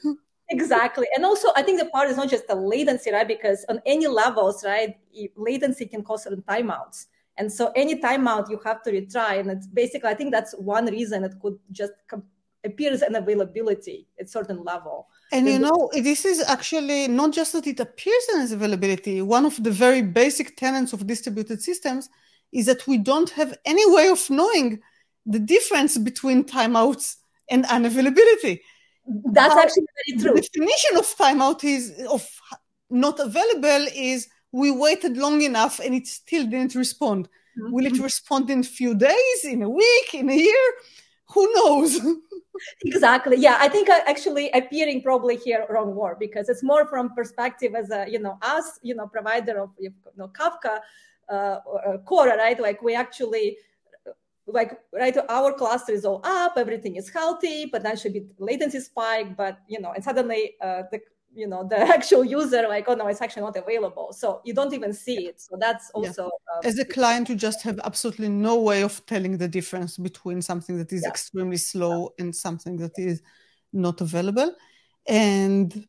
exactly 0.50 1.06
and 1.16 1.26
also 1.26 1.50
i 1.56 1.62
think 1.62 1.78
the 1.80 1.86
part 1.88 2.10
is 2.10 2.16
not 2.16 2.30
just 2.30 2.48
the 2.48 2.56
latency 2.56 3.12
right 3.12 3.28
because 3.28 3.66
on 3.68 3.82
any 3.86 4.08
levels 4.08 4.64
right 4.64 4.96
latency 5.36 5.86
can 5.86 6.02
cause 6.04 6.24
certain 6.24 6.42
timeouts 6.44 7.08
and 7.38 7.52
so 7.52 7.72
any 7.76 8.00
timeout 8.00 8.50
you 8.50 8.60
have 8.64 8.82
to 8.82 8.92
retry 8.92 9.40
and 9.40 9.52
it's 9.52 9.68
basically 9.68 10.10
i 10.10 10.14
think 10.14 10.32
that's 10.32 10.54
one 10.54 10.86
reason 10.86 11.24
it 11.24 11.34
could 11.42 11.58
just 11.72 11.92
com- 12.08 12.24
appear 12.64 12.92
as 12.92 13.02
an 13.02 13.16
availability 13.16 14.08
at 14.20 14.30
certain 14.30 14.64
level 14.64 15.08
and 15.32 15.48
you 15.48 15.60
know, 15.60 15.90
this 15.94 16.26
is 16.26 16.42
actually 16.48 17.08
not 17.08 17.34
just 17.34 17.54
that 17.54 17.68
it 17.68 17.80
appears 17.80 18.28
as 18.36 18.52
availability. 18.52 19.22
One 19.22 19.46
of 19.46 19.62
the 19.62 19.72
very 19.72 20.02
basic 20.02 20.56
tenets 20.56 20.94
of 20.94 21.06
distributed 21.06 21.62
systems 21.62 22.10
is 22.52 22.66
that 22.68 22.88
we 22.88 22.98
don't 22.98 23.30
have 23.32 23.58
any 23.66 23.90
way 23.92 24.08
of 24.08 24.30
knowing 24.30 24.80
the 25.26 25.40
difference 25.40 25.98
between 25.98 26.46
timeouts 26.46 27.18
and 27.50 27.66
unavailability. 27.66 28.62
That's 29.06 29.54
How, 29.54 29.62
actually 29.62 29.88
very 30.08 30.22
true. 30.22 30.34
The 30.34 30.42
definition 30.42 30.98
of 30.98 31.06
timeout 31.18 31.64
is 31.64 31.94
of 32.10 32.26
not 32.90 33.20
available 33.20 33.88
is 33.94 34.30
we 34.52 34.72
waited 34.72 35.18
long 35.18 35.42
enough 35.42 35.80
and 35.80 35.94
it 35.94 36.08
still 36.08 36.46
didn't 36.46 36.76
respond. 36.76 37.28
Mm-hmm. 37.60 37.74
Will 37.74 37.86
it 37.86 38.00
respond 38.00 38.50
in 38.50 38.60
a 38.60 38.64
few 38.64 38.96
days, 38.96 39.44
in 39.44 39.62
a 39.62 39.70
week, 39.70 40.14
in 40.14 40.30
a 40.30 40.36
year? 40.36 40.72
Who 41.34 41.54
knows? 41.54 42.00
exactly 42.86 43.38
yeah 43.38 43.58
i 43.60 43.68
think 43.68 43.88
actually 43.90 44.50
appearing 44.52 45.02
probably 45.02 45.36
here 45.36 45.66
wrong 45.70 45.96
word 45.96 46.18
because 46.20 46.50
it's 46.50 46.64
more 46.64 46.88
from 46.88 47.14
perspective 47.14 47.76
as 47.76 47.92
a 47.92 48.06
you 48.10 48.20
know 48.20 48.38
us 48.42 48.80
you 48.82 48.96
know 48.96 49.08
provider 49.08 49.60
of 49.60 49.70
you 49.78 49.92
know 50.16 50.28
kafka 50.30 50.80
uh, 51.30 51.58
core 52.06 52.28
right 52.28 52.60
like 52.60 52.82
we 52.82 52.96
actually 52.96 53.58
like 54.48 54.80
right 54.94 55.18
our 55.30 55.52
cluster 55.54 55.92
is 55.92 56.06
all 56.06 56.22
up 56.24 56.54
everything 56.58 56.96
is 56.96 57.10
healthy 57.10 57.68
potentially 57.68 58.26
latency 58.40 58.80
spike 58.80 59.36
but 59.36 59.60
you 59.68 59.80
know 59.80 59.92
and 59.92 60.04
suddenly 60.04 60.56
uh, 60.62 60.84
the 60.92 61.00
you 61.38 61.48
know 61.48 61.64
the 61.64 61.78
actual 61.98 62.26
user 62.26 62.68
like 62.68 62.86
oh 62.88 62.96
no 62.96 63.08
it's 63.08 63.22
actually 63.22 63.44
not 63.44 63.56
available. 63.56 64.12
So 64.12 64.42
you 64.44 64.54
don't 64.54 64.74
even 64.74 64.94
see 64.94 65.28
it. 65.28 65.40
So 65.40 65.56
that's 65.60 65.92
also 65.92 66.24
yeah. 66.24 66.56
um, 66.56 66.62
as 66.64 66.80
a 66.80 66.86
client 66.86 67.30
you 67.30 67.36
just 67.36 67.62
have 67.64 67.80
absolutely 67.84 68.30
no 68.30 68.56
way 68.60 68.82
of 68.84 69.06
telling 69.06 69.38
the 69.38 69.48
difference 69.48 69.98
between 69.98 70.42
something 70.42 70.78
that 70.78 70.92
is 70.92 71.04
yeah. 71.04 71.10
extremely 71.10 71.58
slow 71.58 72.14
yeah. 72.18 72.26
and 72.26 72.36
something 72.36 72.78
that 72.78 72.98
is 72.98 73.22
not 73.72 74.02
available. 74.02 74.54
And 75.08 75.88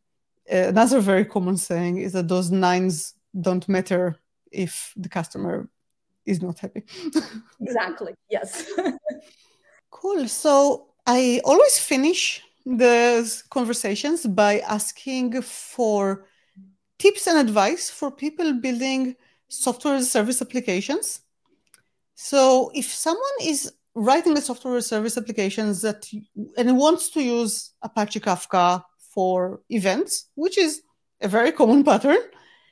uh, 0.53 0.69
another 0.69 1.01
very 1.01 1.25
common 1.25 1.57
saying 1.57 1.99
is 1.99 2.13
that 2.13 2.29
those 2.29 2.51
nines 2.51 3.15
don't 3.41 3.69
matter 3.69 4.17
if 4.53 4.93
the 4.97 5.09
customer 5.09 5.69
is 6.25 6.43
not 6.43 6.59
happy. 6.59 6.85
Exactly. 7.61 8.15
Yes. 8.31 8.71
Cool. 9.91 10.29
So 10.29 10.89
i 11.07 11.41
always 11.43 11.79
finish 11.79 12.43
the 12.77 13.43
conversations 13.49 14.27
by 14.27 14.61
asking 14.61 15.41
for 15.41 16.27
tips 16.99 17.27
and 17.27 17.39
advice 17.39 17.89
for 17.89 18.11
people 18.11 18.53
building 18.53 19.17
software 19.49 19.95
as 19.95 20.03
a 20.03 20.11
service 20.11 20.43
applications. 20.43 21.21
So 22.15 22.71
if 22.75 22.85
someone 22.93 23.39
is 23.43 23.73
writing 23.95 24.37
a 24.37 24.43
software 24.43 24.77
as 24.77 24.85
a 24.85 24.89
service 24.89 25.17
applications 25.17 25.81
that 25.81 26.07
and 26.59 26.77
wants 26.77 27.09
to 27.11 27.23
use 27.23 27.73
Apache 27.81 28.21
Kafka 28.21 28.83
for 28.99 29.63
events, 29.71 30.27
which 30.35 30.59
is 30.59 30.83
a 31.23 31.29
very 31.29 31.53
common 31.53 31.85
pattern, 31.91 32.19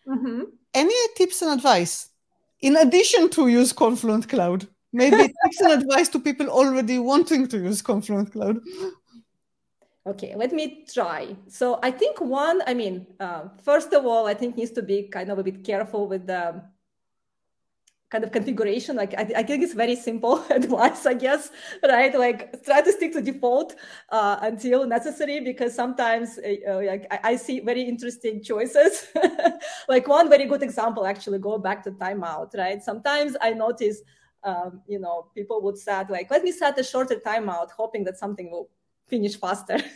mm-hmm. 0.07 0.43
any 0.75 0.95
tips 1.17 1.41
and 1.41 1.53
advice 1.53 2.11
in 2.61 2.77
addition 2.77 3.31
to 3.31 3.49
use 3.49 3.73
Confluent 3.73 4.29
Cloud? 4.29 4.69
Maybe 4.93 5.17
tips 5.45 5.61
and 5.61 5.83
advice 5.83 6.11
to 6.11 6.19
people 6.19 6.49
already 6.49 6.99
wanting 6.99 7.49
to 7.49 7.57
use 7.57 7.81
Confluent 7.81 8.33
Cloud. 8.33 8.61
Okay, 10.07 10.37
let 10.37 10.53
me 10.53 10.85
try. 10.87 11.37
So 11.49 11.81
I 11.83 11.91
think 11.91 12.21
one, 12.21 12.63
I 12.65 12.75
mean, 12.75 13.09
uh, 13.19 13.49
first 13.65 13.93
of 13.93 14.07
all, 14.07 14.27
I 14.27 14.35
think 14.35 14.57
needs 14.57 14.71
to 14.73 14.83
be 14.83 15.09
kind 15.09 15.31
of 15.33 15.39
a 15.39 15.43
bit 15.43 15.65
careful 15.65 16.07
with 16.07 16.29
the 16.29 16.63
kind 18.09 18.23
of 18.23 18.31
configuration. 18.31 18.95
Like 18.95 19.15
I, 19.15 19.33
I 19.39 19.43
think 19.43 19.65
it's 19.65 19.75
very 19.75 19.97
simple 19.97 20.45
advice, 20.51 21.07
I 21.07 21.15
guess, 21.15 21.51
right? 21.83 22.17
Like 22.17 22.65
try 22.65 22.83
to 22.83 22.93
stick 22.93 23.15
to 23.15 23.21
default 23.21 23.75
uh, 24.11 24.39
until 24.43 24.87
necessary 24.87 25.41
because 25.41 25.75
sometimes 25.75 26.39
uh, 26.39 26.71
uh 26.71 26.83
like 26.87 27.09
I, 27.11 27.33
I, 27.33 27.37
see 27.37 27.59
very 27.59 27.83
interesting 27.83 28.45
choices. 28.45 29.09
like 29.89 30.07
one 30.07 30.29
very 30.29 30.45
good 30.45 30.63
example, 30.63 31.05
actually, 31.05 31.41
go 31.41 31.59
back 31.59 31.83
to 31.83 31.91
timeout, 31.91 32.57
right? 32.57 32.81
Sometimes 32.81 33.37
I 33.41 33.55
notice, 33.55 34.03
um, 34.45 34.83
you 34.87 35.01
know, 35.01 35.33
people 35.35 35.61
would 35.63 35.79
set 35.79 36.11
like, 36.11 36.31
let 36.31 36.45
me 36.45 36.53
set 36.53 36.79
a 36.79 36.85
shorter 36.85 37.17
timeout, 37.17 37.71
hoping 37.73 38.05
that 38.05 38.19
something 38.19 38.53
will 38.53 38.71
finish 39.07 39.37
faster. 39.37 39.79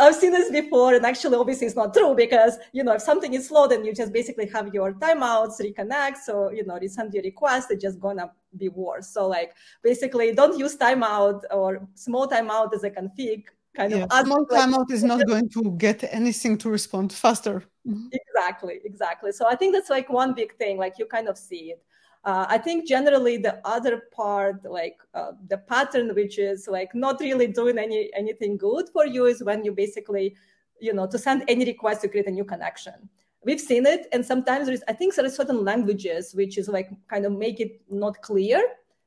I've 0.00 0.14
seen 0.14 0.30
this 0.30 0.50
before, 0.50 0.94
and 0.94 1.04
actually, 1.04 1.36
obviously, 1.36 1.66
it's 1.66 1.74
not 1.74 1.92
true 1.92 2.14
because 2.14 2.56
you 2.72 2.84
know 2.84 2.92
if 2.92 3.02
something 3.02 3.34
is 3.34 3.48
slow, 3.48 3.66
then 3.66 3.84
you 3.84 3.92
just 3.92 4.12
basically 4.12 4.46
have 4.46 4.72
your 4.72 4.92
timeouts 4.92 5.60
reconnect. 5.60 6.18
So 6.18 6.50
you 6.50 6.64
know, 6.64 6.78
resend 6.78 7.14
your 7.14 7.24
request, 7.24 7.70
it's 7.70 7.82
just 7.82 7.98
gonna 7.98 8.30
be 8.56 8.68
worse. 8.68 9.08
So 9.08 9.26
like 9.26 9.54
basically, 9.82 10.32
don't 10.32 10.56
use 10.58 10.76
timeout 10.76 11.42
or 11.50 11.86
small 11.94 12.28
timeout 12.28 12.72
as 12.74 12.84
a 12.84 12.90
config. 12.90 13.44
Kind 13.74 13.92
yeah, 13.92 14.06
of 14.10 14.26
small 14.26 14.46
timeout 14.46 14.90
is 14.90 15.04
not 15.04 15.26
going 15.26 15.48
to 15.50 15.70
get 15.78 16.02
anything 16.12 16.58
to 16.58 16.70
respond 16.70 17.12
faster. 17.12 17.64
Exactly, 18.12 18.80
exactly. 18.84 19.32
So 19.32 19.46
I 19.48 19.56
think 19.56 19.74
that's 19.74 19.90
like 19.90 20.08
one 20.08 20.34
big 20.34 20.54
thing. 20.56 20.78
Like 20.78 20.94
you 20.98 21.06
kind 21.06 21.28
of 21.28 21.36
see 21.36 21.72
it. 21.72 21.82
Uh, 22.24 22.46
I 22.48 22.58
think 22.58 22.86
generally 22.86 23.36
the 23.36 23.60
other 23.64 24.02
part, 24.12 24.64
like 24.64 24.96
uh, 25.14 25.32
the 25.48 25.58
pattern, 25.58 26.14
which 26.14 26.38
is 26.38 26.68
like 26.68 26.94
not 26.94 27.20
really 27.20 27.46
doing 27.46 27.78
any 27.78 28.10
anything 28.14 28.56
good 28.56 28.88
for 28.92 29.06
you, 29.06 29.26
is 29.26 29.42
when 29.42 29.64
you 29.64 29.72
basically, 29.72 30.36
you 30.80 30.92
know, 30.92 31.06
to 31.06 31.18
send 31.18 31.44
any 31.48 31.64
request 31.64 32.02
to 32.02 32.08
create 32.08 32.26
a 32.26 32.30
new 32.30 32.44
connection. 32.44 33.08
We've 33.44 33.60
seen 33.60 33.86
it, 33.86 34.08
and 34.12 34.26
sometimes 34.26 34.66
there 34.66 34.74
is, 34.74 34.84
I 34.88 34.92
think 34.92 35.14
there 35.14 35.24
are 35.24 35.30
certain 35.30 35.64
languages 35.64 36.34
which 36.34 36.58
is 36.58 36.68
like 36.68 36.90
kind 37.08 37.24
of 37.24 37.32
make 37.32 37.60
it 37.60 37.80
not 37.88 38.20
clear, 38.20 38.60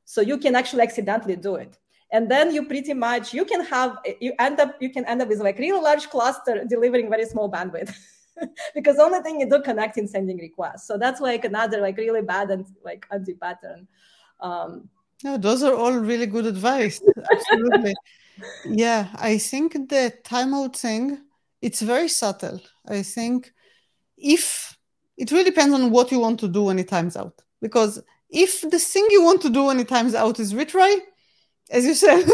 so 0.04 0.20
you 0.20 0.38
can 0.38 0.56
actually 0.56 0.82
accidentally 0.82 1.36
do 1.36 1.56
it 1.56 1.78
and 2.12 2.30
then 2.30 2.54
you 2.54 2.66
pretty 2.66 2.94
much 2.94 3.32
you 3.32 3.44
can 3.44 3.64
have 3.64 3.96
you 4.20 4.32
end 4.38 4.60
up 4.60 4.76
you 4.80 4.90
can 4.90 5.04
end 5.06 5.20
up 5.22 5.28
with 5.28 5.40
like 5.40 5.58
really 5.58 5.80
large 5.80 6.08
cluster 6.10 6.64
delivering 6.68 7.10
very 7.10 7.24
small 7.24 7.50
bandwidth 7.50 7.94
because 8.74 8.96
the 8.96 9.02
only 9.02 9.20
thing 9.20 9.40
you 9.40 9.48
do 9.48 9.60
connect 9.62 9.98
in 9.98 10.08
sending 10.08 10.38
requests. 10.38 10.86
So 10.86 10.98
that's 10.98 11.20
like 11.20 11.44
another 11.44 11.80
like 11.80 11.96
really 11.96 12.22
bad 12.22 12.50
and 12.50 12.66
like 12.84 13.06
anti 13.10 13.34
pattern. 13.34 13.86
Um, 14.40 14.88
No, 15.24 15.36
those 15.36 15.62
are 15.62 15.74
all 15.74 15.92
really 15.92 16.26
good 16.26 16.46
advice. 16.46 17.00
Absolutely. 17.32 17.94
yeah, 18.66 19.08
I 19.14 19.38
think 19.38 19.72
the 19.88 20.12
timeout 20.24 20.76
thing, 20.76 21.18
it's 21.60 21.80
very 21.80 22.08
subtle. 22.08 22.60
I 22.86 23.02
think 23.02 23.52
if 24.16 24.76
it 25.16 25.30
really 25.30 25.44
depends 25.44 25.74
on 25.74 25.90
what 25.90 26.10
you 26.10 26.18
want 26.18 26.40
to 26.40 26.48
do 26.48 26.64
when 26.64 26.78
it 26.78 26.88
times 26.88 27.16
out. 27.16 27.42
Because 27.60 28.02
if 28.30 28.62
the 28.62 28.78
thing 28.78 29.06
you 29.10 29.22
want 29.22 29.42
to 29.42 29.50
do 29.50 29.64
when 29.64 29.78
it 29.78 29.88
times 29.88 30.14
out 30.14 30.40
is 30.40 30.54
retry, 30.54 30.98
as 31.72 31.86
you 31.86 31.94
said, 31.94 32.24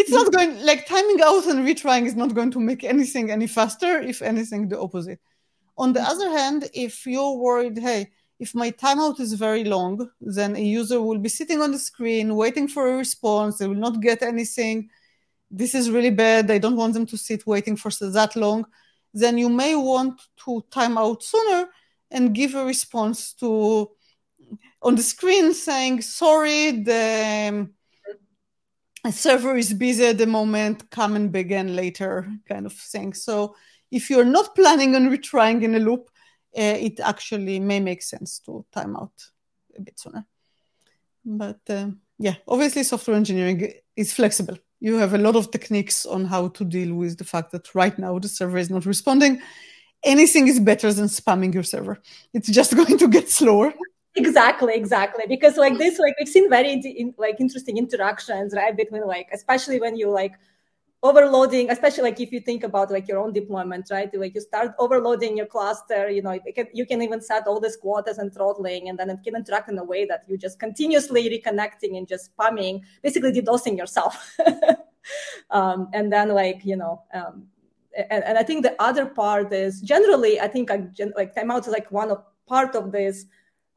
it's 0.00 0.10
not 0.10 0.32
going 0.32 0.60
like 0.66 0.86
timing 0.86 1.22
out 1.22 1.46
and 1.46 1.60
retrying 1.66 2.06
is 2.06 2.16
not 2.16 2.34
going 2.34 2.50
to 2.50 2.60
make 2.60 2.82
anything 2.82 3.30
any 3.30 3.46
faster. 3.46 4.00
If 4.00 4.20
anything, 4.20 4.68
the 4.68 4.80
opposite. 4.80 5.20
On 5.78 5.92
the 5.92 6.02
other 6.02 6.28
hand, 6.30 6.68
if 6.74 7.06
you're 7.06 7.36
worried, 7.36 7.78
hey, 7.78 8.10
if 8.40 8.54
my 8.54 8.72
timeout 8.72 9.20
is 9.20 9.32
very 9.34 9.64
long, 9.64 10.10
then 10.20 10.56
a 10.56 10.60
user 10.60 11.00
will 11.00 11.18
be 11.18 11.28
sitting 11.28 11.62
on 11.62 11.70
the 11.70 11.78
screen 11.78 12.34
waiting 12.34 12.66
for 12.66 12.88
a 12.88 12.96
response. 12.96 13.58
They 13.58 13.68
will 13.68 13.76
not 13.76 14.00
get 14.00 14.22
anything. 14.22 14.90
This 15.50 15.74
is 15.74 15.90
really 15.90 16.10
bad. 16.10 16.50
I 16.50 16.58
don't 16.58 16.76
want 16.76 16.94
them 16.94 17.06
to 17.06 17.16
sit 17.16 17.46
waiting 17.46 17.76
for 17.76 17.90
that 17.90 18.34
long. 18.34 18.66
Then 19.12 19.38
you 19.38 19.48
may 19.48 19.76
want 19.76 20.20
to 20.44 20.64
time 20.72 20.98
out 20.98 21.22
sooner 21.22 21.68
and 22.10 22.34
give 22.34 22.56
a 22.56 22.64
response 22.64 23.32
to 23.34 23.90
on 24.82 24.96
the 24.96 25.02
screen 25.02 25.54
saying, 25.54 26.02
sorry, 26.02 26.82
the 26.82 27.68
server 29.10 29.56
is 29.56 29.74
busy 29.74 30.06
at 30.06 30.18
the 30.18 30.26
moment, 30.26 30.90
come 30.90 31.16
and 31.16 31.30
begin 31.30 31.76
later, 31.76 32.26
kind 32.48 32.66
of 32.66 32.72
thing. 32.72 33.12
So 33.12 33.54
if 33.90 34.10
you're 34.10 34.24
not 34.24 34.54
planning 34.54 34.96
on 34.96 35.10
retrying 35.10 35.62
in 35.62 35.74
a 35.74 35.78
loop, 35.78 36.08
uh, 36.56 36.78
it 36.80 37.00
actually 37.00 37.60
may 37.60 37.80
make 37.80 38.02
sense 38.02 38.38
to 38.40 38.64
time 38.72 38.96
out 38.96 39.12
a 39.76 39.82
bit 39.82 39.98
sooner. 39.98 40.24
But 41.24 41.60
uh, 41.68 41.88
yeah, 42.18 42.36
obviously, 42.46 42.82
software 42.84 43.16
engineering 43.16 43.72
is 43.96 44.12
flexible. 44.12 44.56
You 44.80 44.96
have 44.96 45.14
a 45.14 45.18
lot 45.18 45.36
of 45.36 45.50
techniques 45.50 46.06
on 46.06 46.24
how 46.26 46.48
to 46.48 46.64
deal 46.64 46.94
with 46.94 47.18
the 47.18 47.24
fact 47.24 47.52
that 47.52 47.74
right 47.74 47.98
now 47.98 48.18
the 48.18 48.28
server 48.28 48.58
is 48.58 48.70
not 48.70 48.86
responding. 48.86 49.40
Anything 50.04 50.48
is 50.48 50.60
better 50.60 50.92
than 50.92 51.06
spamming 51.06 51.54
your 51.54 51.62
server. 51.62 52.00
It's 52.32 52.48
just 52.48 52.76
going 52.76 52.98
to 52.98 53.08
get 53.08 53.30
slower 53.30 53.72
exactly 54.16 54.74
exactly. 54.74 55.24
Because 55.28 55.56
like 55.56 55.78
this 55.78 55.98
like 55.98 56.14
we've 56.18 56.28
seen 56.28 56.48
very 56.50 56.72
in, 56.72 57.14
like 57.18 57.40
interesting 57.40 57.78
interactions 57.78 58.54
right 58.54 58.76
between 58.76 59.06
like 59.06 59.28
especially 59.32 59.80
when 59.80 59.96
you 59.96 60.10
like 60.10 60.34
overloading 61.02 61.70
especially 61.70 62.02
like 62.04 62.18
if 62.18 62.32
you 62.32 62.40
think 62.40 62.64
about 62.64 62.90
like 62.90 63.06
your 63.06 63.18
own 63.18 63.32
deployment 63.32 63.88
right? 63.90 64.10
Like 64.14 64.34
you 64.34 64.40
start 64.40 64.72
overloading 64.78 65.36
your 65.36 65.46
cluster 65.46 66.08
you 66.08 66.22
know 66.22 66.38
can, 66.54 66.66
you 66.72 66.86
can 66.86 67.02
even 67.02 67.20
set 67.20 67.46
all 67.46 67.60
these 67.60 67.76
quotas 67.76 68.18
and 68.18 68.32
throttling 68.32 68.88
and 68.88 68.98
then 68.98 69.10
it 69.10 69.18
can 69.22 69.36
interact 69.36 69.68
in 69.68 69.78
a 69.78 69.84
way 69.84 70.06
that 70.06 70.24
you're 70.26 70.38
just 70.38 70.58
continuously 70.58 71.28
reconnecting 71.28 71.98
and 71.98 72.08
just 72.08 72.34
spamming 72.36 72.82
basically 73.02 73.32
DDoSing 73.32 73.76
yourself. 73.76 74.36
Um, 75.50 75.88
and 75.92 76.12
then 76.12 76.30
like 76.30 76.64
you 76.64 76.76
know 76.76 77.02
um, 77.12 77.46
and, 78.10 78.24
and, 78.24 78.38
i 78.38 78.42
think 78.42 78.62
the 78.62 78.74
other 78.82 79.06
part 79.06 79.52
is 79.52 79.80
generally 79.80 80.40
i 80.40 80.48
think 80.48 80.70
I, 80.70 80.86
like 81.16 81.34
timeout 81.34 81.60
is 81.60 81.68
like 81.68 81.90
one 81.92 82.10
of 82.10 82.24
part 82.46 82.74
of 82.74 82.90
this 82.90 83.26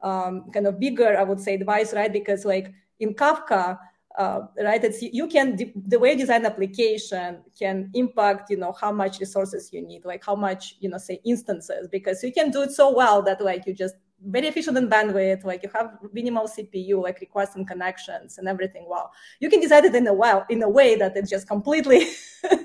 um, 0.02 0.50
kind 0.52 0.66
of 0.66 0.78
bigger 0.78 1.16
i 1.18 1.22
would 1.22 1.40
say 1.40 1.54
advice 1.54 1.92
right 1.92 2.12
because 2.12 2.44
like 2.44 2.72
in 3.00 3.14
kafka 3.14 3.78
uh, 4.18 4.40
right? 4.62 4.82
It's 4.82 5.00
you 5.00 5.28
can 5.28 5.56
the 5.86 5.98
way 5.98 6.10
you 6.10 6.18
design 6.18 6.44
application 6.44 7.38
can 7.56 7.88
impact 7.94 8.50
you 8.50 8.56
know 8.56 8.72
how 8.72 8.90
much 8.90 9.20
resources 9.20 9.70
you 9.72 9.80
need, 9.80 10.04
like 10.04 10.24
how 10.24 10.34
much 10.34 10.74
you 10.80 10.88
know 10.88 10.98
say 10.98 11.20
instances, 11.24 11.88
because 11.90 12.22
you 12.24 12.32
can 12.32 12.50
do 12.50 12.62
it 12.62 12.72
so 12.72 12.92
well 12.92 13.22
that 13.22 13.40
like 13.40 13.64
you 13.64 13.72
just 13.72 13.94
very 14.24 14.48
efficient 14.48 14.76
in 14.76 14.88
bandwidth, 14.88 15.44
like 15.44 15.62
you 15.62 15.70
have 15.74 15.96
minimal 16.12 16.48
CPU, 16.48 17.00
like 17.02 17.20
requests 17.20 17.54
and 17.54 17.66
connections 17.66 18.38
and 18.38 18.48
everything. 18.48 18.84
Wow. 18.88 19.10
You 19.38 19.48
can 19.48 19.60
design 19.60 19.84
it 19.84 19.94
in 19.94 20.06
a 20.06 20.12
well 20.12 20.44
in 20.48 20.62
a 20.62 20.68
way 20.68 20.96
that 20.96 21.16
it 21.16 21.28
just 21.28 21.46
completely 21.46 22.00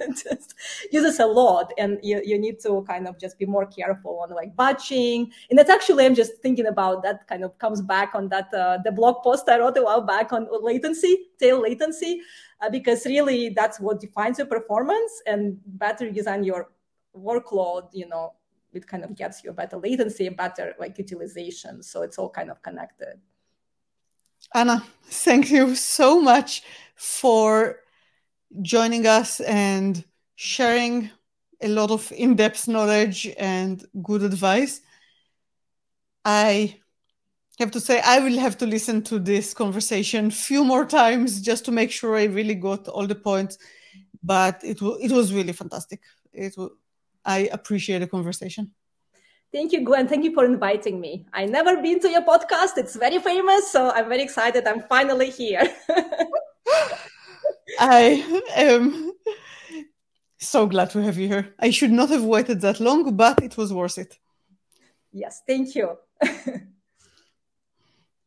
just 0.10 0.56
uses 0.92 1.20
a 1.20 1.26
lot. 1.26 1.72
And 1.78 2.00
you, 2.02 2.22
you 2.26 2.40
need 2.40 2.60
to 2.62 2.84
kind 2.88 3.08
of 3.08 3.20
just 3.20 3.38
be 3.38 3.46
more 3.46 3.68
careful 3.68 4.20
on 4.22 4.32
like 4.32 4.56
batching. 4.56 5.32
And 5.50 5.60
that's 5.60 5.70
actually, 5.70 6.06
I'm 6.06 6.16
just 6.16 6.38
thinking 6.42 6.66
about 6.66 7.04
that 7.04 7.28
kind 7.28 7.44
of 7.44 7.58
comes 7.60 7.82
back 7.82 8.16
on 8.16 8.30
that, 8.30 8.52
uh, 8.54 8.80
the 8.84 8.92
blog 8.92 9.24
post 9.24 9.48
I 9.48 9.60
wrote 9.60 9.78
a 9.78 9.84
while 9.84 10.02
back 10.02 10.34
on 10.34 10.48
latency, 10.62 11.28
tail 11.40 11.62
latency, 11.62 12.22
uh, 12.62 12.70
because 12.70 13.06
really 13.06 13.50
that's 13.50 13.80
what 13.80 14.00
defines 14.00 14.40
your 14.40 14.48
performance 14.48 15.22
and 15.28 15.60
better 15.66 16.10
design 16.10 16.44
your 16.44 16.70
workload, 17.16 17.90
you 17.94 18.08
know, 18.08 18.34
it 18.76 18.88
kind 18.88 19.04
of 19.04 19.16
gets 19.16 19.44
you 19.44 19.50
a 19.52 19.54
better 19.54 19.78
latency, 19.78 20.30
better 20.30 20.74
like 20.80 20.98
utilization. 20.98 21.84
So 21.84 22.02
it's 22.02 22.18
all 22.18 22.30
kind 22.30 22.50
of 22.50 22.62
connected. 22.62 23.20
Anna, 24.54 24.84
thank 25.06 25.50
you 25.50 25.76
so 25.76 26.22
much 26.22 26.64
for 26.96 27.80
joining 28.62 29.08
us 29.08 29.40
and 29.40 30.04
sharing 30.36 31.10
a 31.62 31.68
lot 31.68 31.92
of 31.92 32.12
in-depth 32.12 32.68
knowledge 32.68 33.34
and 33.38 33.86
good 34.04 34.22
advice. 34.22 34.82
I 36.26 36.80
have 37.60 37.72
to 37.72 37.80
say 37.80 38.02
I 38.02 38.20
will 38.20 38.38
have 38.40 38.58
to 38.60 38.66
listen 38.66 39.02
to 39.04 39.20
this 39.20 39.54
conversation 39.54 40.28
a 40.28 40.32
few 40.32 40.64
more 40.64 40.86
times 40.86 41.42
just 41.42 41.66
to 41.66 41.72
make 41.72 41.92
sure 41.92 42.16
I 42.16 42.26
really 42.26 42.56
got 42.56 42.88
all 42.88 43.08
the 43.08 43.16
points. 43.16 43.58
But 44.24 44.64
it 44.64 44.82
it 44.82 45.12
was 45.12 45.34
really 45.34 45.54
fantastic. 45.54 46.02
It 46.32 46.56
I 47.26 47.50
appreciate 47.52 48.00
the 48.00 48.08
conversation. 48.08 48.72
Thank 49.52 49.72
you, 49.72 49.86
Gwen. 49.86 50.08
Thank 50.08 50.24
you 50.24 50.34
for 50.34 50.46
inviting 50.46 51.00
me. 51.00 51.26
I 51.32 51.46
never 51.46 51.80
been 51.82 52.00
to 52.00 52.10
your 52.10 52.24
podcast. 52.24 52.78
It's 52.78 52.96
very 52.96 53.20
famous, 53.20 53.72
so 53.72 53.92
I'm 53.92 54.10
very 54.10 54.24
excited. 54.24 54.68
I'm 54.68 54.82
finally 54.82 55.30
here. 55.30 55.62
I 57.80 58.42
am 58.56 59.12
so 60.40 60.66
glad 60.66 60.90
to 60.92 61.04
have 61.04 61.18
you 61.18 61.28
here. 61.28 61.54
I 61.60 61.70
should 61.70 61.92
not 61.92 62.10
have 62.10 62.24
waited 62.24 62.62
that 62.62 62.80
long, 62.80 63.16
but 63.16 63.44
it 63.44 63.56
was 63.56 63.72
worth 63.72 64.00
it. 64.00 64.18
Yes, 65.12 65.44
thank 65.48 65.76
you. 65.76 65.98